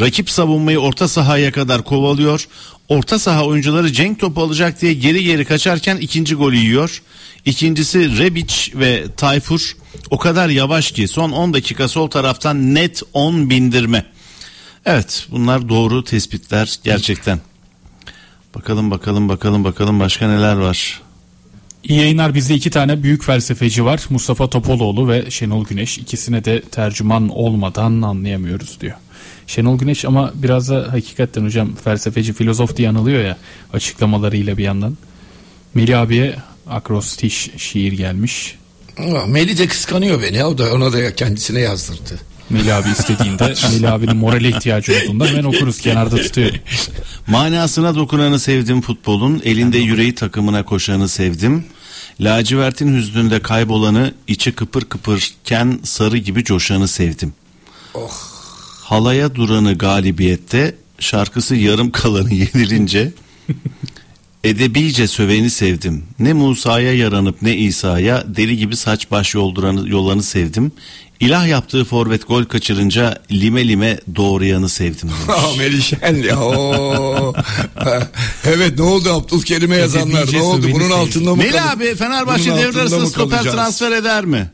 [0.00, 2.48] rakip savunmayı orta sahaya kadar kovalıyor.
[2.88, 7.02] Orta saha oyuncuları Cenk topu alacak diye geri geri kaçarken ikinci golü yiyor.
[7.44, 9.76] İkincisi Rebic ve Tayfur
[10.10, 14.15] o kadar yavaş ki son 10 dakika sol taraftan net 10 bindirme.
[14.86, 17.40] Evet bunlar doğru tespitler gerçekten.
[18.54, 21.02] Bakalım bakalım bakalım bakalım başka neler var.
[21.84, 24.04] İyi yayınlar bizde iki tane büyük felsefeci var.
[24.10, 25.98] Mustafa Topaloğlu ve Şenol Güneş.
[25.98, 28.94] İkisine de tercüman olmadan anlayamıyoruz diyor.
[29.46, 33.36] Şenol Güneş ama biraz da hakikaten hocam felsefeci filozof diye anılıyor ya
[33.72, 34.96] açıklamalarıyla bir yandan.
[35.74, 36.36] Melih abiye
[36.70, 38.58] akrostiş şiir gelmiş.
[38.98, 40.44] Ah, Melih de kıskanıyor beni.
[40.44, 42.20] O da ona da kendisine yazdırdı.
[42.50, 46.52] Melih abi istediğinde Melih abinin morale ihtiyacı olduğunda hemen okuruz kenarda tutuyor.
[47.26, 51.64] Manasına dokunanı sevdim futbolun, elinde yüreği takımına koşanı sevdim.
[52.20, 57.34] Lacivertin hüznünde kaybolanı, içi kıpır kıpırken sarı gibi coşanı sevdim.
[58.82, 63.12] Halaya duranı galibiyette, şarkısı yarım kalanı yenilince,
[64.44, 66.04] edebice söveni sevdim.
[66.18, 70.72] Ne Musa'ya yaranıp ne İsa'ya deli gibi saç baş yolduranı, yolanı sevdim.
[71.20, 75.08] İlah yaptığı forvet gol kaçırınca lime lime doğrayanı sevdim.
[75.08, 75.22] demiş.
[75.28, 76.40] Ah Melişen ya.
[76.40, 77.34] oo.
[78.44, 80.62] evet ne oldu Abdülkerim'e yazanlar ne oldu?
[80.62, 81.72] söveni Bunun altında mı Melih kalır?
[81.72, 84.50] abi Fenerbahçe devre arasında stoper transfer eder mi?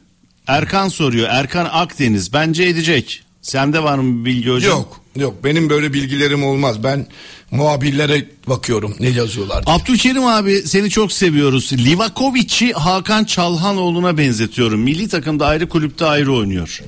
[0.47, 1.29] Erkan soruyor.
[1.31, 2.33] Erkan Akdeniz.
[2.33, 3.23] Bence edecek.
[3.43, 4.71] Sende var mı bir bilgi hocam?
[4.79, 6.83] Yok yok benim böyle bilgilerim olmaz.
[6.85, 7.07] Ben
[7.51, 9.67] muhabirlere bakıyorum ne yazıyorlar.
[9.67, 9.77] diye.
[9.77, 11.73] Abdülkerim abi seni çok seviyoruz.
[11.73, 14.81] Livakovic'i Hakan Çalhanoğlu'na benzetiyorum.
[14.81, 16.83] Milli takımda ayrı kulüpte ayrı oynuyor.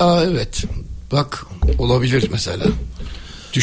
[0.00, 0.64] Aa, evet
[1.12, 1.46] bak
[1.78, 2.66] olabilir mesela.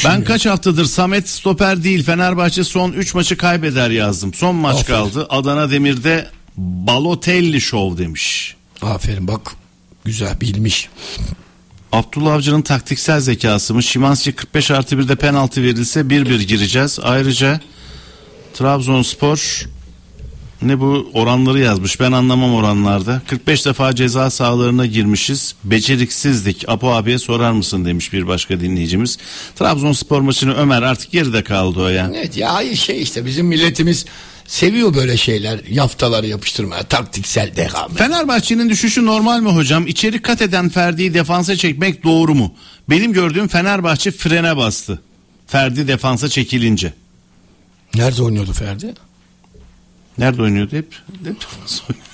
[0.05, 4.33] Ben kaç haftadır Samet stoper değil Fenerbahçe son 3 maçı kaybeder yazdım.
[4.33, 4.97] Son maç Aferin.
[4.97, 5.27] kaldı.
[5.29, 6.27] Adana Demir'de
[6.57, 8.55] Balotelli Show demiş.
[8.81, 9.51] Aferin bak
[10.05, 10.89] güzel bilmiş.
[11.95, 13.83] Abdullah Avcı'nın taktiksel zekası mı?
[13.83, 16.99] Şimanski 45 artı 1'de penaltı verilse 1-1 gireceğiz.
[17.03, 17.59] Ayrıca
[18.53, 19.65] Trabzonspor
[20.61, 21.99] ne bu oranları yazmış.
[21.99, 23.21] Ben anlamam oranlarda.
[23.27, 25.55] 45 defa ceza sahalarına girmişiz.
[25.63, 26.69] Beceriksizlik.
[26.69, 29.17] Apo abiye sorar mısın demiş bir başka dinleyicimiz.
[29.55, 32.11] Trabzonspor maçını Ömer artık geride kaldı o ya.
[32.15, 34.05] Evet ya şey işte bizim milletimiz
[34.47, 37.87] seviyor böyle şeyler yaftaları yapıştırmaya taktiksel deha.
[37.87, 39.87] Fenerbahçe'nin düşüşü normal mi hocam?
[39.87, 42.53] İçeri kat eden Ferdi'yi defansa çekmek doğru mu?
[42.89, 45.01] Benim gördüğüm Fenerbahçe frene bastı.
[45.47, 46.93] Ferdi defansa çekilince.
[47.95, 48.93] Nerede oynuyordu Ferdi?
[50.17, 50.93] Nerede oynuyordu hep?
[50.93, 52.09] Hep defans oynuyordu.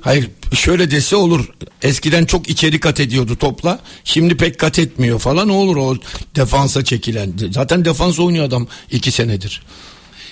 [0.00, 1.48] Hayır şöyle dese olur.
[1.82, 3.78] Eskiden çok içeri kat ediyordu topla.
[4.04, 5.48] Şimdi pek kat etmiyor falan.
[5.48, 5.96] Ne olur o
[6.36, 7.32] defansa çekilen.
[7.50, 9.62] Zaten defans oynuyor adam iki senedir.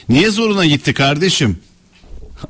[0.08, 1.58] Niye zoruna gitti kardeşim?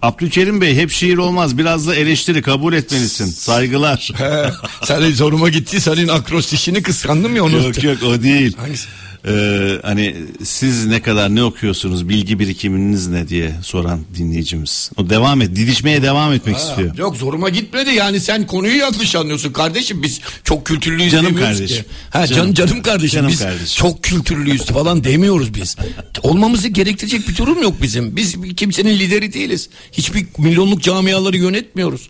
[0.02, 1.58] Abdülkerim Bey hep şiir olmaz.
[1.58, 3.26] Biraz da eleştiri kabul etmelisin.
[3.26, 4.10] Saygılar.
[4.16, 4.50] He,
[4.86, 5.80] Senin zoruma gitti.
[5.80, 7.56] Senin akrostişini kıskandım ya onu.
[7.66, 8.56] yok yok o değil.
[8.56, 8.88] Hangisi?
[9.28, 14.90] Ee, hani siz ne kadar ne okuyorsunuz, bilgi birikiminiz ne diye soran dinleyicimiz.
[14.96, 16.96] O devam et, didişmeye devam etmek istiyor.
[16.98, 21.82] Yok zoruma gitmedi yani sen konuyu yanlış anlıyorsun kardeşim biz çok kültürlüyüz Canım kardeşim.
[21.82, 21.88] ki.
[22.10, 23.66] Ha, Canım- canım, canım kardeşim canım biz kardeşim.
[23.82, 25.76] çok kültürlüyüz falan demiyoruz biz.
[26.22, 28.16] Olmamızı gerektirecek bir durum yok bizim.
[28.16, 29.68] Biz kimsenin lideri değiliz.
[29.92, 32.08] Hiçbir milyonluk camiaları yönetmiyoruz.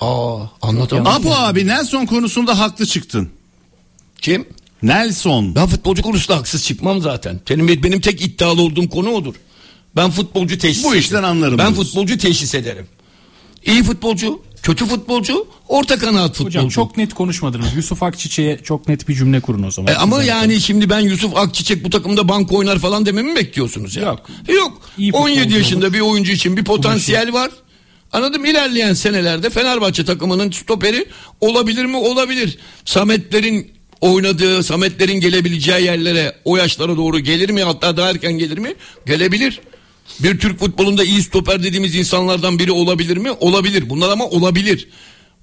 [0.00, 1.06] Aa anlatamam.
[1.06, 3.28] Apo abi Nelson konusunda haklı çıktın.
[4.22, 4.46] Kim?
[4.82, 5.54] Nelson.
[5.54, 7.40] Ben futbolcu konusunda haksız çıkmam zaten.
[7.50, 9.34] Benim, benim tek iddialı olduğum konu odur.
[9.96, 11.00] Ben futbolcu teşhis Bu ederim.
[11.00, 11.84] işten anlarım Ben diyorsun.
[11.84, 12.86] futbolcu teşhis ederim.
[13.66, 16.58] İyi futbolcu, kötü futbolcu, orta kanaat futbolcu.
[16.58, 17.76] Hocam çok net konuşmadınız.
[17.76, 19.92] Yusuf Akçiçek'e çok net bir cümle kurun o zaman.
[19.92, 20.34] E ama Sizden.
[20.34, 24.02] yani şimdi ben Yusuf Akçiçek bu takımda bank oynar falan dememi mi bekliyorsunuz ya?
[24.02, 24.20] Yok.
[24.48, 24.80] Yok.
[24.98, 27.50] İyi 17 futbolcu yaşında bir oyuncu için bir potansiyel var.
[28.12, 31.06] Anladım ilerleyen senelerde Fenerbahçe takımının stoperi
[31.40, 31.96] olabilir mi?
[31.96, 32.58] Olabilir.
[32.84, 33.70] Sametlerin
[34.00, 37.62] oynadığı, Sametlerin gelebileceği yerlere o yaşlara doğru gelir mi?
[37.62, 38.74] Hatta daha erken gelir mi?
[39.06, 39.60] Gelebilir.
[40.20, 43.30] Bir Türk futbolunda iyi stoper dediğimiz insanlardan biri olabilir mi?
[43.30, 43.90] Olabilir.
[43.90, 44.88] Bunlar ama olabilir.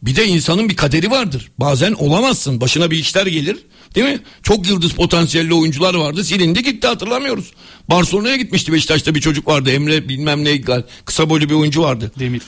[0.01, 1.51] Bir de insanın bir kaderi vardır.
[1.57, 2.61] Bazen olamazsın.
[2.61, 3.57] Başına bir işler gelir.
[3.95, 4.19] Değil mi?
[4.43, 6.23] Çok yıldız potansiyelli oyuncular vardı.
[6.23, 7.51] Silindi gitti hatırlamıyoruz.
[7.89, 9.71] Barcelona'ya gitmişti Beşiktaş'ta bir çocuk vardı.
[9.71, 10.61] Emre bilmem ne
[11.05, 12.11] kısa boylu bir oyuncu vardı.
[12.19, 12.41] Demir.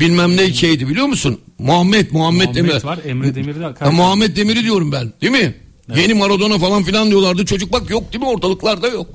[0.00, 1.40] Bilmem ne şeydi biliyor musun?
[1.58, 2.84] Muhammed, Muhammed, Muhammed Emre.
[2.84, 2.98] var.
[3.06, 3.64] Emre Demir de.
[3.78, 5.12] Ha, Muhammed Demir'i diyorum ben.
[5.20, 5.54] Değil mi?
[5.96, 7.44] Yeni Maradona falan filan diyorlardı.
[7.44, 8.30] Çocuk bak yok değil mi?
[8.30, 9.06] Ortalıklarda yok.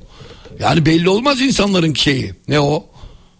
[0.59, 2.33] Yani belli olmaz insanların şeyi.
[2.47, 2.85] Ne o?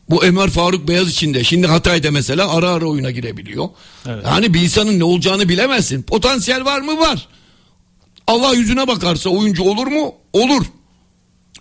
[0.10, 1.44] Bu Ömer Faruk Beyaz içinde.
[1.44, 3.70] Şimdi Hatay'da mesela ara ara oyuna girebiliyor.
[4.08, 4.26] Evet.
[4.26, 6.02] Yani bir insanın ne olacağını bilemezsin.
[6.04, 7.00] Potansiyel var mı?
[7.00, 7.28] Var.
[8.28, 10.14] Allah yüzüne bakarsa oyuncu olur mu?
[10.34, 10.66] Olur.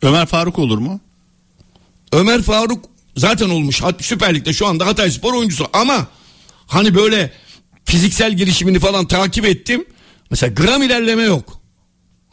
[0.03, 1.01] Ömer Faruk olur mu?
[2.13, 2.85] Ömer Faruk
[3.17, 3.83] zaten olmuş.
[4.01, 6.07] Süper Lig'de şu anda Hatay Spor oyuncusu ama
[6.67, 7.33] hani böyle
[7.85, 9.85] fiziksel gelişimini falan takip ettim.
[10.31, 11.61] Mesela gram ilerleme yok.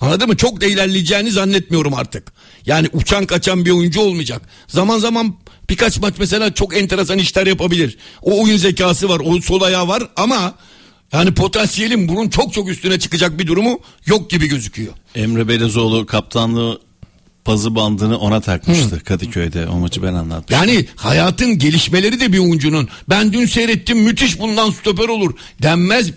[0.02, 0.38] Anladın mı?
[0.38, 2.34] Çok da ilerleyeceğini zannetmiyorum artık.
[2.66, 4.42] Yani uçan kaçan bir oyuncu olmayacak.
[4.68, 5.36] Zaman zaman
[5.70, 7.98] birkaç maç mesela çok enteresan işler yapabilir.
[8.22, 10.54] O oyun zekası var, o sol ayağı var ama
[11.14, 14.94] yani potansiyelin bunun çok çok üstüne çıkacak bir durumu yok gibi gözüküyor.
[15.16, 16.82] Emre Belezoğlu kaptanlığı
[17.46, 19.68] pazı bandını ona takmıştı Kadıköy'de.
[19.68, 20.58] O maçı ben anlattım.
[20.58, 22.90] Yani hayatın gelişmeleri de bir oyuncunun.
[23.10, 26.12] Ben dün seyrettim müthiş bundan stoper olur denmez.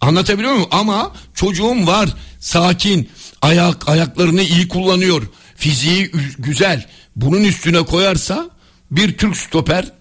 [0.00, 0.68] Anlatabiliyor muyum?
[0.70, 2.08] Ama çocuğum var.
[2.40, 3.08] Sakin.
[3.42, 5.22] Ayak ayaklarını iyi kullanıyor.
[5.56, 6.86] Fiziği güzel.
[7.16, 8.50] Bunun üstüne koyarsa
[8.90, 9.92] bir Türk stoper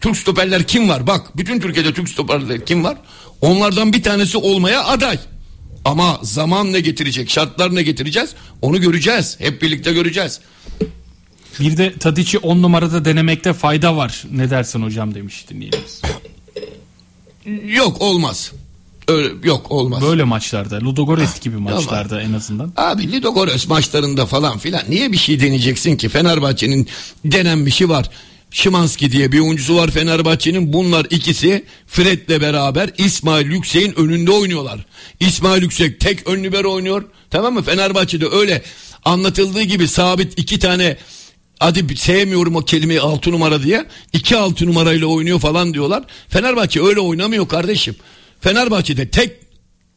[0.00, 1.06] Türk stoperler kim var?
[1.06, 2.96] Bak bütün Türkiye'de Türk stoperler kim var?
[3.40, 5.18] Onlardan bir tanesi olmaya aday.
[5.88, 8.30] Ama zaman ne getirecek, şartlar ne getireceğiz?
[8.62, 9.36] Onu göreceğiz.
[9.40, 10.40] Hep birlikte göreceğiz.
[11.60, 14.24] Bir de Tadiç'i 10 numarada denemekte fayda var.
[14.32, 16.02] Ne dersin hocam demiş dinleyicimiz.
[17.76, 18.52] Yok olmaz.
[19.08, 20.02] Öyle yok olmaz.
[20.02, 22.72] Böyle maçlarda Ludogorets gibi maçlarda en azından.
[22.76, 26.08] Abi Lidogorets maçlarında falan filan niye bir şey deneyeceksin ki?
[26.08, 26.88] Fenerbahçe'nin
[27.24, 28.10] denenmişi var.
[28.50, 30.72] Şimanski diye bir oyuncusu var Fenerbahçe'nin.
[30.72, 34.86] Bunlar ikisi Fred'le beraber İsmail Yüksek'in önünde oynuyorlar.
[35.20, 37.04] İsmail Yüksek tek ön libero oynuyor.
[37.30, 37.62] Tamam mı?
[37.62, 38.62] Fenerbahçe'de öyle
[39.04, 40.96] anlatıldığı gibi sabit iki tane
[41.58, 43.84] hadi sevmiyorum o kelimeyi altı numara diye.
[44.12, 46.04] iki altı numarayla oynuyor falan diyorlar.
[46.28, 47.96] Fenerbahçe öyle oynamıyor kardeşim.
[48.40, 49.32] Fenerbahçe'de tek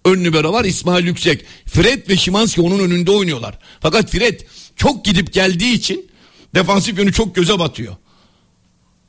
[0.05, 1.45] ön libero var İsmail Yüksek.
[1.65, 3.59] Fred ve Şimanski onun önünde oynuyorlar.
[3.79, 4.39] Fakat Fred
[4.75, 6.09] çok gidip geldiği için
[6.55, 7.95] defansif yönü çok göze batıyor.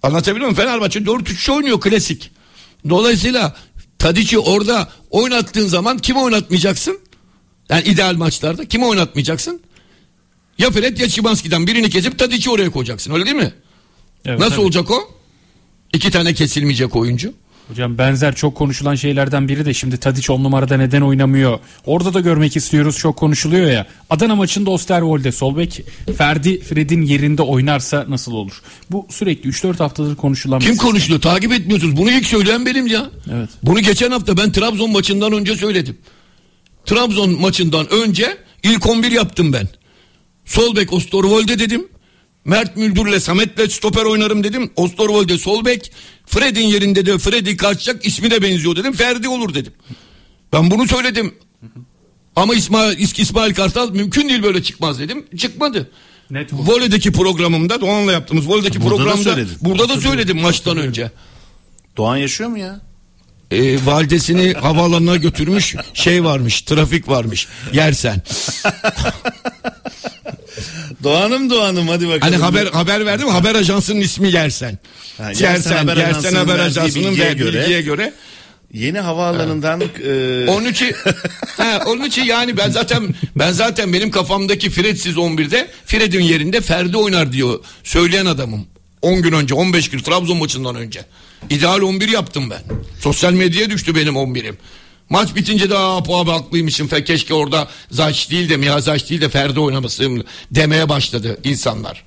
[0.02, 0.54] Anlatabiliyor muyum?
[0.64, 2.30] Fenerbahçe 4-3 oynuyor klasik.
[2.88, 3.56] Dolayısıyla
[3.98, 7.00] Tadiç'i orada oynattığın zaman kim oynatmayacaksın?
[7.68, 9.60] Yani ideal maçlarda kim oynatmayacaksın?
[10.58, 13.52] Ya Fred ya Şimanski'den birini kesip Tadiç'i oraya koyacaksın öyle değil mi?
[14.24, 14.60] Evet, Nasıl tabii.
[14.64, 15.10] olacak o?
[15.92, 17.34] İki tane kesilmeyecek oyuncu.
[17.68, 21.58] Hocam benzer çok konuşulan şeylerden biri de şimdi Tadiç 10 numarada neden oynamıyor?
[21.86, 23.86] Orada da görmek istiyoruz çok konuşuluyor ya.
[24.10, 25.84] Adana maçında Osterwolde sol bek
[26.16, 28.62] Ferdi Fred'in yerinde oynarsa nasıl olur?
[28.90, 31.20] Bu sürekli 3-4 haftadır konuşulan Kim konuşuyor?
[31.20, 31.96] Takip etmiyorsunuz.
[31.96, 33.10] Bunu ilk söyleyen benim ya.
[33.32, 33.48] Evet.
[33.62, 35.98] Bunu geçen hafta ben Trabzon maçından önce söyledim.
[36.86, 39.68] Trabzon maçından önce ilk 11 yaptım ben.
[40.44, 41.88] Sol bek Ostorvolde dedim.
[42.44, 44.70] Mert Müldür'le Samet'le stoper oynarım dedim.
[44.76, 45.92] Ostorvolde sol bek.
[46.26, 48.92] Fred'in yerinde de Fred'i kaçacak ismi de benziyor dedim.
[48.92, 49.72] Ferdi olur dedim.
[50.52, 51.34] Ben bunu söyledim.
[52.36, 55.26] Ama İsmail, İs- İsmail Kartal mümkün değil böyle çıkmaz dedim.
[55.38, 55.90] Çıkmadı.
[56.30, 56.66] Net bu.
[56.66, 59.56] Vole'deki programımda Doğan'la yaptığımız vole'deki Burada da programda söyledin.
[59.60, 61.10] burada da söyledim maçtan önce.
[61.96, 62.80] Doğan yaşıyor mu ya?
[63.52, 68.22] E, validesini havaalanına götürmüş şey varmış trafik varmış yersen.
[71.02, 72.20] Doğanım Doğanım hadi bakalım.
[72.22, 74.78] Hani haber haber verdim haber ajansının ismi yersen.
[75.18, 78.12] Ha, Yersen yersen Haber yersen Ajansı'nın haber ajansının bilgiye göre- bilgiye göre
[78.72, 80.94] Yeni havaalanından e, Onun için
[81.56, 86.96] he, onun için yani ben zaten ben zaten benim kafamdaki Fred'siz 11'de Fred'in yerinde Ferdi
[86.96, 88.66] oynar diyor söyleyen adamım.
[89.02, 91.00] 10 gün önce 15 gün Trabzon maçından önce.
[91.50, 92.62] İdeal 11 yaptım ben.
[93.00, 94.56] Sosyal medyaya düştü benim 11'im.
[95.10, 96.88] Maç bitince de aa bu abi haklıymışım.
[96.88, 102.04] Fe, keşke orada Zaç değil de Mia Zaç değil de Ferdi oynamasın demeye başladı insanlar.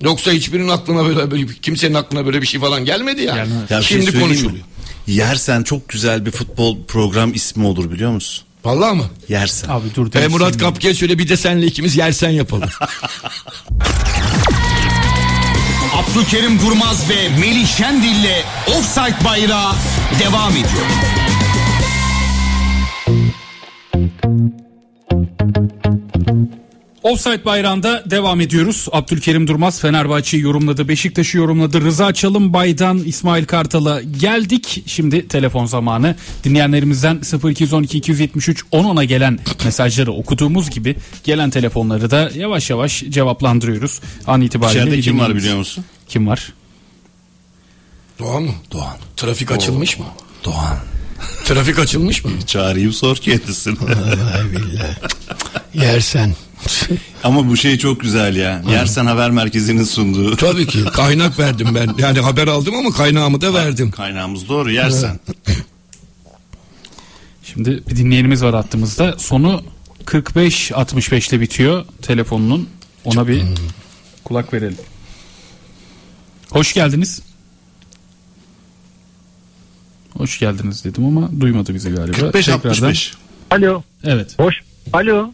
[0.00, 3.34] Yoksa hiçbirinin aklına böyle, böyle kimsenin aklına böyle bir şey falan gelmedi ya.
[3.34, 3.70] Gelmez.
[3.70, 4.22] Ya şey Şimdi mi?
[4.22, 4.64] konuşuluyor.
[5.06, 8.44] Yersen çok güzel bir futbol program ismi olur biliyor musun?
[8.64, 9.04] Vallahi mı?
[9.28, 9.68] Yersen.
[9.68, 10.14] Abi dur.
[10.14, 10.58] E, Murat ya.
[10.58, 12.68] Kapki'ye söyle bir de senle ikimiz yersen yapalım.
[15.96, 19.72] Abdülkerim Durmaz ve Melih Şendil'le Offside Bayrağı
[20.20, 20.86] devam ediyor.
[27.02, 28.88] Offside bayrağında devam ediyoruz.
[28.92, 30.88] Abdülkerim Durmaz Fenerbahçe'yi yorumladı.
[30.88, 31.80] Beşiktaş'ı yorumladı.
[31.80, 34.82] Rıza Çalınbay'dan İsmail Kartal'a geldik.
[34.86, 36.16] Şimdi telefon zamanı.
[36.44, 37.20] Dinleyenlerimizden
[37.50, 44.00] 0212 273 10 gelen mesajları okuduğumuz gibi gelen telefonları da yavaş yavaş cevaplandırıyoruz.
[44.26, 45.84] An itibariyle İçeride kim var biliyor musun?
[46.08, 46.52] Kim var?
[48.18, 48.52] Doğan mı?
[48.72, 48.96] Doğan.
[49.16, 50.04] Trafik açılmış mı?
[50.44, 50.76] Doğan.
[51.44, 52.30] Trafik açılmış mı?
[52.46, 53.78] Çağırayım sor kendisini.
[54.36, 54.96] Ay billahi.
[55.74, 56.34] Yersen.
[57.24, 58.62] Ama bu şey çok güzel ya.
[58.70, 60.36] Yersen Haber Merkezi'nin sunduğu.
[60.36, 61.94] Tabii ki kaynak verdim ben.
[61.98, 63.90] Yani haber aldım ama kaynağımı da verdim.
[63.90, 65.20] Kaynağımız doğru yersen.
[67.44, 69.18] Şimdi bir dinleyenimiz var hattımızda.
[69.18, 69.62] Sonu
[70.04, 72.68] 45-65 ile bitiyor telefonunun.
[73.04, 73.42] Ona bir
[74.24, 74.78] kulak verelim.
[76.50, 77.22] Hoş geldiniz.
[80.16, 82.16] Hoş geldiniz dedim ama duymadı bizi galiba.
[82.16, 82.68] 45 Tekrardan.
[82.68, 83.14] 65.
[83.50, 83.82] Alo.
[84.04, 84.38] Evet.
[84.38, 84.54] Hoş.
[84.92, 85.32] Alo.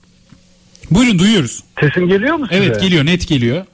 [0.90, 1.65] Buyurun duyuyoruz.
[1.81, 2.65] Sesim geliyor mu size?
[2.65, 3.65] Evet geliyor net geliyor.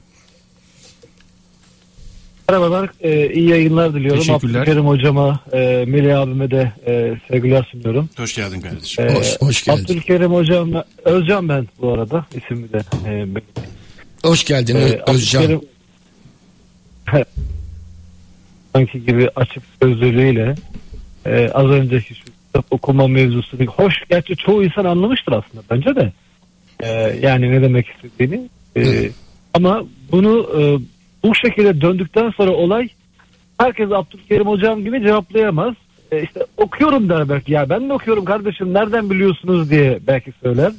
[2.49, 2.89] Merhabalar.
[3.01, 4.19] e, iyi yayınlar diliyorum.
[4.19, 4.59] Teşekkürler.
[4.61, 8.09] Abdülkerim hocama, e, Melih abime de e, sevgiler sunuyorum.
[8.17, 9.05] Hoş geldin kardeşim.
[9.07, 9.83] E, Hoş- hoş geldin.
[9.83, 10.71] Abdülkerim hocam,
[11.05, 12.25] Özcan ben bu arada.
[12.35, 12.81] ismi de.
[13.09, 13.27] E.
[14.27, 15.41] Hoş geldin E, Özcan.
[15.43, 15.65] Abdülkerim-
[18.73, 20.55] sanki gibi açık sözlülüğüyle
[21.25, 26.13] e, az önceki şu kitap okuma mevzusunu hoş gerçi çoğu insan anlamıştır aslında bence de
[26.79, 26.89] E,
[27.21, 29.09] yani ne demek istediğini E,
[29.53, 30.61] ama bunu e,
[31.23, 32.89] bu şekilde döndükten sonra olay
[33.57, 35.73] herkes Abdülkerim hocam gibi cevaplayamaz
[36.11, 40.71] e, işte okuyorum der belki ya ben de okuyorum kardeşim nereden biliyorsunuz diye belki söyler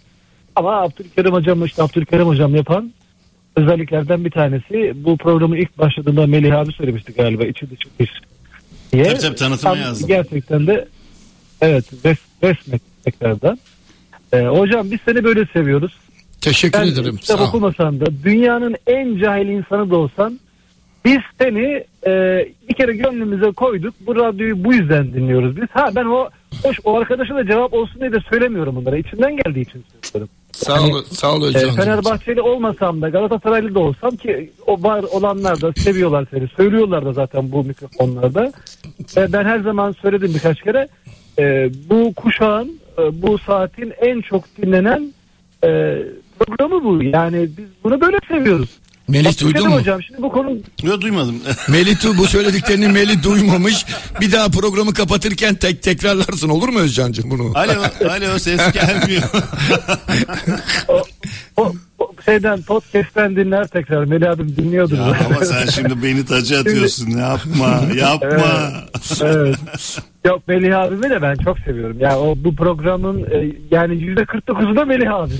[0.56, 2.93] ama Abdülkerim hocam işte Abdülkerim hocam yapan
[3.56, 8.10] özelliklerden bir tanesi bu programın ilk başladığında Melih abi söylemişti galiba içi dışı dış
[8.93, 9.05] diye.
[9.05, 10.09] Tabii tabii, tanıtıma yazdım.
[10.09, 10.89] Gerçekten de
[11.60, 13.59] evet res, resmet tekrardan.
[14.32, 15.93] Ee, hocam biz seni böyle seviyoruz.
[16.40, 17.16] Teşekkür Ben ederim.
[17.16, 20.40] kitap Sağ okumasan da dünyanın en cahil insanı da olsan
[21.05, 22.12] biz seni e,
[22.69, 23.94] bir kere gönlümüze koyduk.
[24.01, 25.69] Bu radyoyu bu yüzden dinliyoruz biz.
[25.70, 26.28] Ha ben o
[26.65, 28.97] hoş o arkadaşa da cevap olsun diye de söylemiyorum bunlara.
[28.97, 30.35] İçimden geldiği için söylüyorum.
[30.53, 31.74] Sağ ol, sağ ol E, Özcan.
[31.77, 36.48] Fenerbahçeli olmasam da Galatasaraylı da olsam ki o var olanlar da seviyorlar seni.
[36.57, 38.53] Söylüyorlar da zaten bu mikrofonlarda.
[39.16, 40.89] E, ben her zaman söyledim birkaç kere.
[41.39, 45.12] E, bu kuşağın e, bu saatin en çok dinlenen
[45.64, 45.68] e,
[46.39, 47.02] programı bu.
[47.02, 48.68] Yani biz bunu böyle seviyoruz.
[49.09, 49.74] Melih Bak, duydun mu?
[49.74, 50.51] Hocam şimdi bu konu
[50.82, 51.43] Yok duymadım.
[51.68, 53.86] Melih du- bu söylediklerini Melih duymamış.
[54.20, 57.52] Bir daha programı kapatırken tek tekrarlarsın olur mu Özcan'cığım bunu?
[57.55, 59.23] alo, alo ses gelmiyor.
[60.89, 61.02] o,
[61.56, 64.05] o, o şeyden podcast'ten dinler tekrar.
[64.05, 64.98] Melih abim dinliyordur.
[64.98, 67.11] ya ama sen şimdi beni tacı atıyorsun.
[67.11, 68.73] Yapma, yapma.
[69.23, 69.57] evet.
[70.27, 72.01] Yok Melih abimi de ben çok seviyorum.
[72.01, 75.32] Ya o bu programın e, yani yüzde 49'u da Melih abi.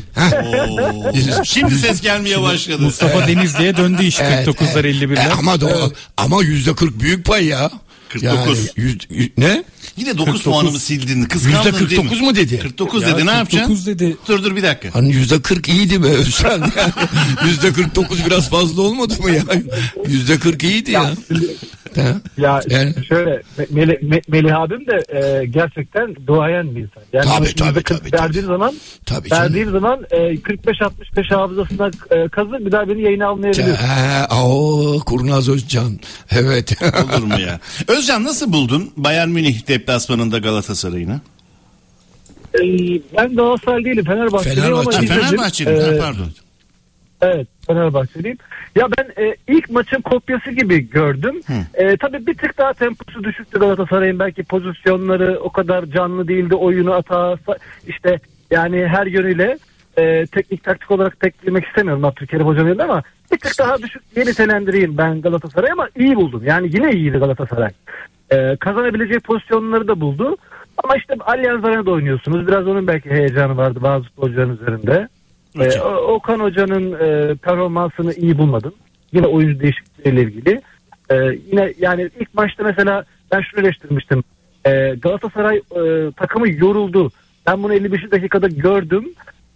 [1.45, 2.83] Şimdi ses gelmeye başladı.
[2.83, 4.95] Mustafa Denizli'ye döndü iş Evet, 49'lar evet.
[5.03, 5.29] 51'ler.
[5.29, 5.69] E, ama da
[6.17, 7.71] ama yüzde 40 büyük pay ya.
[8.09, 8.59] 49.
[8.59, 9.65] Yani yüz- y- ne?
[9.97, 11.25] Yine 9 puanımı sildin.
[11.25, 12.59] Kıskandın Yüzde değil 49 mu dedi?
[12.59, 13.75] 49 Ya, dedi ne yapacaksın?
[13.75, 14.17] 49 dedi.
[14.29, 14.95] Dur dur bir dakika.
[14.95, 16.51] Hani yüzde 40 iyiydi be Özcan.
[16.51, 16.93] Yani
[17.47, 19.43] Yüzde 49 biraz fazla olmadı mı ya?
[20.09, 21.13] Yüzde 40 iyiydi ya.
[22.39, 27.03] Ya Yani- şöyle Me- Melih, Me- Melih abim de e, gerçekten duayen bir insan.
[27.13, 28.47] Yani Tabii, tabii, 40 tabii, verdiği tabii.
[28.47, 28.75] zaman
[29.07, 29.43] Tabii canım.
[29.43, 33.75] verdiğim zaman e, 45-65 hafızasına e, kazı bir daha beni yayına almayabilir.
[34.43, 35.99] O Kurnaz Özcan.
[36.31, 36.77] Evet.
[37.15, 37.61] Olur mu ya?
[37.89, 41.21] Özcan nasıl buldun Bayern Münih deplasmanında Galatasaray'ını?
[42.55, 42.61] E,
[43.17, 44.99] ben Galatasaray değilim Fenerbahçeliyim ama Fenerbahçe.
[44.99, 45.23] Ha, izledim.
[45.29, 45.71] Fenerbahçeli.
[45.71, 46.27] E, ha, pardon.
[47.23, 48.39] Evet Fenerbahçeliyim.
[48.77, 51.41] Ya ben e, ilk maçın kopyası gibi gördüm.
[51.75, 54.19] E, tabii bir tık daha temposu düşüktü Galatasaray'ın.
[54.19, 56.55] Belki pozisyonları o kadar canlı değildi.
[56.55, 57.37] Oyunu ata
[57.87, 58.21] işte
[58.51, 59.59] yani her yönüyle
[59.97, 63.03] e, teknik taktik olarak tek girmek istemiyorum Abdülkerim Hoca'nın yanında ama
[63.33, 66.43] bir tık daha düşük diye nitelendireyim ben Galatasaray'ı ama iyi buldum.
[66.45, 67.71] Yani yine iyiydi Galatasaray.
[68.31, 70.37] E, kazanabileceği pozisyonları da buldu.
[70.85, 72.47] Ama işte Allianz Arena'da oynuyorsunuz.
[72.47, 75.09] Biraz onun belki heyecanı vardı bazı futbolcuların üzerinde.
[75.83, 78.75] O- Okan Hoca'nın e, performansını iyi bulmadım.
[79.13, 80.61] Yine oyuncu değişiklikleriyle ilgili.
[81.11, 81.17] Ee,
[81.53, 84.25] yine yani ilk maçta mesela ben şunu eleştirmiştim.
[84.67, 87.11] Ee, Galatasaray e, takımı yoruldu.
[87.47, 89.13] Ben bunu 55 dakikada gördüm.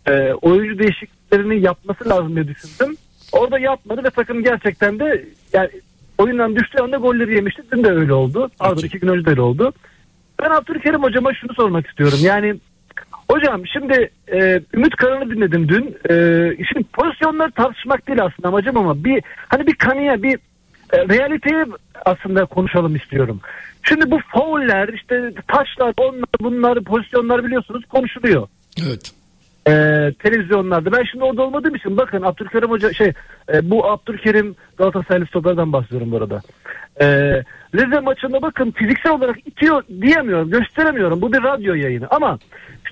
[0.09, 2.97] Ee, oyuncu değişikliklerini yapması lazım diye düşündüm.
[3.33, 5.69] Orada yapmadı ve takım gerçekten de yani
[6.19, 7.63] oyundan düştüğü anda golleri yemişti.
[7.73, 8.51] Dün de öyle oldu.
[8.59, 9.73] Pardon iki gün önce de öyle oldu.
[10.43, 12.19] Ben Abdülkerim hocama şunu sormak istiyorum.
[12.23, 12.55] Yani
[13.31, 15.97] hocam şimdi e, Ümit Karan'ı dinledim dün.
[16.11, 16.15] E,
[16.73, 20.39] şimdi pozisyonları tartışmak değil aslında amacım ama bir hani bir kanıya bir
[20.93, 21.65] e, realiteyi
[22.05, 23.41] aslında konuşalım istiyorum.
[23.83, 28.49] Şimdi bu fauller işte taşlar onlar bunlar pozisyonlar biliyorsunuz konuşuluyor
[28.87, 29.13] Evet.
[29.67, 29.73] e,
[30.19, 30.93] televizyonlarda.
[30.93, 33.13] Ben şimdi orada olmadığım için bakın Abdülkerim Hoca şey
[33.53, 36.41] e, bu Abdülkerim Galatasaraylı stoperden bahsediyorum bu arada.
[37.01, 37.07] E,
[37.75, 41.23] Rize maçında bakın fiziksel olarak itiyor diyemiyorum gösteremiyorum.
[41.23, 42.39] Bu bir radyo yayını ama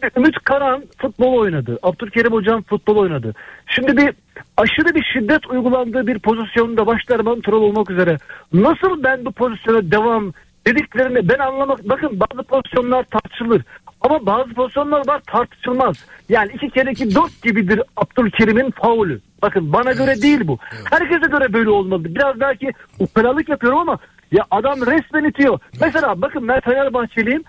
[0.02, 1.78] işte Ümit Karan futbol oynadı.
[1.82, 3.34] Abdülkerim Hocam futbol oynadı.
[3.66, 4.14] Şimdi bir
[4.56, 8.16] aşırı bir şiddet uygulandığı bir pozisyonda başlar troll olmak üzere
[8.52, 10.32] nasıl ben bu pozisyona devam
[10.66, 13.62] dediklerini ben anlamak bakın bazı pozisyonlar tartışılır
[14.00, 16.06] ama bazı pozisyonlar var tartışılmaz.
[16.28, 19.20] Yani iki kere iki dört gibidir Abdülkerim'in faulü.
[19.42, 20.58] Bakın bana göre değil bu.
[20.90, 22.04] Herkese göre böyle olmalı.
[22.04, 23.98] Biraz belki ukalalık yapıyorum ama
[24.32, 25.58] ya adam resmen itiyor.
[25.80, 27.44] Mesela bakın ben Fenerbahçeliyim.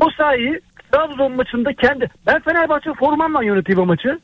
[0.00, 0.60] O sahi
[0.94, 4.18] Trabzon maçında kendi ben Fenerbahçe formamla yöneteyim o maçı.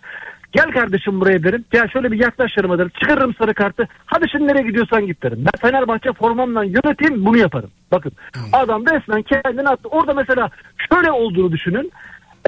[0.53, 1.65] Gel kardeşim buraya derim.
[1.71, 2.91] Gel şöyle bir yaklaş yanıma derim.
[3.01, 3.89] Çıkarırım sarı kartı.
[4.07, 5.39] Hadi şimdi nereye gidiyorsan git derim.
[5.39, 7.71] Ben Fenerbahçe formamla yöneteyim bunu yaparım.
[7.93, 8.13] Bakın
[8.53, 9.89] adam resmen kendini attı.
[9.89, 10.51] Orada mesela
[10.93, 11.93] şöyle olduğunu düşünün.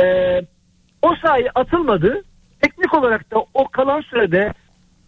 [0.03, 0.41] Ee,
[1.03, 2.23] o sayı atılmadı.
[2.61, 4.53] Teknik olarak da o kalan sürede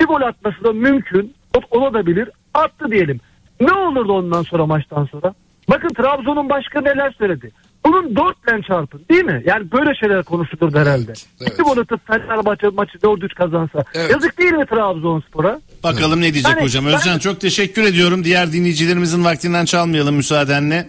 [0.01, 1.35] bir gol atması da mümkün.
[1.70, 2.31] Olabilir.
[2.55, 3.20] Attı diyelim.
[3.61, 5.35] Ne olurdu ondan sonra maçtan sonra?
[5.70, 7.51] Bakın Trabzon'un başkanı neler söyledi.
[7.86, 9.43] Bunun dörtle çarpın değil mi?
[9.47, 11.12] Yani böyle şeyler konuşulurdu herhalde.
[11.40, 11.59] evet.
[11.59, 13.85] Gol atıp Fenerbahçe maçı 4-3 kazansa.
[13.94, 14.11] Evet.
[14.11, 15.61] Yazık değil mi Trabzonspor'a?
[15.82, 16.86] Bakalım ne diyecek Yani hocam.
[16.86, 18.24] ben- Özcan çok teşekkür ediyorum.
[18.24, 20.89] Diğer dinleyicilerimizin vaktinden çalmayalım müsaadenle.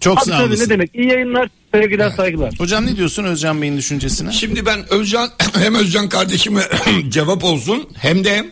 [0.00, 0.64] Çok Abi sağ olasın.
[0.64, 0.94] ne demek?
[0.94, 2.54] İyi yayınlar, sevgiler, saygılar.
[2.58, 4.32] Hocam ne diyorsun Özcan Bey'in düşüncesine?
[4.32, 5.28] Şimdi ben Özcan
[5.58, 6.62] hem Özcan kardeşime
[7.08, 8.44] cevap olsun hem de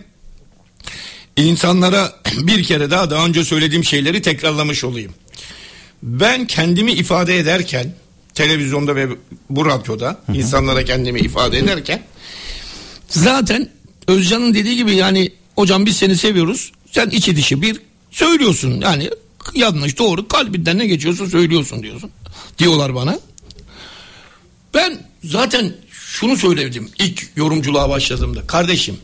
[1.37, 5.13] insanlara bir kere daha daha önce söylediğim şeyleri tekrarlamış olayım.
[6.05, 7.95] Ben kendimi ifade ederken
[8.35, 9.09] televizyonda ve
[9.51, 12.03] bu radyoda insanlara kendimi ifade ederken
[13.09, 13.69] zaten
[14.09, 16.73] Özcan'ın dediği gibi yani hocam biz seni seviyoruz.
[16.93, 19.11] Sen içi dışı bir söylüyorsun yani
[19.55, 22.11] yanlış doğru kalbinden ne geçiyorsa söylüyorsun diyorsun.
[22.59, 23.19] Diyorlar bana.
[24.75, 28.47] Ben zaten şunu söyledim ilk yorumculuğa başladığımda.
[28.47, 28.97] Kardeşim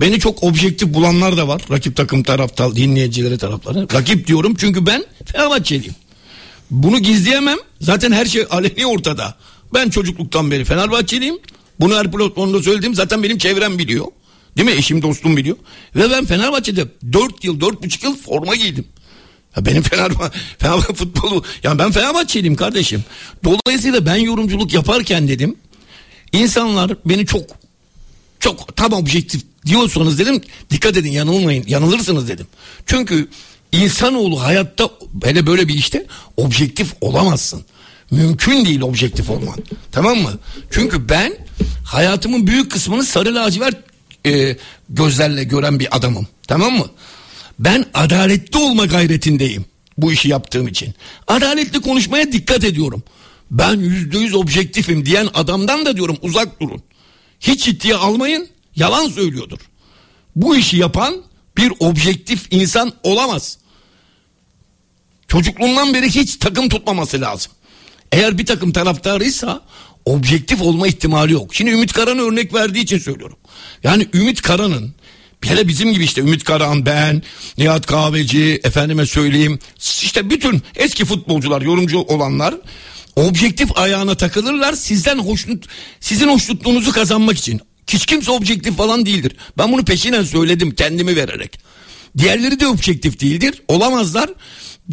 [0.00, 1.62] beni çok objektif bulanlar da var.
[1.70, 3.86] Rakip takım taraftar dinleyicileri tarafları.
[3.94, 5.94] Rakip diyorum çünkü ben Fenerbahçeliyim.
[6.70, 7.58] Bunu gizleyemem.
[7.80, 9.34] Zaten her şey aleni ortada.
[9.74, 11.38] Ben çocukluktan beri Fenerbahçeliyim.
[11.80, 12.94] Bunu her platformda söyledim.
[12.94, 14.06] Zaten benim çevrem biliyor.
[14.56, 14.74] Değil mi?
[14.74, 15.56] Eşim dostum biliyor.
[15.96, 18.84] Ve ben Fenerbahçe'de 4 yıl 4,5 yıl forma giydim.
[19.56, 23.04] Ya benim Fenerbahçe, Fenerbahçe futbolu yani ben Fenerbahçeliyim kardeşim.
[23.44, 25.56] Dolayısıyla ben yorumculuk yaparken dedim
[26.32, 27.44] insanlar beni çok
[28.40, 30.40] çok tam objektif diyorsanız dedim
[30.70, 32.46] dikkat edin yanılmayın yanılırsınız dedim.
[32.86, 33.28] Çünkü
[33.72, 34.90] insanoğlu hayatta
[35.24, 36.06] hele böyle bir işte
[36.36, 37.64] objektif olamazsın.
[38.10, 39.56] Mümkün değil objektif olman.
[39.92, 40.38] Tamam mı?
[40.70, 41.36] Çünkü ben
[41.84, 43.76] hayatımın büyük kısmını sarı lacivert
[44.26, 44.56] e,
[44.88, 46.28] gözlerle gören bir adamım.
[46.48, 46.86] Tamam mı?
[47.58, 49.64] Ben adaletli olma gayretindeyim
[49.98, 50.94] bu işi yaptığım için.
[51.28, 53.02] Adaletli konuşmaya dikkat ediyorum.
[53.50, 56.82] Ben yüzde yüz objektifim diyen adamdan da diyorum uzak durun.
[57.40, 59.58] Hiç ciddiye almayın yalan söylüyordur.
[60.36, 61.22] Bu işi yapan
[61.60, 63.58] bir objektif insan olamaz.
[65.28, 67.52] Çocukluğundan beri hiç takım tutmaması lazım.
[68.12, 69.62] Eğer bir takım taraftarıysa
[70.04, 71.54] objektif olma ihtimali yok.
[71.54, 73.36] Şimdi Ümit Karan örnek verdiği için söylüyorum.
[73.82, 74.94] Yani Ümit Karan'ın
[75.44, 77.22] hele bizim gibi işte Ümit Karan, ben,
[77.58, 79.58] Nihat Kahveci, efendime söyleyeyim
[80.02, 82.54] işte bütün eski futbolcular, yorumcu olanlar
[83.16, 85.66] objektif ayağına takılırlar sizden hoşnut
[86.00, 87.60] sizin hoşnutluğunuzu kazanmak için.
[87.94, 89.32] Hiç kimse objektif falan değildir.
[89.58, 91.58] Ben bunu peşinen söyledim kendimi vererek.
[92.18, 93.62] Diğerleri de objektif değildir.
[93.68, 94.30] Olamazlar.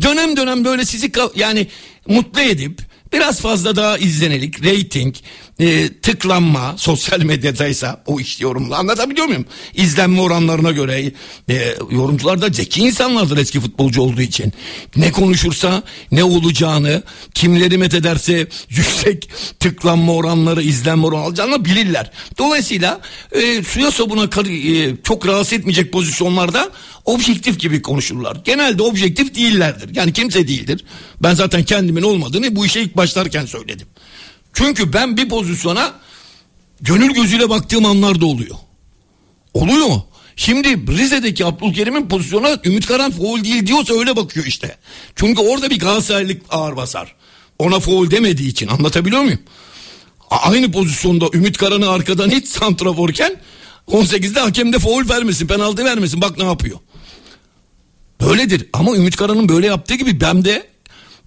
[0.02, 1.68] Dönem dönem böyle sizi yani
[2.08, 2.82] mutlu edip
[3.14, 5.16] biraz fazla daha izlenelik, reyting,
[5.60, 9.46] e, tıklanma sosyal medyadaysa o iş yorumla anlatabiliyor muyum?
[9.74, 11.12] İzlenme oranlarına göre
[11.50, 14.54] e, yorumcular da zeki insanlardır eski futbolcu olduğu için.
[14.96, 17.04] Ne konuşursa ne olacağını
[17.34, 19.30] kimleri met ederse yüksek
[19.60, 22.12] tıklanma oranları izlenme oranı alacağını bilirler.
[22.38, 23.02] Dolayısıyla
[23.32, 26.70] e, suya sabuna e, çok rahatsız etmeyecek pozisyonlarda
[27.06, 28.38] objektif gibi konuşurlar.
[28.46, 29.96] Genelde objektif değillerdir.
[29.96, 30.86] Yani kimse değildir.
[31.22, 33.88] Ben zaten kendimin olmadığını bu işe ilk başlarken söyledim.
[34.58, 35.94] Çünkü ben bir pozisyona
[36.82, 38.56] gönül gözüyle baktığım anlar da oluyor.
[39.54, 40.02] Oluyor.
[40.36, 44.78] Şimdi Rize'deki Abdülkerim'in pozisyona Ümit Karan foul değil diyorsa öyle bakıyor işte.
[45.16, 47.16] Çünkü orada bir Galatasaraylık ağır basar.
[47.60, 49.40] Ona foul demediği için anlatabiliyor muyum?
[50.30, 53.36] Aynı pozisyonda Ümit Karan'ı arkadan hiç santraforken
[53.88, 56.80] 18'de hakem de foul vermesin penaltı vermesin bak ne yapıyor.
[58.22, 60.68] Böyledir ama Ümit Karan'ın böyle yaptığı gibi ben de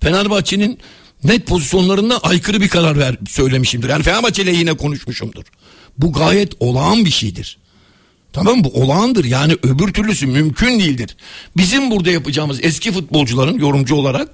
[0.02, 0.78] Fenerbahçe'nin
[1.24, 3.88] net pozisyonlarında aykırı bir karar ver söylemişimdir.
[3.88, 5.44] Yani Fenerbahçe ile yine konuşmuşumdur.
[5.98, 7.58] Bu gayet olağan bir şeydir.
[8.32, 8.64] Tamam?
[8.64, 9.24] Bu olağandır.
[9.24, 11.16] Yani öbür türlüsü mümkün değildir.
[11.56, 14.28] Bizim burada yapacağımız eski futbolcuların yorumcu olarak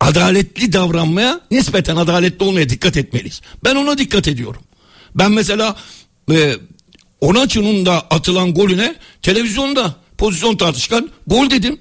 [0.00, 3.40] adaletli davranmaya, nispeten adaletli olmaya dikkat etmeliyiz.
[3.64, 4.62] Ben ona dikkat ediyorum.
[5.14, 5.76] Ben mesela
[6.32, 6.54] e,
[7.20, 11.78] Onaçu'nun da atılan golüne televizyonda pozisyon tartışkan gol dedim.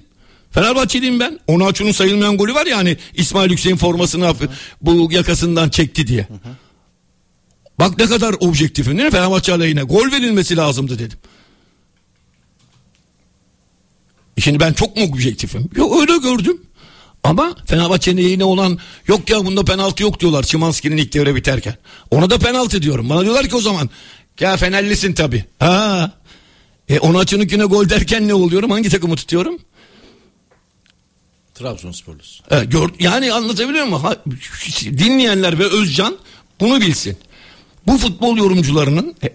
[0.51, 1.39] Fenerbahçeliyim ben.
[1.47, 4.49] Onaçu'nun sayılmayan golü var ya hani İsmail Hüseyin formasını hafif-
[4.81, 6.27] bu yakasından çekti diye.
[7.79, 9.11] Bak ne kadar objektifim değil mi?
[9.11, 11.17] Fenerbahçe aleyhine gol verilmesi lazımdı dedim.
[14.37, 15.69] Şimdi ben çok mu objektifim?
[15.75, 16.61] Yok öyle gördüm.
[17.23, 21.75] Ama Fenerbahçe'nin lehine olan yok ya bunda penaltı yok diyorlar Çimanski'nin ilk devre biterken.
[22.11, 23.09] Ona da penaltı diyorum.
[23.09, 23.89] Bana diyorlar ki o zaman
[24.39, 25.45] ya Fenerlisin tabi.
[25.59, 26.11] Ha.
[26.89, 28.71] E onu açınınkine gol derken ne oluyorum?
[28.71, 29.59] Hangi takımı tutuyorum?
[31.59, 32.45] Trabzonsporlusun.
[32.51, 34.01] E, gör, yani anlatabiliyor muyum?
[34.01, 34.15] Ha,
[34.77, 36.17] dinleyenler ve Özcan
[36.59, 37.17] bunu bilsin.
[37.87, 39.29] Bu futbol yorumcularının e,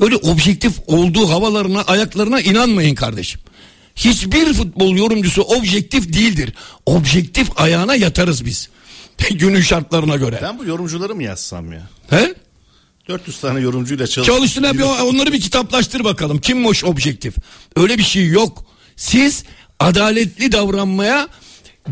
[0.00, 3.40] öyle objektif olduğu havalarına, ayaklarına inanmayın kardeşim.
[3.96, 6.52] Hiçbir futbol yorumcusu objektif değildir.
[6.86, 8.68] Objektif ayağına yatarız biz.
[9.30, 10.40] Günün şartlarına göre.
[10.42, 11.88] Ben bu yorumcuları mı yazsam ya?
[12.10, 12.34] He?
[13.08, 14.28] 400 tane yorumcuyla çalış.
[14.28, 16.38] Çalıştığına bir onları bir kitaplaştır bakalım.
[16.38, 17.34] Kimmiş objektif?
[17.76, 18.64] Öyle bir şey yok.
[18.96, 19.44] Siz
[19.80, 21.28] adaletli davranmaya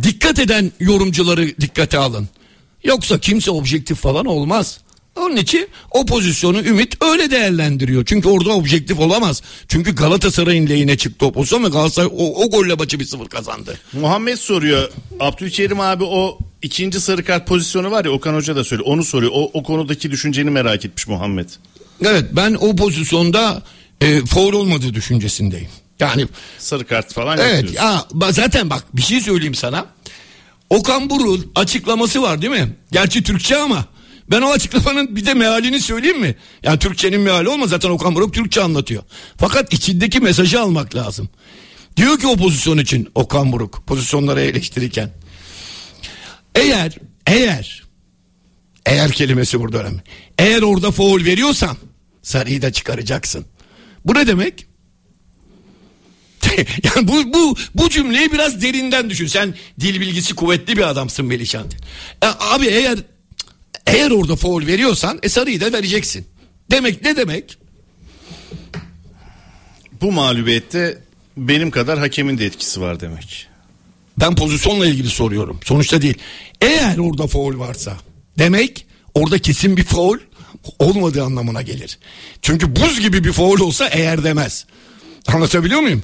[0.02, 2.28] dikkat eden yorumcuları dikkate alın.
[2.84, 4.80] Yoksa kimse objektif falan olmaz.
[5.16, 8.04] Onun için o pozisyonu Ümit öyle değerlendiriyor.
[8.04, 9.42] Çünkü orada objektif olamaz.
[9.68, 13.78] Çünkü Galatasaray'ın lehine çıktı o pozisyon ve Galatasaray o, o golle maçı bir sıfır kazandı.
[13.92, 14.90] Muhammed soruyor.
[15.20, 18.90] Abdülkerim abi o ikinci sarı kart pozisyonu var ya Okan Hoca da söylüyor.
[18.90, 19.32] Onu soruyor.
[19.34, 21.48] O, o konudaki düşünceni merak etmiş Muhammed.
[22.04, 23.62] Evet ben o pozisyonda
[24.00, 25.68] e, foul olmadığı düşüncesindeyim.
[26.00, 26.26] Yani
[26.58, 29.86] Sarı kart falan Evet ya zaten bak bir şey söyleyeyim sana.
[30.70, 32.76] Okan Buruk'un açıklaması var değil mi?
[32.92, 33.84] Gerçi Türkçe ama
[34.30, 36.34] ben o açıklamanın bir de mealini söyleyeyim mi?
[36.62, 39.02] Yani Türkçenin meali olmaz zaten Okan Buruk Türkçe anlatıyor.
[39.36, 41.28] Fakat içindeki mesajı almak lazım.
[41.96, 45.10] Diyor ki o pozisyon için Okan Buruk pozisyonları eleştirirken.
[46.54, 47.82] Eğer eğer
[48.86, 50.02] eğer kelimesi burada önemli.
[50.38, 51.76] Eğer orada foul veriyorsan
[52.22, 53.44] sarıyı da çıkaracaksın.
[54.04, 54.67] Bu ne demek?
[56.82, 59.26] yani bu, bu, bu cümleyi biraz derinden düşün.
[59.26, 61.66] Sen dil bilgisi kuvvetli bir adamsın Melihcan.
[62.22, 62.98] E, abi eğer
[63.86, 66.26] eğer orada foul veriyorsan e, sarıyı da vereceksin.
[66.70, 67.58] Demek ne demek?
[70.00, 70.98] Bu mağlubiyette
[71.36, 73.48] benim kadar hakemin de etkisi var demek.
[74.20, 75.60] Ben pozisyonla ilgili soruyorum.
[75.64, 76.18] Sonuçta değil.
[76.60, 77.96] Eğer orada foul varsa
[78.38, 80.18] demek orada kesin bir foul
[80.78, 81.98] olmadığı anlamına gelir.
[82.42, 84.66] Çünkü buz gibi bir foul olsa eğer demez.
[85.34, 86.02] Anlatabiliyor muyum?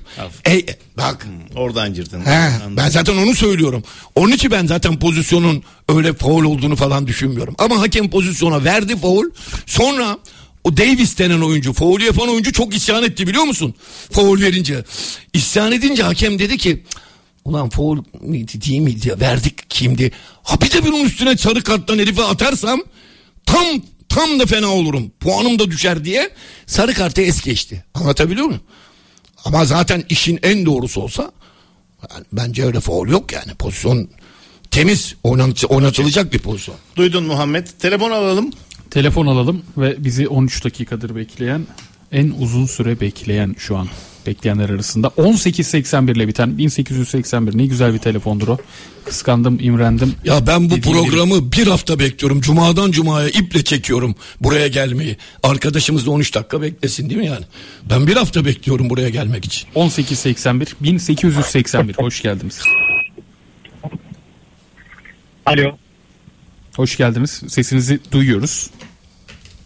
[0.49, 0.63] E,
[0.99, 1.27] bak
[1.57, 2.21] Oradan girdin.
[2.25, 2.77] He, Anladım.
[2.77, 3.83] ben zaten onu söylüyorum.
[4.15, 7.55] Onun için ben zaten pozisyonun öyle foul olduğunu falan düşünmüyorum.
[7.59, 9.25] Ama hakem pozisyona verdi foul.
[9.67, 10.19] Sonra
[10.65, 13.75] o Davis denen oyuncu, foul yapan oyuncu çok isyan etti biliyor musun?
[14.13, 14.85] Foul verince.
[15.33, 16.85] İsyan edince hakem dedi ki
[17.45, 20.11] ulan foul miydi değil miydi ya verdik kimdi?
[20.43, 22.83] Ha bir de bunun üstüne sarı karttan herife atarsam
[23.47, 23.65] tam
[24.09, 25.11] tam da fena olurum.
[25.21, 26.31] Puanım da düşer diye
[26.67, 27.85] sarı kartı es geçti.
[27.95, 28.61] Anlatabiliyor muyum?
[29.45, 31.33] Ama zaten işin en doğrusu olsa
[32.11, 33.55] yani bence öyle foul yok yani.
[33.55, 34.09] Pozisyon
[34.71, 36.77] temiz oynat, oynatılacak bir pozisyon.
[36.97, 37.67] Duydun Muhammed.
[37.79, 38.51] Telefon alalım.
[38.91, 41.67] Telefon alalım ve bizi 13 dakikadır bekleyen
[42.13, 43.89] en uzun süre bekleyen şu an
[44.27, 48.59] bekleyenler arasında 1881 ile biten 1881 ne güzel bir telefondur o.
[49.05, 50.15] Kıskandım, imrendim.
[50.25, 50.93] Ya ben bu Dediğim gibi.
[51.11, 52.41] programı bir hafta bekliyorum.
[52.41, 55.17] Cumadan cumaya iple çekiyorum buraya gelmeyi.
[55.43, 57.45] Arkadaşımız da 13 dakika beklesin değil mi yani?
[57.91, 59.69] Ben bir hafta bekliyorum buraya gelmek için.
[59.77, 62.63] 1881 1881 hoş geldiniz.
[65.47, 65.77] Alo.
[66.77, 67.43] Hoş geldiniz.
[67.49, 68.71] Sesinizi duyuyoruz.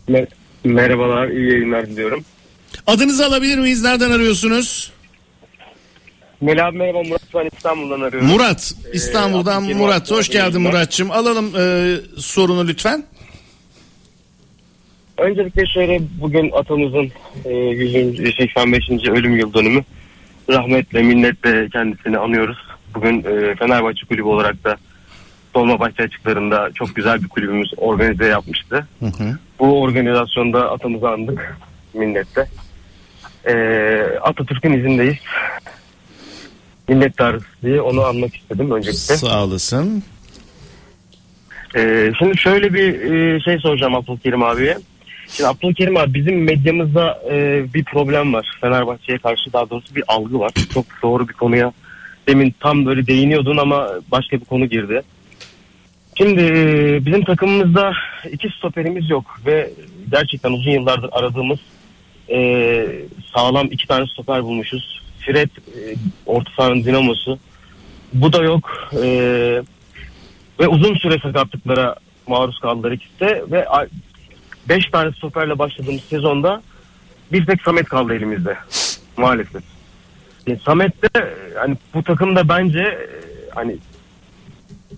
[0.09, 0.27] Me-
[0.65, 2.25] Merhabalar, iyi yayınlar diliyorum.
[2.87, 3.83] Adınızı alabilir miyiz?
[3.83, 4.93] Nereden arıyorsunuz?
[6.41, 8.29] Melih abi merhaba Murat ben İstanbul'dan arıyorum.
[8.29, 8.75] Murat.
[8.93, 10.11] İstanbul'dan Abdülkerim Murat.
[10.11, 10.63] Hoş geldin.
[10.63, 11.11] Muratçım.
[11.11, 13.05] Alalım e, sorunu lütfen.
[15.19, 17.13] Öncelikle şöyle bugün atamızın
[17.45, 18.91] e, 185.
[19.09, 19.85] ölüm yıl dönümü.
[20.51, 22.59] Rahmetle, minnetle kendisini anıyoruz.
[22.95, 24.77] Bugün e, Fenerbahçe Kulübü olarak da
[25.55, 28.89] Dolmabahçe açıklarında çok güzel bir kulübümüz organize yapmıştı.
[29.59, 31.57] Bu organizasyonda atamızı andık
[31.95, 32.47] minnetle.
[33.45, 33.55] E,
[34.23, 35.17] Atatürk'ün izindeyiz.
[36.89, 39.17] Minnettarız diye onu anmak istedim öncelikle.
[39.17, 40.03] Sağ olasın.
[41.77, 44.79] Ee, şimdi şöyle bir e, şey soracağım Abdülkerim abiye.
[45.29, 48.59] Şimdi Abdülkerim abi bizim medyamızda e, bir problem var.
[48.61, 50.53] Fenerbahçe'ye karşı daha doğrusu bir algı var.
[50.75, 51.73] Çok doğru bir konuya
[52.29, 55.03] demin tam böyle değiniyordun ama başka bir konu girdi.
[56.15, 57.93] Şimdi e, bizim takımımızda
[58.33, 59.71] iki stoperimiz yok ve
[60.11, 61.59] gerçekten uzun yıllardır aradığımız
[62.31, 62.87] e,
[63.35, 65.03] sağlam iki tane stoper bulmuşuz.
[65.19, 65.95] Fred e,
[66.27, 67.39] orta sahanın dinamosu.
[68.13, 68.91] Bu da yok.
[68.93, 69.09] E,
[70.61, 71.95] ve uzun süre sakatlıklara
[72.27, 73.67] maruz kaldılar ikisi de ve
[74.69, 76.63] 5 tane stoperle başladığımız sezonda
[77.33, 78.57] bir tek Samet kaldı elimizde
[79.17, 79.63] maalesef.
[80.47, 83.09] E, Samet de e, hani bu takımda bence e,
[83.55, 83.77] hani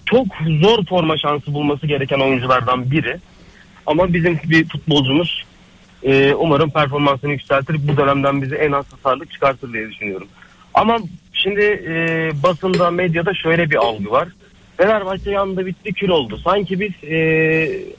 [0.06, 0.26] çok
[0.62, 3.16] zor forma şansı bulması gereken oyunculardan biri.
[3.86, 5.44] Ama bizim bir futbolcumuz
[6.02, 7.88] e, umarım performansını yükseltir.
[7.88, 10.28] Bu dönemden bizi en az hasarlık çıkartır diye düşünüyorum.
[10.74, 10.98] Ama
[11.32, 14.28] şimdi e, basında, medyada şöyle bir algı var.
[14.76, 16.40] Fenerbahçe yanında bitti kül oldu.
[16.44, 17.16] Sanki biz e,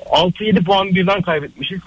[0.10, 1.80] 6-7 puan birden kaybetmişiz.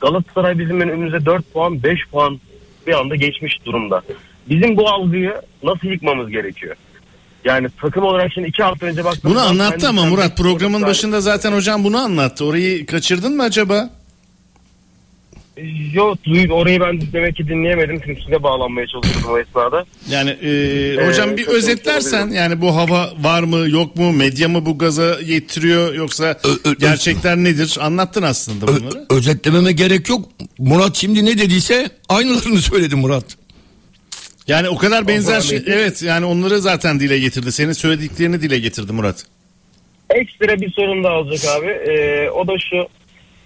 [0.00, 2.40] Galatasaray bizim önümüze 4 puan 5 puan
[2.86, 4.02] bir anda geçmiş durumda.
[4.48, 6.76] Bizim bu algıyı nasıl yıkmamız gerekiyor?
[7.44, 11.52] Yani takım olarak şimdi 2 hafta önce baktığımız Bunu anlattı ama Murat programın başında zaten
[11.52, 12.44] hocam bunu anlattı.
[12.44, 13.90] Orayı kaçırdın mı acaba?
[15.94, 18.00] Yok duy- orayı ben demek ki dinleyemedim.
[18.06, 19.84] Çünkü size bağlanmaya çalışıyordum o esnada.
[20.10, 24.66] Yani e, hocam bir çok özetlersen yani bu hava var mı yok mu medya mı
[24.66, 29.06] bu gaza getiriyor yoksa Ö- ö- gerçekler nedir anlattın aslında Ö- bunları.
[29.10, 30.28] özetlememe gerek yok.
[30.58, 33.24] Murat şimdi ne dediyse aynılarını söyledi Murat.
[34.46, 38.92] Yani o kadar benzer şey evet yani onları zaten dile getirdi senin söylediklerini dile getirdi
[38.92, 39.24] Murat.
[40.10, 41.66] Ekstra bir sorun daha olacak abi.
[41.66, 42.76] Ee, o da şu.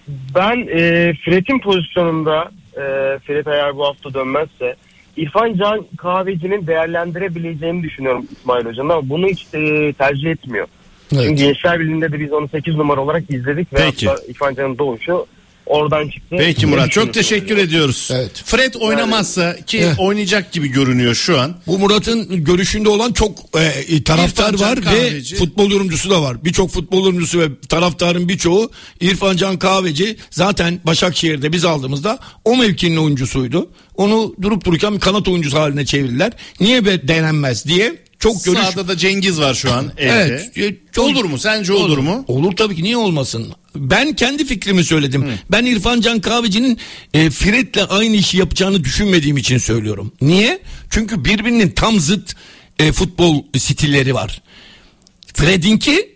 [0.07, 2.83] Ben e, Fred'in pozisyonunda e,
[3.19, 4.75] Fred eğer bu hafta dönmezse
[5.17, 10.67] İrfan Can Kahveci'nin değerlendirebileceğini düşünüyorum İsmail Hoca'nın ama bunu hiç e, tercih etmiyor.
[11.13, 11.23] Evet.
[11.23, 14.07] Çünkü Gençler Birliği'nde de biz onu 8 numara olarak izledik ve Peki.
[14.07, 15.25] hatta İrfan Can'ın doğuşu
[15.65, 16.35] oradan çıktı.
[16.39, 18.09] Peki Murat çok teşekkür ediyoruz.
[18.13, 18.31] Evet.
[18.45, 19.99] Fred oynamazsa ki Evet.
[19.99, 21.55] oynayacak gibi görünüyor şu an.
[21.67, 23.39] Bu Murat'ın görüşünde olan çok
[23.89, 25.35] e, taraftar İrfan Can var ve Kahveci.
[25.35, 26.45] futbol yorumcusu da var.
[26.45, 28.71] Birçok futbol yorumcusu ve taraftarın birçoğu
[29.01, 33.69] İrfan Can Kahveci zaten Başakşehir'de biz aldığımızda o mevkinin oyuncusuydu.
[33.95, 36.31] Onu durup dururken bir kanat oyuncusu haline çevirdiler.
[36.59, 40.49] Niye be denenmez diye çok görüş Sağda da Cengiz var şu an evde.
[40.55, 40.97] Evet.
[40.97, 41.39] Olur mu?
[41.39, 42.25] Sence olur mu?
[42.27, 43.47] Olur tabii ki niye olmasın?
[43.75, 45.33] Ben kendi fikrimi söyledim.
[45.51, 46.79] Ben İrfan Can Kahveci'nin
[47.13, 50.11] e, Fred'le aynı işi yapacağını düşünmediğim için söylüyorum.
[50.21, 50.59] Niye?
[50.89, 52.33] Çünkü birbirinin tam zıt
[52.79, 54.41] e, futbol stilleri var.
[55.33, 56.14] Fred'inki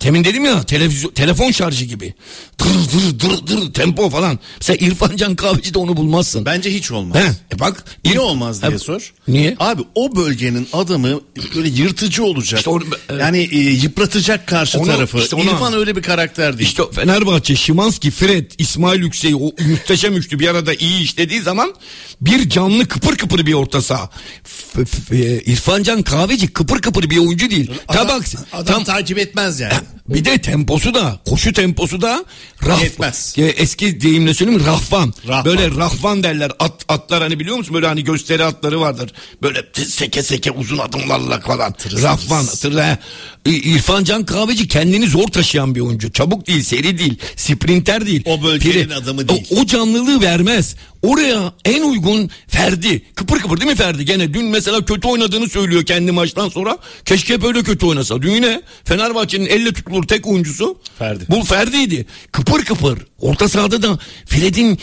[0.00, 2.14] Temin dedim ya televizyon, telefon şarjı gibi.
[2.60, 4.38] Dır dır dır dır tempo falan.
[4.60, 6.44] Mesela İrfan Can Kahveci de onu bulmazsın.
[6.46, 7.16] Bence hiç olmaz.
[7.22, 7.84] He, e bak.
[8.04, 9.12] Niye İrf- olmaz diye Ha, sor.
[9.28, 9.56] Niye?
[9.60, 11.20] Abi o bölgenin adamı
[11.54, 12.58] böyle yırtıcı olacak.
[12.58, 13.20] İşte onu- evet.
[13.20, 15.18] Yani e, yıpratacak karşı Onu- tarafı.
[15.18, 16.68] işte onu- İrfan öyle bir karakter değil.
[16.68, 21.74] İşte Fenerbahçe, Şimanski, Fred, İsmail Yüksek o muhteşem üçlü bir arada iyi işlediği zaman
[22.20, 24.10] bir canlı kıpır kıpır bir orta saha.
[24.44, 27.70] F- f- e, İrfan Can Kahveci kıpır kıpır bir oyuncu değil.
[27.88, 29.74] adam, Tabak adam tam takip etmez yani.
[30.08, 32.24] Bir de temposu da koşu temposu da
[32.66, 33.34] raf, Yetmez.
[33.38, 35.14] Eski deyimle söyleyeyim rahvan.
[35.28, 35.44] Rahvan.
[35.44, 36.52] Böyle rahvan derler.
[36.58, 39.12] At, atlar hani biliyor musun böyle hani gösteri atları vardır.
[39.42, 41.74] Böyle seke seke uzun adımlarla falan.
[42.02, 42.46] rahvan.
[42.46, 42.98] Tır, he.
[43.46, 46.12] İ- İrfan Can Kahveci kendini zor taşıyan bir oyuncu.
[46.12, 48.22] Çabuk değil, seri değil, sprinter değil.
[48.26, 49.46] O bölgenin adamı değil.
[49.50, 50.76] O, o canlılığı vermez.
[51.02, 53.02] Oraya en uygun Ferdi.
[53.14, 54.04] Kıpır kıpır değil mi Ferdi?
[54.04, 56.78] Gene dün mesela kötü oynadığını söylüyor kendi maçtan sonra.
[57.04, 58.22] Keşke böyle kötü oynasa.
[58.22, 60.78] Dün yine Fenerbahçe'nin elle tutulur tek oyuncusu.
[60.98, 61.24] Ferdi.
[61.28, 62.06] Bu Ferdi'ydi.
[62.32, 62.98] Kıpır kıpır.
[63.20, 64.78] Orta sahada da Fred'in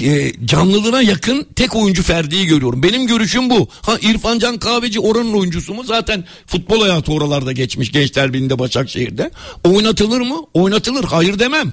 [0.00, 2.82] e, canlılığına yakın tek oyuncu Ferdi'yi görüyorum.
[2.82, 3.68] Benim görüşüm bu.
[3.82, 5.84] Ha İrfan Can Kahveci oranın oyuncusu mu?
[5.84, 7.92] Zaten futbol hayatı oralarda geçmiş.
[7.92, 9.30] Gençler Birliği'nde Başakşehir'de.
[9.64, 10.36] Oynatılır mı?
[10.54, 11.04] Oynatılır.
[11.04, 11.72] Hayır demem.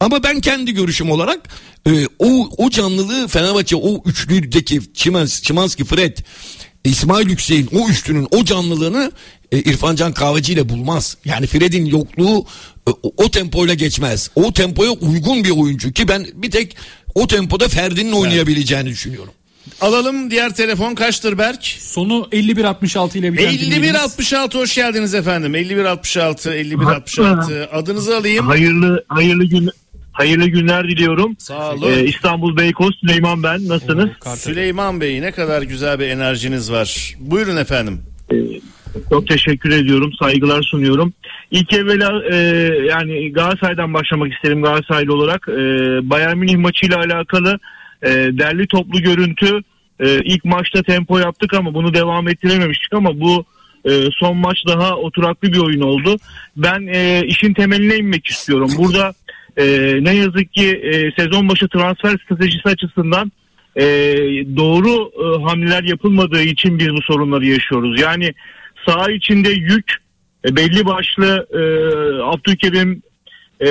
[0.00, 1.48] Ama ben kendi görüşüm olarak
[1.86, 4.80] e, o o canlılığı Fenerbahçe o üçlüdeki
[5.42, 6.18] Çimanski, Fred
[6.88, 9.12] İsmail Yüksek'in o üstünün o canlılığını
[9.52, 11.16] e, İrfan Can Kahveci ile bulmaz.
[11.24, 12.46] Yani Fred'in yokluğu
[12.88, 14.30] e, o, tempoyla geçmez.
[14.34, 16.76] O tempoya uygun bir oyuncu ki ben bir tek
[17.14, 19.32] o tempoda Ferdi'nin oynayabileceğini düşünüyorum.
[19.80, 21.64] Alalım diğer telefon kaçtır Berk?
[21.64, 23.72] Sonu 5166 ile biten dinleyicimiz.
[23.72, 25.54] 5166 hoş geldiniz efendim.
[25.54, 28.46] 5166 5166 adınızı alayım.
[28.46, 29.70] Hayırlı hayırlı gün
[30.16, 31.36] hayırlı günler diliyorum.
[31.38, 31.90] Sağ olun.
[31.90, 33.68] Ee, İstanbul Beykoz Süleyman ben.
[33.68, 34.10] Nasılsınız?
[34.36, 37.14] Süleyman Bey ne kadar güzel bir enerjiniz var.
[37.20, 38.02] Buyurun efendim.
[38.32, 38.36] Ee,
[39.10, 40.12] çok teşekkür ediyorum.
[40.22, 41.12] Saygılar sunuyorum.
[41.50, 42.36] İlk evvela e,
[42.88, 45.48] yani Galatasaray'dan başlamak isterim Galatasaraylı olarak.
[45.48, 45.54] E,
[46.10, 47.58] Bayern Münih maçıyla alakalı
[48.02, 49.60] e, derli toplu görüntü
[50.00, 53.44] e, ilk maçta tempo yaptık ama bunu devam ettirememiştik ama bu
[53.84, 53.90] e,
[54.20, 56.16] son maç daha oturaklı bir oyun oldu.
[56.56, 58.70] Ben e, işin temeline inmek istiyorum.
[58.78, 59.14] Burada
[59.56, 59.64] e,
[60.00, 63.32] ne yazık ki e, sezon başı transfer stratejisi açısından
[63.76, 63.84] e,
[64.56, 68.00] doğru e, hamleler yapılmadığı için biz bu sorunları yaşıyoruz.
[68.00, 68.34] Yani
[68.86, 69.92] saha içinde yük
[70.44, 71.62] e, belli başlı e,
[72.22, 73.02] Abdülkerim,
[73.60, 73.68] e,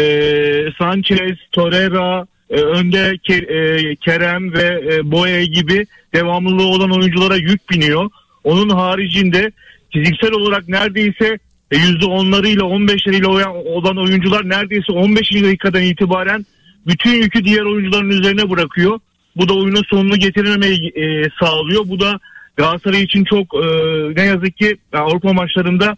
[0.77, 7.69] Sanchez, Torreira, e, önde Ke- e, Kerem ve e, Boye gibi devamlılığı olan oyunculara yük
[7.69, 8.09] biniyor.
[8.43, 9.51] Onun haricinde
[9.93, 11.39] fiziksel olarak neredeyse
[11.71, 15.43] e, %10'larıyla 15'leriyle oyan- olan oyuncular neredeyse 15.
[15.43, 16.45] dakikadan itibaren
[16.87, 18.99] bütün yükü diğer oyuncuların üzerine bırakıyor.
[19.35, 21.83] Bu da oyunun sonunu getirememeyi e, sağlıyor.
[21.87, 22.19] Bu da
[22.55, 23.67] Galatasaray için çok e,
[24.15, 25.97] ne yazık ki Avrupa maçlarında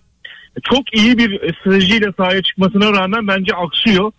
[0.63, 4.11] çok iyi bir stratejiyle sahaya çıkmasına rağmen bence aksıyor.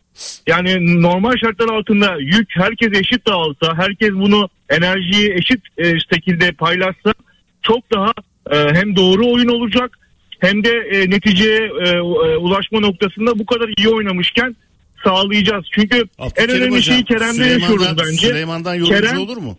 [0.46, 5.84] Yani normal şartlar altında yük herkes eşit dağılsa, herkes bunu enerjiyi eşit e,
[6.14, 7.14] şekilde paylaşsa
[7.62, 8.12] çok daha
[8.50, 9.97] e, hem doğru oyun olacak
[10.38, 12.00] hem de e, neticeye e, e,
[12.36, 14.56] ulaşma noktasında bu kadar iyi oynamışken
[15.04, 15.64] sağlayacağız.
[15.74, 18.28] Çünkü en Abdülkerim önemli Hocam, şeyi Kerem'de yaşıyoruz bence.
[18.28, 19.58] Süleyman'dan yorumcu Kerem- olur mu?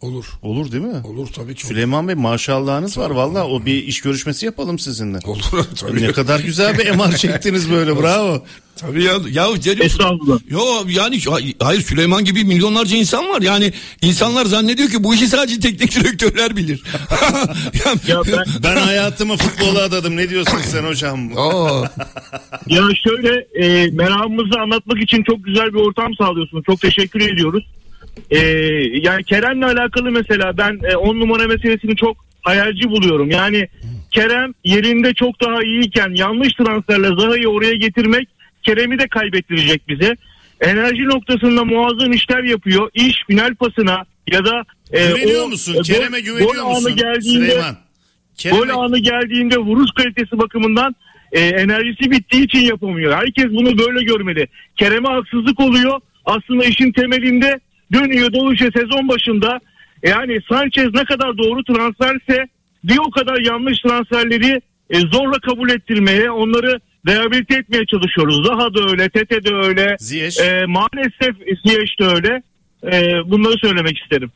[0.00, 0.24] Olur.
[0.42, 1.02] Olur değil mi?
[1.04, 1.66] Olur tabii ki.
[1.66, 5.18] Süleyman Bey maşallahınız var valla o bir iş görüşmesi yapalım sizinle.
[5.26, 6.02] Olur tabii.
[6.02, 8.44] Ne kadar güzel bir MR çektiniz böyle bravo.
[8.76, 9.12] Tabii ya.
[9.30, 9.46] Ya
[9.84, 10.38] Estağfurullah.
[10.48, 11.20] Yo yani
[11.62, 13.42] hayır Süleyman gibi milyonlarca insan var.
[13.42, 13.72] Yani
[14.02, 16.82] insanlar zannediyor ki bu işi sadece teknik direktörler bilir.
[17.84, 21.30] Ya- Ya ben, Ben hayatımı futbola adadım ne diyorsun sen hocam?
[22.66, 26.64] Ya şöyle e, meramımızı anlatmak için çok güzel bir ortam sağlıyorsunuz.
[26.66, 27.64] Çok teşekkür ediyoruz.
[28.30, 28.38] E,
[29.02, 33.30] yani Kerem'le alakalı mesela ben 10 numara meselesini çok hayalci buluyorum.
[33.30, 33.68] Yani
[34.10, 38.28] Kerem yerinde çok daha iyiyken yanlış transferle Zaha'yı oraya getirmek
[38.62, 40.16] Kerem'i de kaybettirecek bize.
[40.60, 42.90] Enerji noktasında muazzam işler yapıyor.
[42.94, 45.74] İş final pasına ya da e, Güveniyor o, musun?
[45.78, 46.96] e, Kerem'e gol- güveniyor gol anı musun?
[46.96, 47.74] geldiğinde Süleyman.
[47.74, 47.78] Gol
[48.36, 50.94] Kerem'e anı geldiğinde vuruş kalitesi bakımından
[51.32, 53.12] e, enerjisi bittiği için yapamıyor.
[53.16, 54.46] Herkes bunu böyle görmeli.
[54.76, 56.00] Kerem'e haksızlık oluyor.
[56.24, 57.60] Aslında işin temelinde
[57.92, 59.60] dönüyor dolaşıyor sezon başında.
[60.02, 62.48] Yani Sanchez ne kadar doğru transferse
[62.84, 68.48] bir o kadar yanlış transferleri e, zorla kabul ettirmeye, onları rehabilite etmeye çalışıyoruz.
[68.48, 69.96] Daha da öyle, Tete de öyle.
[69.98, 70.40] Ziyech.
[70.40, 72.42] E, maalesef Ziyech de öyle.
[72.92, 74.30] E, bunları söylemek isterim.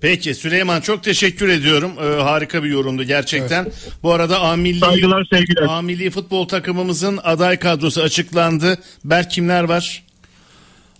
[0.00, 1.92] Peki Süleyman çok teşekkür ediyorum.
[2.00, 3.66] Ee, harika bir yorumdu gerçekten.
[4.02, 5.66] Bu arada A Milli, Saygılar, sevgiler.
[5.68, 8.78] A Milli futbol takımımızın aday kadrosu açıklandı.
[9.04, 10.02] Berk kimler var?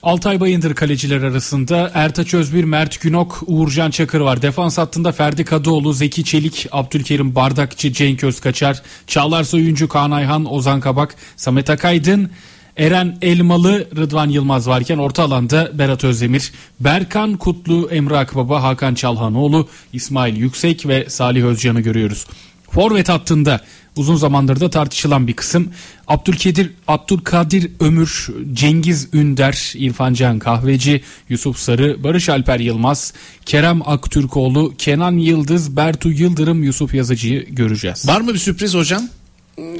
[0.02, 4.42] Altay Bayındır kaleciler arasında Ertaç Özbir, Mert Günok, Uğurcan Çakır var.
[4.42, 10.80] Defans hattında Ferdi Kadıoğlu, Zeki Çelik, Abdülkerim Bardakçı, Cenk Özkaçar, Çağlar Soyuncu, Kaan Ayhan, Ozan
[10.80, 12.30] Kabak, Samet Akaydın,
[12.76, 19.68] Eren Elmalı, Rıdvan Yılmaz varken orta alanda Berat Özdemir, Berkan Kutlu, Emre Akbaba, Hakan Çalhanoğlu,
[19.92, 22.26] İsmail Yüksek ve Salih Özcan'ı görüyoruz.
[22.70, 23.60] Forvet hattında
[23.96, 25.70] uzun zamandır da tartışılan bir kısım.
[26.08, 33.12] Abdülkadir, Abdülkadir Ömür, Cengiz Ünder, İrfan Can Kahveci, Yusuf Sarı, Barış Alper Yılmaz,
[33.46, 38.08] Kerem Aktürkoğlu, Kenan Yıldız, Bertu Yıldırım, Yusuf Yazıcı'yı göreceğiz.
[38.08, 39.08] Var mı bir sürpriz hocam?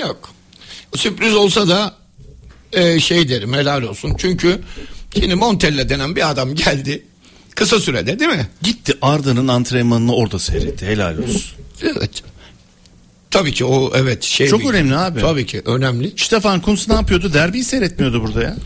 [0.01, 0.31] yok.
[0.95, 1.95] Sürpriz olsa da
[2.73, 4.15] e, şey derim helal olsun.
[4.19, 4.61] Çünkü
[5.15, 7.03] şimdi Montella denen bir adam geldi.
[7.55, 8.49] Kısa sürede değil mi?
[8.63, 10.87] Gitti Arda'nın antrenmanını orada seyretti.
[10.87, 11.43] Helal olsun.
[11.83, 12.23] Evet.
[13.31, 14.49] Tabii ki o evet şey.
[14.49, 15.21] Çok bir- önemli abi.
[15.21, 16.13] Tabii ki önemli.
[16.17, 17.35] Stefan Kuntz ne yapıyordu?
[17.35, 18.57] Derbiyi seyretmiyordu burada ya.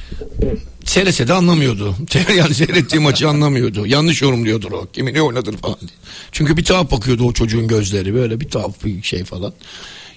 [0.84, 1.96] Seyretse de anlamıyordu.
[2.36, 3.86] yani seyrettiği maçı anlamıyordu.
[3.86, 4.86] Yanlış yorumluyordur o.
[4.92, 5.90] Kimi ne oynadır falan diye.
[6.32, 8.14] Çünkü bir tuhaf bakıyordu o çocuğun gözleri.
[8.14, 9.52] Böyle bir tuhaf bir şey falan.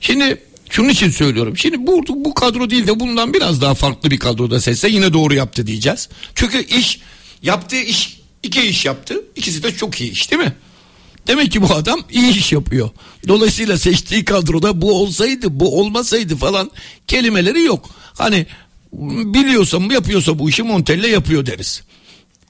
[0.02, 1.57] Şimdi şunun için söylüyorum.
[1.57, 5.34] Şimdi bu, bu kadro değil de bundan biraz daha farklı bir kadroda seçse yine doğru
[5.34, 6.10] yaptı diyeceğiz.
[6.36, 6.99] Çünkü iş
[7.41, 9.22] yaptığı iş iki iş yaptı.
[9.36, 10.53] İkisi de çok iyi iş değil mi?
[11.28, 12.90] Demek ki bu adam iyi iş yapıyor.
[13.28, 16.72] Dolayısıyla seçtiği kadroda bu olsaydı, bu olmasaydı falan
[17.08, 17.90] kelimeleri yok.
[18.18, 18.45] Hani
[19.34, 21.84] biliyorsam yapıyorsa bu işi Montella yapıyor deriz.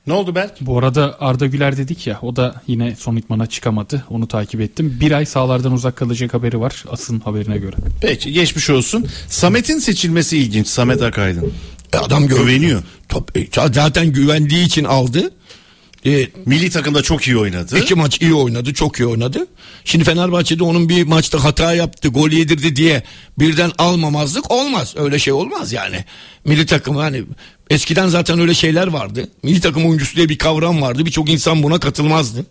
[0.07, 0.61] Ne oldu Berk?
[0.61, 4.03] Bu arada Arda Güler dedik ya o da yine son itmana çıkamadı.
[4.09, 4.97] Onu takip ettim.
[5.01, 7.75] Bir ay sahalardan uzak kalacak haberi var asın haberine göre.
[8.01, 9.07] Peki geçmiş olsun.
[9.29, 10.67] Samet'in seçilmesi ilginç.
[10.67, 11.53] Samet Akaydın.
[11.93, 12.83] E, adam Güveniyor.
[13.09, 15.31] Top- e, zaten güvendiği için aldı.
[16.05, 17.79] E, Milli takımda çok iyi oynadı.
[17.79, 19.47] İki maç iyi oynadı, çok iyi oynadı.
[19.85, 23.03] Şimdi Fenerbahçe'de onun bir maçta hata yaptı, gol yedirdi diye
[23.39, 24.93] birden almamazlık olmaz.
[24.97, 26.05] Öyle şey olmaz yani.
[26.45, 27.23] Milli takım hani
[27.69, 29.29] eskiden zaten öyle şeyler vardı.
[29.43, 31.05] Milli takım oyuncusu diye bir kavram vardı.
[31.05, 32.45] Birçok insan buna katılmazdı.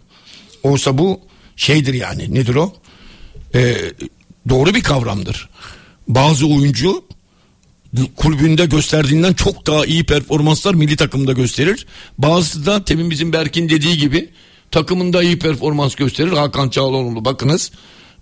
[0.63, 1.21] Oysa bu
[1.57, 2.35] şeydir yani.
[2.35, 2.73] Nedir o?
[3.55, 3.77] Ee,
[4.49, 5.49] doğru bir kavramdır.
[6.09, 7.05] Bazı oyuncu
[8.17, 11.87] kulübünde gösterdiğinden çok daha iyi performanslar milli takımda gösterir.
[12.19, 14.29] Bazısı da temin bizim Berk'in dediği gibi
[14.71, 16.33] takımında iyi performans gösterir.
[16.33, 17.71] Hakan Çağlanoğlu bakınız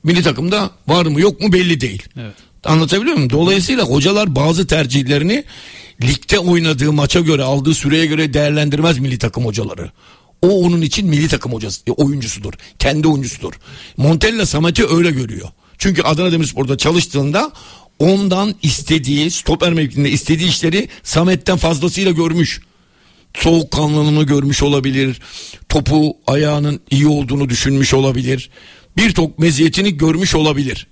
[0.03, 2.03] milli takımda var mı yok mu belli değil.
[2.21, 2.35] Evet.
[2.65, 3.31] Anlatabiliyor muyum?
[3.31, 5.45] Dolayısıyla hocalar bazı tercihlerini
[6.03, 9.91] ligde oynadığı maça göre aldığı süreye göre değerlendirmez milli takım hocaları.
[10.43, 12.53] O onun için milli takım hocası, e, oyuncusudur.
[12.79, 13.53] Kendi oyuncusudur.
[13.97, 15.49] Montella Samet'i öyle görüyor.
[15.79, 17.53] Çünkü Adana Demirspor'da çalıştığında
[17.99, 22.61] ondan istediği, stoper mevkinde istediği işleri Samet'ten fazlasıyla görmüş.
[23.35, 25.21] Soğukkanlılığını görmüş olabilir.
[25.69, 28.51] Topu ayağının iyi olduğunu düşünmüş olabilir.
[28.97, 30.87] Birçok meziyetini görmüş olabilir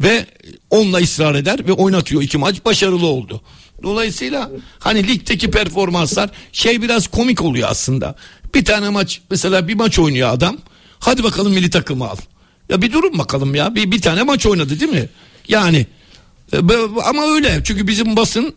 [0.00, 0.26] ve
[0.70, 3.40] onunla ısrar eder ve oynatıyor iki maç başarılı oldu.
[3.82, 8.14] Dolayısıyla hani ligdeki performanslar şey biraz komik oluyor aslında.
[8.54, 10.58] Bir tane maç mesela bir maç oynuyor adam.
[10.98, 12.16] Hadi bakalım milli takımı al.
[12.68, 13.74] Ya bir durun bakalım ya.
[13.74, 15.08] Bir, bir tane maç oynadı değil mi?
[15.48, 15.86] Yani
[17.04, 17.60] ama öyle.
[17.64, 18.54] Çünkü bizim basın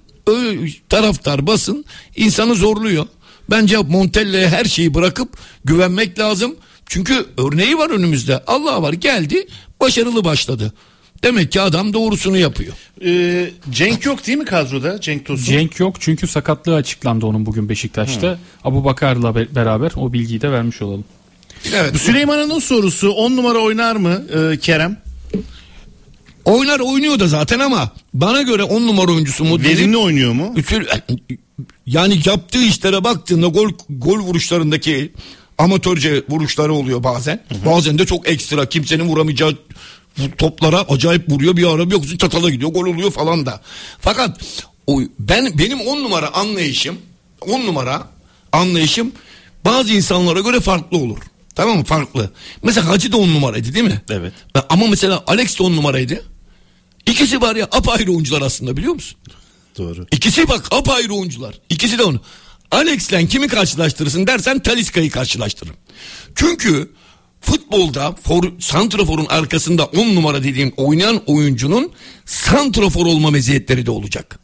[0.90, 3.06] taraftar basın insanı zorluyor.
[3.50, 6.56] Bence Montella'ya her şeyi bırakıp güvenmek lazım.
[6.86, 8.44] Çünkü örneği var önümüzde.
[8.48, 9.48] Allah var geldi
[9.82, 10.74] başarılı başladı.
[11.24, 12.74] Demek ki adam doğrusunu yapıyor.
[13.06, 15.02] Ee, Cenk yok değil mi kadroda?
[15.02, 15.44] Cenk Tosun.
[15.44, 18.40] Cenk yok çünkü sakatlığı açıklandı onun bugün Beşiktaş'ta.
[18.64, 21.06] Abu Bakar'la be- beraber o bilgiyi de vermiş olalım.
[21.74, 21.98] Evet.
[21.98, 24.98] Süleyman'ın sorusu 10 numara oynar mı ee, Kerem?
[26.46, 29.60] Oynar oynuyor da zaten ama bana göre on numara oyuncusu mu?
[29.64, 30.54] Verimli oynuyor mu?
[30.58, 31.02] Ütül-
[31.86, 35.14] yani yaptığı işlere baktığında gol gol vuruşlarındaki
[35.58, 37.44] amatörce vuruşları oluyor bazen.
[37.66, 39.58] Bazen de çok ekstra kimsenin vuramayacağı
[40.38, 43.62] toplara acayip vuruyor bir ara bir yoksa çatala gidiyor gol oluyor falan da.
[44.00, 44.40] Fakat
[44.88, 46.98] o, ben benim on numara anlayışım
[47.42, 48.08] on numara
[48.52, 49.12] anlayışım
[49.66, 51.18] bazı insanlara göre farklı olur.
[51.56, 51.84] Tamam mı?
[51.84, 52.32] Farklı.
[52.64, 54.02] Mesela Hacı da on numaraydı değil mi?
[54.10, 54.34] Evet.
[54.70, 56.24] Ama mesela Alex de on numaraydı.
[57.08, 59.18] İkisi var ya apayrı oyuncular aslında biliyor musun?
[59.78, 60.08] Doğru.
[60.12, 61.60] İkisi bak apayrı oyuncular.
[61.70, 62.22] İkisi de onu.
[62.72, 65.76] Alex'le kimi karşılaştırırsın dersen Taliska'yı karşılaştırırım.
[66.36, 66.92] Çünkü
[67.42, 71.92] futbolda for, santraforun arkasında 10 numara dediğim oynayan oyuncunun
[72.26, 74.40] santrafor olma meziyetleri de olacak.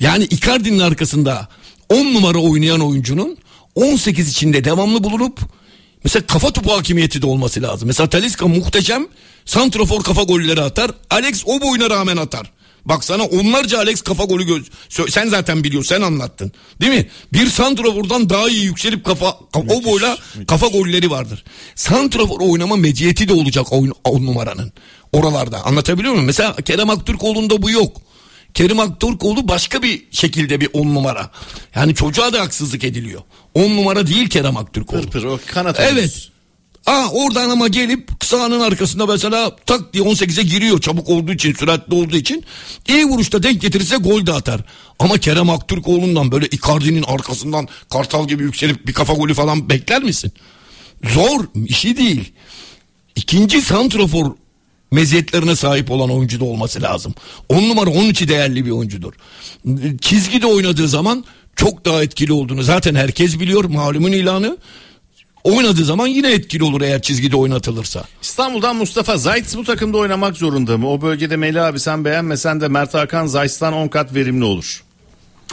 [0.00, 1.48] Yani Icardi'nin arkasında
[1.88, 3.38] 10 numara oynayan oyuncunun
[3.74, 5.40] 18 içinde devamlı bulunup
[6.04, 7.86] mesela kafa topu hakimiyeti de olması lazım.
[7.86, 9.06] Mesela Talisca muhteşem
[9.44, 10.90] santrafor kafa golleri atar.
[11.10, 12.50] Alex o boyuna rağmen atar.
[12.84, 14.62] Bak sana onlarca Alex kafa golü göz
[15.08, 16.52] sen zaten biliyorsun sen anlattın.
[16.80, 17.08] Değil mi?
[17.32, 20.18] Bir santrafordan daha iyi yükselip kafa ka- o boyla
[20.48, 21.44] kafa golleri vardır.
[21.74, 24.72] Santrafor oynama meciyeti de olacak oyun, on numaranın
[25.12, 25.64] oralarda.
[25.66, 26.26] Anlatabiliyor muyum?
[26.26, 27.96] Mesela Kerem Aktürkoğlu'nda bu yok.
[28.54, 31.30] Kerim Aktürkoğlu başka bir şekilde bir on numara.
[31.74, 33.22] Yani çocuğa da haksızlık ediliyor.
[33.54, 35.02] On numara değil Kerem Aktürkoğlu.
[35.02, 35.92] Pır pır o kanat Evet.
[35.92, 36.30] oyuncusu.
[36.86, 41.94] Aa oradan ama gelip sahanın arkasında mesela tak diye 18'e giriyor çabuk olduğu için süratli
[41.94, 42.44] olduğu için
[42.88, 44.60] iyi vuruşta denk getirirse gol de atar.
[44.98, 50.32] Ama Kerem Aktürkoğlu'ndan böyle Icardi'nin arkasından kartal gibi yükselip bir kafa golü falan bekler misin?
[51.04, 52.32] Zor işi değil.
[53.16, 54.32] İkinci santrofor
[54.90, 57.14] meziyetlerine sahip olan oyuncu da olması lazım.
[57.48, 59.12] On numara onun için değerli bir oyuncudur.
[60.00, 61.24] Çizgide oynadığı zaman
[61.56, 64.56] çok daha etkili olduğunu zaten herkes biliyor malumun ilanı.
[65.44, 68.04] Oynadığı zaman yine etkili olur eğer çizgide oynatılırsa.
[68.22, 70.90] İstanbul'dan Mustafa Zayt bu takımda oynamak zorunda mı?
[70.90, 74.82] O bölgede Melih abi sen beğenmesen de Mert Hakan Zayt'tan 10 kat verimli olur.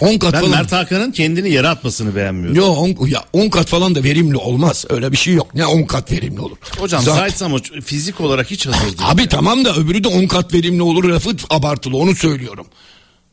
[0.01, 0.51] 10 kat Ben falan.
[0.51, 2.55] Mert Hakan'ın kendini yere atmasını beğenmiyorum.
[2.55, 4.85] Yo 10 ya 10 kat falan da verimli olmaz.
[4.89, 5.55] Öyle bir şey yok.
[5.55, 6.57] Ne 10 kat verimli olur.
[6.77, 9.11] Hocam Zaten- Zayt ama fizik olarak hiç hazır değil.
[9.11, 12.67] Abi tamam da öbürü de 10 kat verimli olur lafı abartılı onu söylüyorum.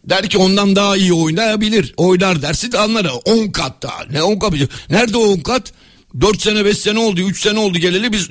[0.04, 1.94] Der ki ondan daha iyi oynayabilir.
[1.96, 3.06] Oynar dersi de anlar.
[3.24, 4.04] 10 kat daha.
[4.10, 4.52] Ne 10 kat?
[4.90, 5.72] Nerede o 10 kat?
[6.20, 8.28] 4 sene 5 sene oldu 3 sene oldu geleli biz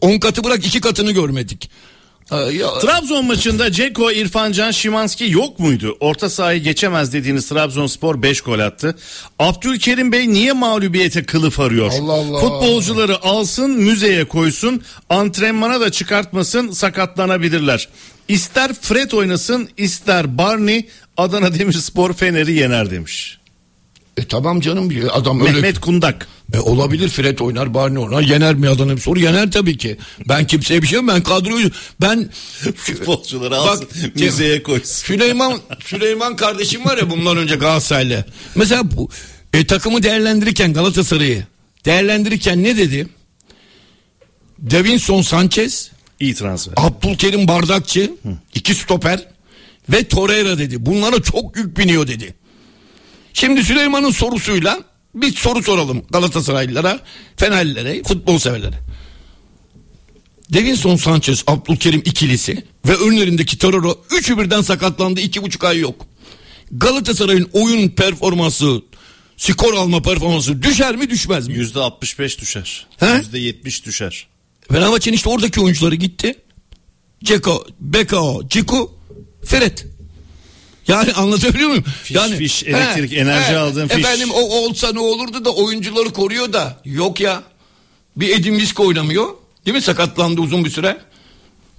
[0.00, 1.70] 10 katı bırak 2 katını görmedik.
[2.80, 5.96] Trabzon maçında Ceko, İrfan Can, Şimanski yok muydu?
[6.00, 8.96] Orta sahayı geçemez dediğiniz Trabzonspor 5 gol attı.
[9.38, 11.92] Abdülkerim Bey niye mağlubiyete kılıf arıyor?
[12.00, 12.40] Allah Allah.
[12.40, 17.88] Futbolcuları alsın müzeye koysun antrenmana da çıkartmasın sakatlanabilirler.
[18.28, 23.38] İster Fred oynasın ister Barney Adana Demirspor Fener'i yener demiş.
[24.16, 26.28] E tamam canım adam öyle Mehmet Kundak.
[26.52, 29.96] E, olabilir Fred oynar Barney oynar yener mi adamın soru yener tabii ki.
[30.28, 31.70] Ben kimseye bir şey ben kadroyu
[32.00, 32.30] ben
[32.76, 34.86] Futbolcuları alsın müzeye koysun.
[34.86, 38.24] Süleyman Süleyman kardeşim var ya bundan önce Galatasaraylı.
[38.54, 39.08] Mesela bu
[39.52, 41.44] e, takımı değerlendirirken Galatasaray'ı
[41.84, 43.08] değerlendirirken ne dedi?
[44.70, 45.90] Davinson Sanchez,
[46.20, 46.74] İyi transfer.
[46.76, 48.12] Abdülkerim Bardakçı,
[48.54, 49.28] iki stoper
[49.88, 50.86] ve Torreira dedi.
[50.86, 52.34] Bunlara çok yük biniyor dedi.
[53.32, 54.80] Şimdi Süleyman'ın sorusuyla
[55.16, 57.00] bir soru soralım Galatasaraylılara,
[57.36, 58.78] Fenerlilere, futbol severlere.
[60.54, 65.20] Davinson Sanchez, Abdülkerim ikilisi ve önlerindeki Torreira üçü birden sakatlandı.
[65.20, 66.06] iki buçuk ay yok.
[66.70, 68.82] Galatasaray'ın oyun performansı,
[69.36, 71.54] skor alma performansı düşer mi düşmez mi?
[71.54, 72.86] Yüzde 65 düşer.
[73.16, 74.26] Yüzde 70 düşer.
[74.72, 76.34] Fenerbahçe'nin işte oradaki oyuncuları gitti.
[77.24, 78.94] Ceko, Bekao, Ciku,
[79.44, 79.78] Fred.
[80.88, 81.84] Yani anlatabiliyor muyum?
[82.02, 83.98] Fiş, yani, fiş, elektrik, enerji aldığın fiş.
[83.98, 86.80] Efendim o olsa ne olurdu da oyuncuları koruyor da.
[86.84, 87.42] Yok ya.
[88.16, 89.28] Bir Edin Visk oynamıyor.
[89.66, 89.82] Değil mi?
[89.82, 90.98] Sakatlandı uzun bir süre.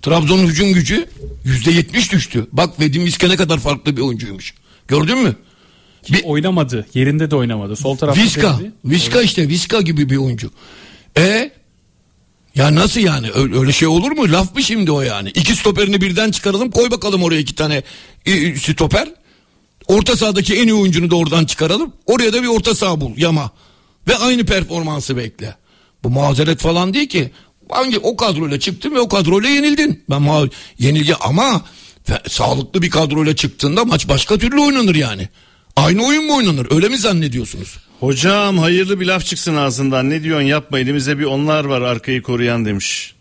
[0.01, 1.09] Trabzon'un hücum gücü
[1.45, 2.47] yüzde yetmiş düştü.
[2.51, 4.53] Bak Visk'e ne kadar farklı bir oyuncuymuş.
[4.88, 5.35] Gördün mü?
[6.11, 6.85] Bir oynamadı.
[6.93, 7.75] Yerinde de oynamadı.
[7.75, 8.59] Sol tarafta Viska.
[8.85, 10.51] Viska işte Viska gibi bir oyuncu.
[11.17, 11.51] E
[12.57, 14.31] ya nasıl yani öyle, şey olur mu?
[14.31, 15.29] Laf mı şimdi o yani?
[15.29, 17.84] İki stoperini birden çıkaralım koy bakalım oraya iki tane
[18.61, 19.09] stoper.
[19.88, 21.93] Orta sahadaki en iyi oyuncunu da oradan çıkaralım.
[22.05, 23.51] Oraya da bir orta saha bul yama.
[24.07, 25.55] Ve aynı performansı bekle.
[26.03, 27.31] Bu mazeret falan değil ki.
[27.69, 30.03] Hangi o kadroyla çıktın ve o kadroyla yenildin.
[30.09, 30.47] Ben ma
[30.79, 31.61] yenilgi ama
[32.27, 35.29] sağlıklı bir kadroyla çıktığında maç başka türlü oynanır yani.
[35.75, 36.67] Aynı oyun mu oynanır?
[36.71, 37.77] Öyle mi zannediyorsunuz?
[37.99, 40.10] Hocam hayırlı bir laf çıksın ağzından.
[40.10, 43.14] Ne diyorsun yapma elimizde bir onlar var arkayı koruyan demiş.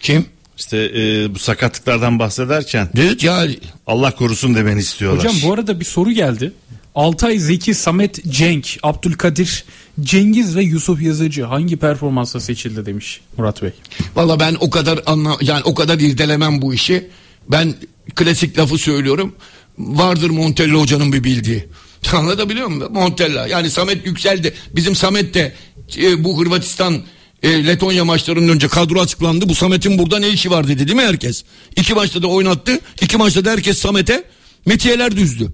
[0.00, 0.26] Kim?
[0.58, 3.46] İşte e, bu sakatlıklardan bahsederken Evet ya
[3.86, 5.24] Allah korusun demeni istiyorlar.
[5.24, 6.52] Hocam bu arada bir soru geldi.
[6.94, 9.64] Altay Zeki, Samet Cenk, Abdülkadir,
[10.00, 13.70] Cengiz ve Yusuf Yazıcı hangi performansla seçildi demiş Murat Bey.
[14.16, 17.10] Valla ben o kadar anla yani o kadar irdelemem bu işi.
[17.48, 17.74] Ben
[18.14, 19.34] klasik lafı söylüyorum.
[19.78, 21.68] Vardır Montella hocanın bir bildiği.
[22.12, 22.92] Anlatabiliyor muyum?
[22.92, 23.46] Montella.
[23.46, 24.54] Yani Samet yükseldi.
[24.76, 25.54] Bizim Samet de
[25.96, 27.02] e, bu Hırvatistan
[27.42, 29.48] e, Letonya maçlarının önce kadro açıklandı.
[29.48, 31.44] Bu Samet'in burada ne işi var dedi değil mi herkes?
[31.76, 32.78] İki maçta da oynattı.
[33.02, 34.24] İki maçta da herkes Samet'e
[34.66, 35.52] metiyeler düzdü.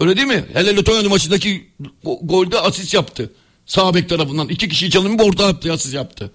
[0.00, 0.44] Öyle değil mi?
[0.52, 1.66] Hele Letonya maçındaki
[2.04, 3.30] go- golde asist yaptı.
[3.66, 6.32] Sağ bek tarafından iki kişiyi çalınıp orta yaptı asist yaptı.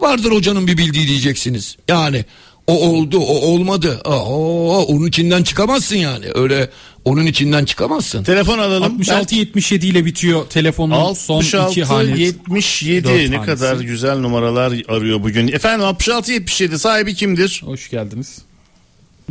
[0.00, 1.76] Vardır hocanın bir bildiği diyeceksiniz.
[1.88, 2.24] Yani
[2.66, 4.00] o oldu o olmadı.
[4.04, 6.26] Aa, onun içinden çıkamazsın yani.
[6.34, 6.70] Öyle
[7.06, 8.24] onun içinden çıkamazsın.
[8.24, 9.00] Telefon alalım.
[9.00, 12.22] 66-77 ile bitiyor telefonun son 66 iki hanesi.
[12.22, 13.46] 77 Dört ne hanesi.
[13.62, 15.48] kadar güzel numaralar arıyor bugün.
[15.48, 17.62] Efendim 66 77 sahibi kimdir?
[17.64, 18.42] Hoş geldiniz.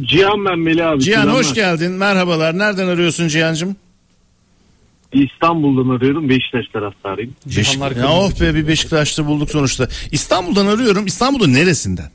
[0.01, 1.01] Cihan ben Melih abi.
[1.03, 1.91] Cihan hoş geldin.
[1.91, 2.57] Merhabalar.
[2.57, 3.75] Nereden arıyorsun Cihan'cığım?
[5.13, 6.29] İstanbul'dan arıyorum.
[6.29, 7.35] Beşiktaş taraftarıyım.
[7.47, 9.87] Cihanlar Ya oh be bir Beşiktaş'ta bulduk sonuçta.
[10.11, 11.05] İstanbul'dan arıyorum.
[11.05, 12.11] İstanbul'un neresinden?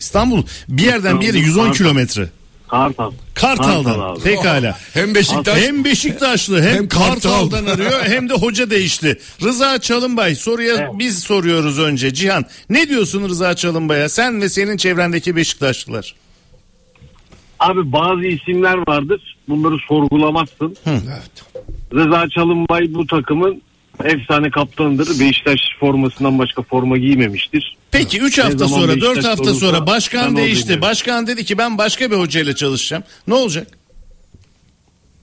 [0.00, 1.78] İstanbul bir yerden bir yere 110 Kartal.
[1.78, 2.28] kilometre.
[2.70, 3.12] Kartal.
[3.34, 3.84] Kartal'dan.
[3.84, 4.20] Kartal abi.
[4.20, 4.78] Pekala.
[4.92, 7.10] Hem Beşiktaş Hem Beşiktaşlı hem, Hem Kartal.
[7.12, 9.18] Kartal'dan arıyor hem de hoca değişti.
[9.42, 12.14] Rıza Çalınbay soruya biz soruyoruz önce.
[12.14, 14.08] Cihan ne diyorsun Rıza Çalınbay'a?
[14.08, 16.14] Sen ve senin çevrendeki Beşiktaşlılar.
[17.60, 19.36] Abi bazı isimler vardır.
[19.48, 20.76] Bunları sorgulamazsın.
[21.94, 23.62] Rıza Çalınbay bu takımın
[24.04, 25.20] efsane kaptanıdır.
[25.20, 27.76] Beşiktaş formasından başka forma giymemiştir.
[27.90, 30.80] Peki 3 Ne hafta sonra 4 Beşiktaş hafta olursa sonra başkan değişti.
[30.80, 33.02] Başkan dedi ki ben başka bir hocayla çalışacağım.
[33.28, 33.66] Ne olacak?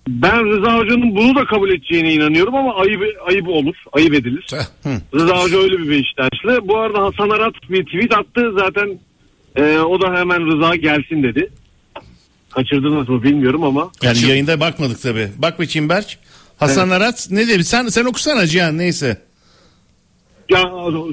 [0.07, 3.75] Ben Rıza Hoca'nın bunu da kabul edeceğine inanıyorum ama ayıp, ayıp olur.
[3.93, 4.47] Ayıp edilir.
[5.15, 6.67] Rıza Hoca öyle bir Beşiktaşlı.
[6.67, 8.53] Bu arada Hasan Arat bir tweet attı.
[8.59, 8.99] Zaten
[9.55, 11.49] e, o da hemen Rıza gelsin dedi.
[12.49, 13.91] Kaçırdınız mı bilmiyorum ama.
[14.03, 15.29] Yani yayında bakmadık tabi.
[15.37, 16.17] Bak bakayım Berk.
[16.57, 17.63] Hasan Arat ne dedi?
[17.63, 19.17] Sen sen okusana Cihan neyse.
[20.49, 20.63] Ya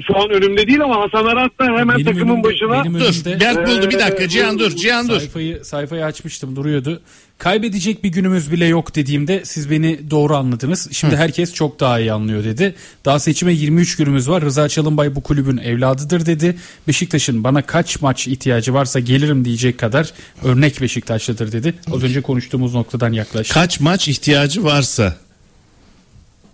[0.07, 3.05] şu an önümde değil ama Hasan Arat da hemen Benim takımın önümde- başına benim Dur.
[3.05, 4.23] önümde- Berk buldu bir dakika.
[4.23, 4.71] Ee, Cihan dur.
[4.75, 5.19] Cihan dur.
[5.19, 7.01] Sayfayı, sayfayı açmıştım duruyordu.
[7.37, 10.89] Kaybedecek bir günümüz bile yok dediğimde siz beni doğru anladınız.
[10.91, 12.75] Şimdi herkes çok daha iyi anlıyor dedi.
[13.05, 14.43] Daha seçime 23 günümüz var.
[14.43, 16.57] Rıza Çalınbay bu kulübün evladıdır dedi.
[16.87, 20.11] Beşiktaş'ın bana kaç maç ihtiyacı varsa gelirim diyecek kadar
[20.43, 21.73] örnek Beşiktaşlıdır dedi.
[21.95, 23.53] Az önce konuştuğumuz noktadan yaklaştı.
[23.53, 25.15] Kaç maç ihtiyacı varsa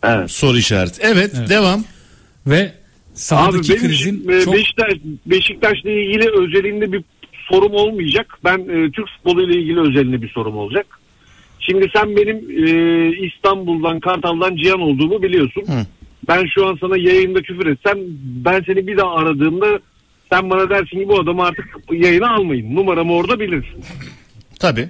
[0.03, 0.32] Evet.
[0.32, 1.02] soru işareti.
[1.03, 1.84] Evet, devam.
[2.48, 2.72] Ve Abi
[3.14, 4.94] sahadaki benim krizin e, çok Beşiktaş,
[5.26, 7.03] Beşiktaş'la ilgili özelinde bir
[7.49, 8.38] sorum olmayacak.
[8.44, 10.86] Ben e, Türk futbolu ile ilgili özelinde bir sorum olacak.
[11.60, 15.64] Şimdi sen benim e, İstanbul'dan Kartal'dan Cihan olduğumu biliyorsun.
[16.28, 17.98] Ben şu an sana yayında küfür etsem
[18.45, 19.80] ben seni bir daha aradığımda
[20.32, 22.76] sen bana dersin ki bu adamı artık yayına almayın.
[22.76, 23.84] Numaramı orada bilirsin.
[24.60, 24.90] Tabii.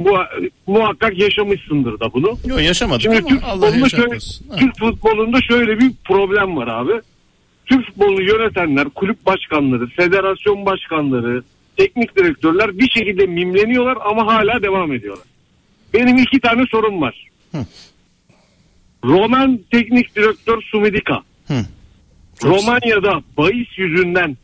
[0.00, 0.18] Bu,
[0.66, 2.38] muhakkak yaşamışsındır da bunu.
[2.46, 4.18] Yok yaşamadık Şimdi ama Türk Allah futbolunda, şöyle.
[4.58, 6.92] Türk futbolunda şöyle bir problem var abi.
[7.66, 11.42] Türk futbolunu yönetenler, kulüp başkanları, federasyon başkanları,
[11.76, 15.26] teknik direktörler bir şekilde mimleniyorlar ama hala devam ediyorlar.
[15.94, 17.26] Benim iki tane sorum var.
[19.04, 21.22] Roman teknik direktör Sumidika.
[21.48, 21.54] Hı.
[22.44, 24.36] Romanya'da bahis yüzünden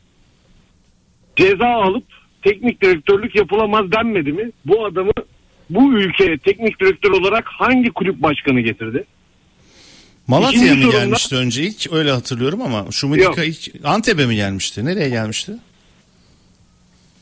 [1.36, 2.04] ceza alıp
[2.42, 4.50] teknik direktörlük yapılamaz denmedi mi?
[4.64, 5.12] Bu adamı
[5.70, 9.04] bu ülkeye teknik direktör olarak hangi kulüp başkanı getirdi?
[10.50, 14.84] İkinci mı sorumda- gelmişti önce ilk öyle hatırlıyorum ama Şumidika ilk Antep'e mi gelmişti?
[14.84, 15.52] Nereye gelmişti?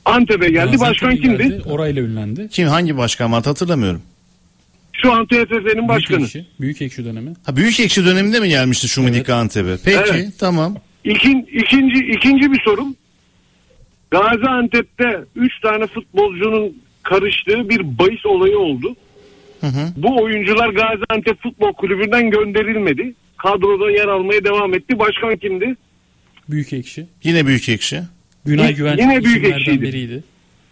[0.05, 0.81] Antep'e geldi.
[0.81, 1.57] Başkan Gaziantep'e kimdi?
[1.57, 2.49] geldi, Orayla ünlendi.
[2.53, 4.03] Kim hangi başkan vardı hatırlamıyorum.
[4.93, 6.19] Şu an TFF'nin başkanı.
[6.19, 7.33] Büyük ekşi, büyük ekşi dönemi.
[7.47, 9.77] Ha büyük ekşi döneminde mi gelmişti Şumidika Antep'e?
[9.85, 10.29] Peki Evet.
[10.39, 10.77] tamam.
[11.05, 12.97] İkin, ikinci, ikinci bir sorum.
[14.11, 18.97] Gaziantep'te 3 tane futbolcunun karıştığı bir bahis olayı oldu.
[19.97, 23.15] Bu oyuncular Gaziantep Futbol Kulübü'nden gönderilmedi.
[23.37, 24.99] Kadroda yer almaya devam etti.
[24.99, 25.77] Başkan kimdi?
[26.49, 27.07] Büyük ekşi.
[27.23, 28.01] Yine büyük ekşi.
[28.45, 29.83] Günay Güvenç yine büyük ekşiydi.
[29.83, 30.25] biriydi.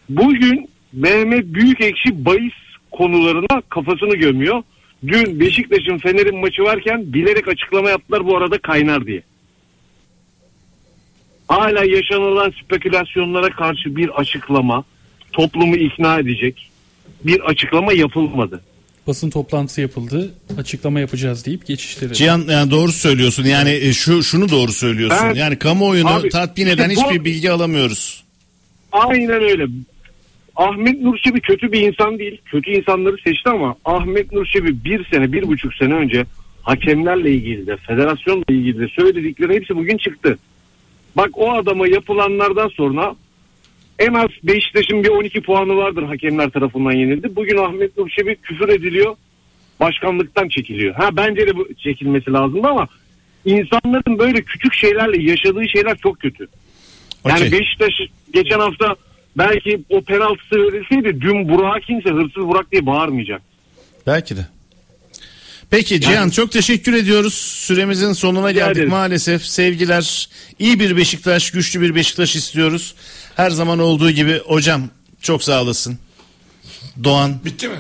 [0.09, 2.53] Bugün Mehmet Büyükekşi bahis
[2.91, 4.63] konularına kafasını gömüyor.
[5.07, 9.23] Dün Beşiktaş'ın Fener'in maçı varken bilerek açıklama yaptılar bu arada kaynar diye.
[11.49, 14.85] Hala yaşanılan spekülasyonlara karşı bir açıklama,
[15.33, 16.71] toplumu ikna edecek
[17.25, 18.61] bir açıklama yapılmadı.
[19.07, 20.35] Basın toplantısı yapıldı.
[20.59, 22.15] Açıklama yapacağız deyip geçiştirildi.
[22.15, 23.45] Cihan yani doğru söylüyorsun.
[23.45, 25.29] Yani e, şu şunu doğru söylüyorsun.
[25.29, 28.25] Ben- yani kamuoyunu Abi, tatmin eden işte bu- hiçbir bilgi alamıyoruz.
[28.93, 29.67] Aynen öyle.
[30.57, 32.41] Ahmet Nur Çebi kötü bir insan değil.
[32.45, 36.25] Kötü insanları seçti ama Ahmet Nur Çebi bir sene, bir buçuk sene önce
[36.63, 40.39] hakemlerle ilgili de, federasyonla ilgili de söyledikleri hepsi bugün çıktı.
[41.17, 43.15] Bak o adama yapılanlardan sonra
[43.99, 47.37] en az Beşiktaş'ın bir 12 puanı vardır hakemler tarafından yenildi.
[47.37, 49.17] Bugün Ahmet Nur Çebi küfür ediliyor.
[49.81, 50.95] Başkanlıktan çekiliyor.
[50.95, 52.89] Ha bence de bu çekilmesi lazımdı ama
[53.45, 56.49] insanların böyle küçük şeylerle yaşadığı şeyler çok kötü.
[57.25, 57.53] Yani Okey.
[57.53, 57.93] Beşiktaş
[58.33, 58.97] geçen hafta
[59.39, 63.43] belki o penaltısı verilseydi dün Burak'a kimse hırsız Burak diye bağırmayacak.
[64.07, 64.47] Belki de.
[65.71, 67.35] Peki Cihan çok teşekkür ediyoruz.
[67.35, 68.91] Süremizin sonuna geldik ederim.
[68.91, 69.43] maalesef.
[69.47, 70.29] Sevgiler.
[70.59, 72.95] İyi bir Beşiktaş, güçlü bir Beşiktaş istiyoruz.
[73.37, 74.83] Her zaman olduğu gibi hocam
[75.21, 75.99] çok sağ olasın.
[77.05, 77.77] Doğan Bitti mi?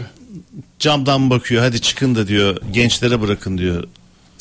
[0.78, 1.62] camdan bakıyor.
[1.62, 2.56] Hadi çıkın da diyor.
[2.72, 3.84] Gençlere bırakın diyor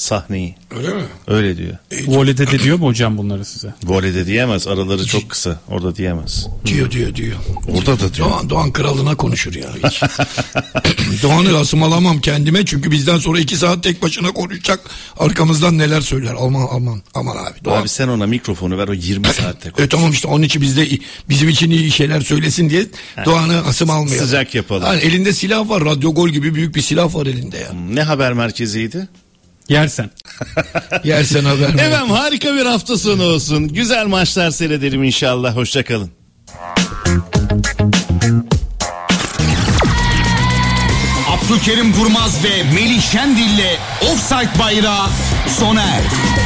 [0.02, 0.56] sahneyi.
[0.78, 1.02] Öyle mi?
[1.28, 1.78] Öyle diyor.
[2.07, 3.73] Voley'de de diyor mu hocam bunları size?
[3.84, 4.68] Voleyde diyemez.
[4.68, 5.60] Araları çok kısa.
[5.68, 6.48] Orada diyemez.
[6.65, 7.38] Diyor diyor diyor.
[7.78, 8.30] Orada da diyor.
[8.30, 9.68] Doğan, Doğan kralına konuşur ya.
[9.90, 10.02] Hiç.
[11.23, 14.80] Doğan'ı asımalamam kendime çünkü bizden sonra iki saat tek başına konuşacak.
[15.19, 16.36] Arkamızdan neler söyler.
[16.40, 17.65] Aman aman aman abi.
[17.65, 17.82] Doğan.
[17.82, 19.90] Abi sen ona mikrofonu ver o 20 saatte E konuş.
[19.90, 20.88] tamam işte onun için bizde
[21.30, 22.86] bizim için iyi şeyler söylesin diye
[23.26, 24.26] Doğan'ı asım almayalım.
[24.26, 24.84] Sıcak yapalım.
[24.84, 25.86] Yani elinde silah var.
[25.86, 27.73] Radyo gol gibi büyük bir silah var elinde ya.
[27.73, 29.07] Ne haber merkeziydi?
[29.72, 30.10] Yersen.
[31.03, 31.69] Yersen haber.
[31.69, 33.68] Efendim harika bir hafta sonu olsun.
[33.68, 35.56] Güzel maçlar seyredelim inşallah.
[35.56, 36.11] Hoşçakalın.
[41.30, 45.07] Abdülkerim Durmaz ve Melih Şendil'le Offside Bayrağı
[45.60, 46.40] sona erdi.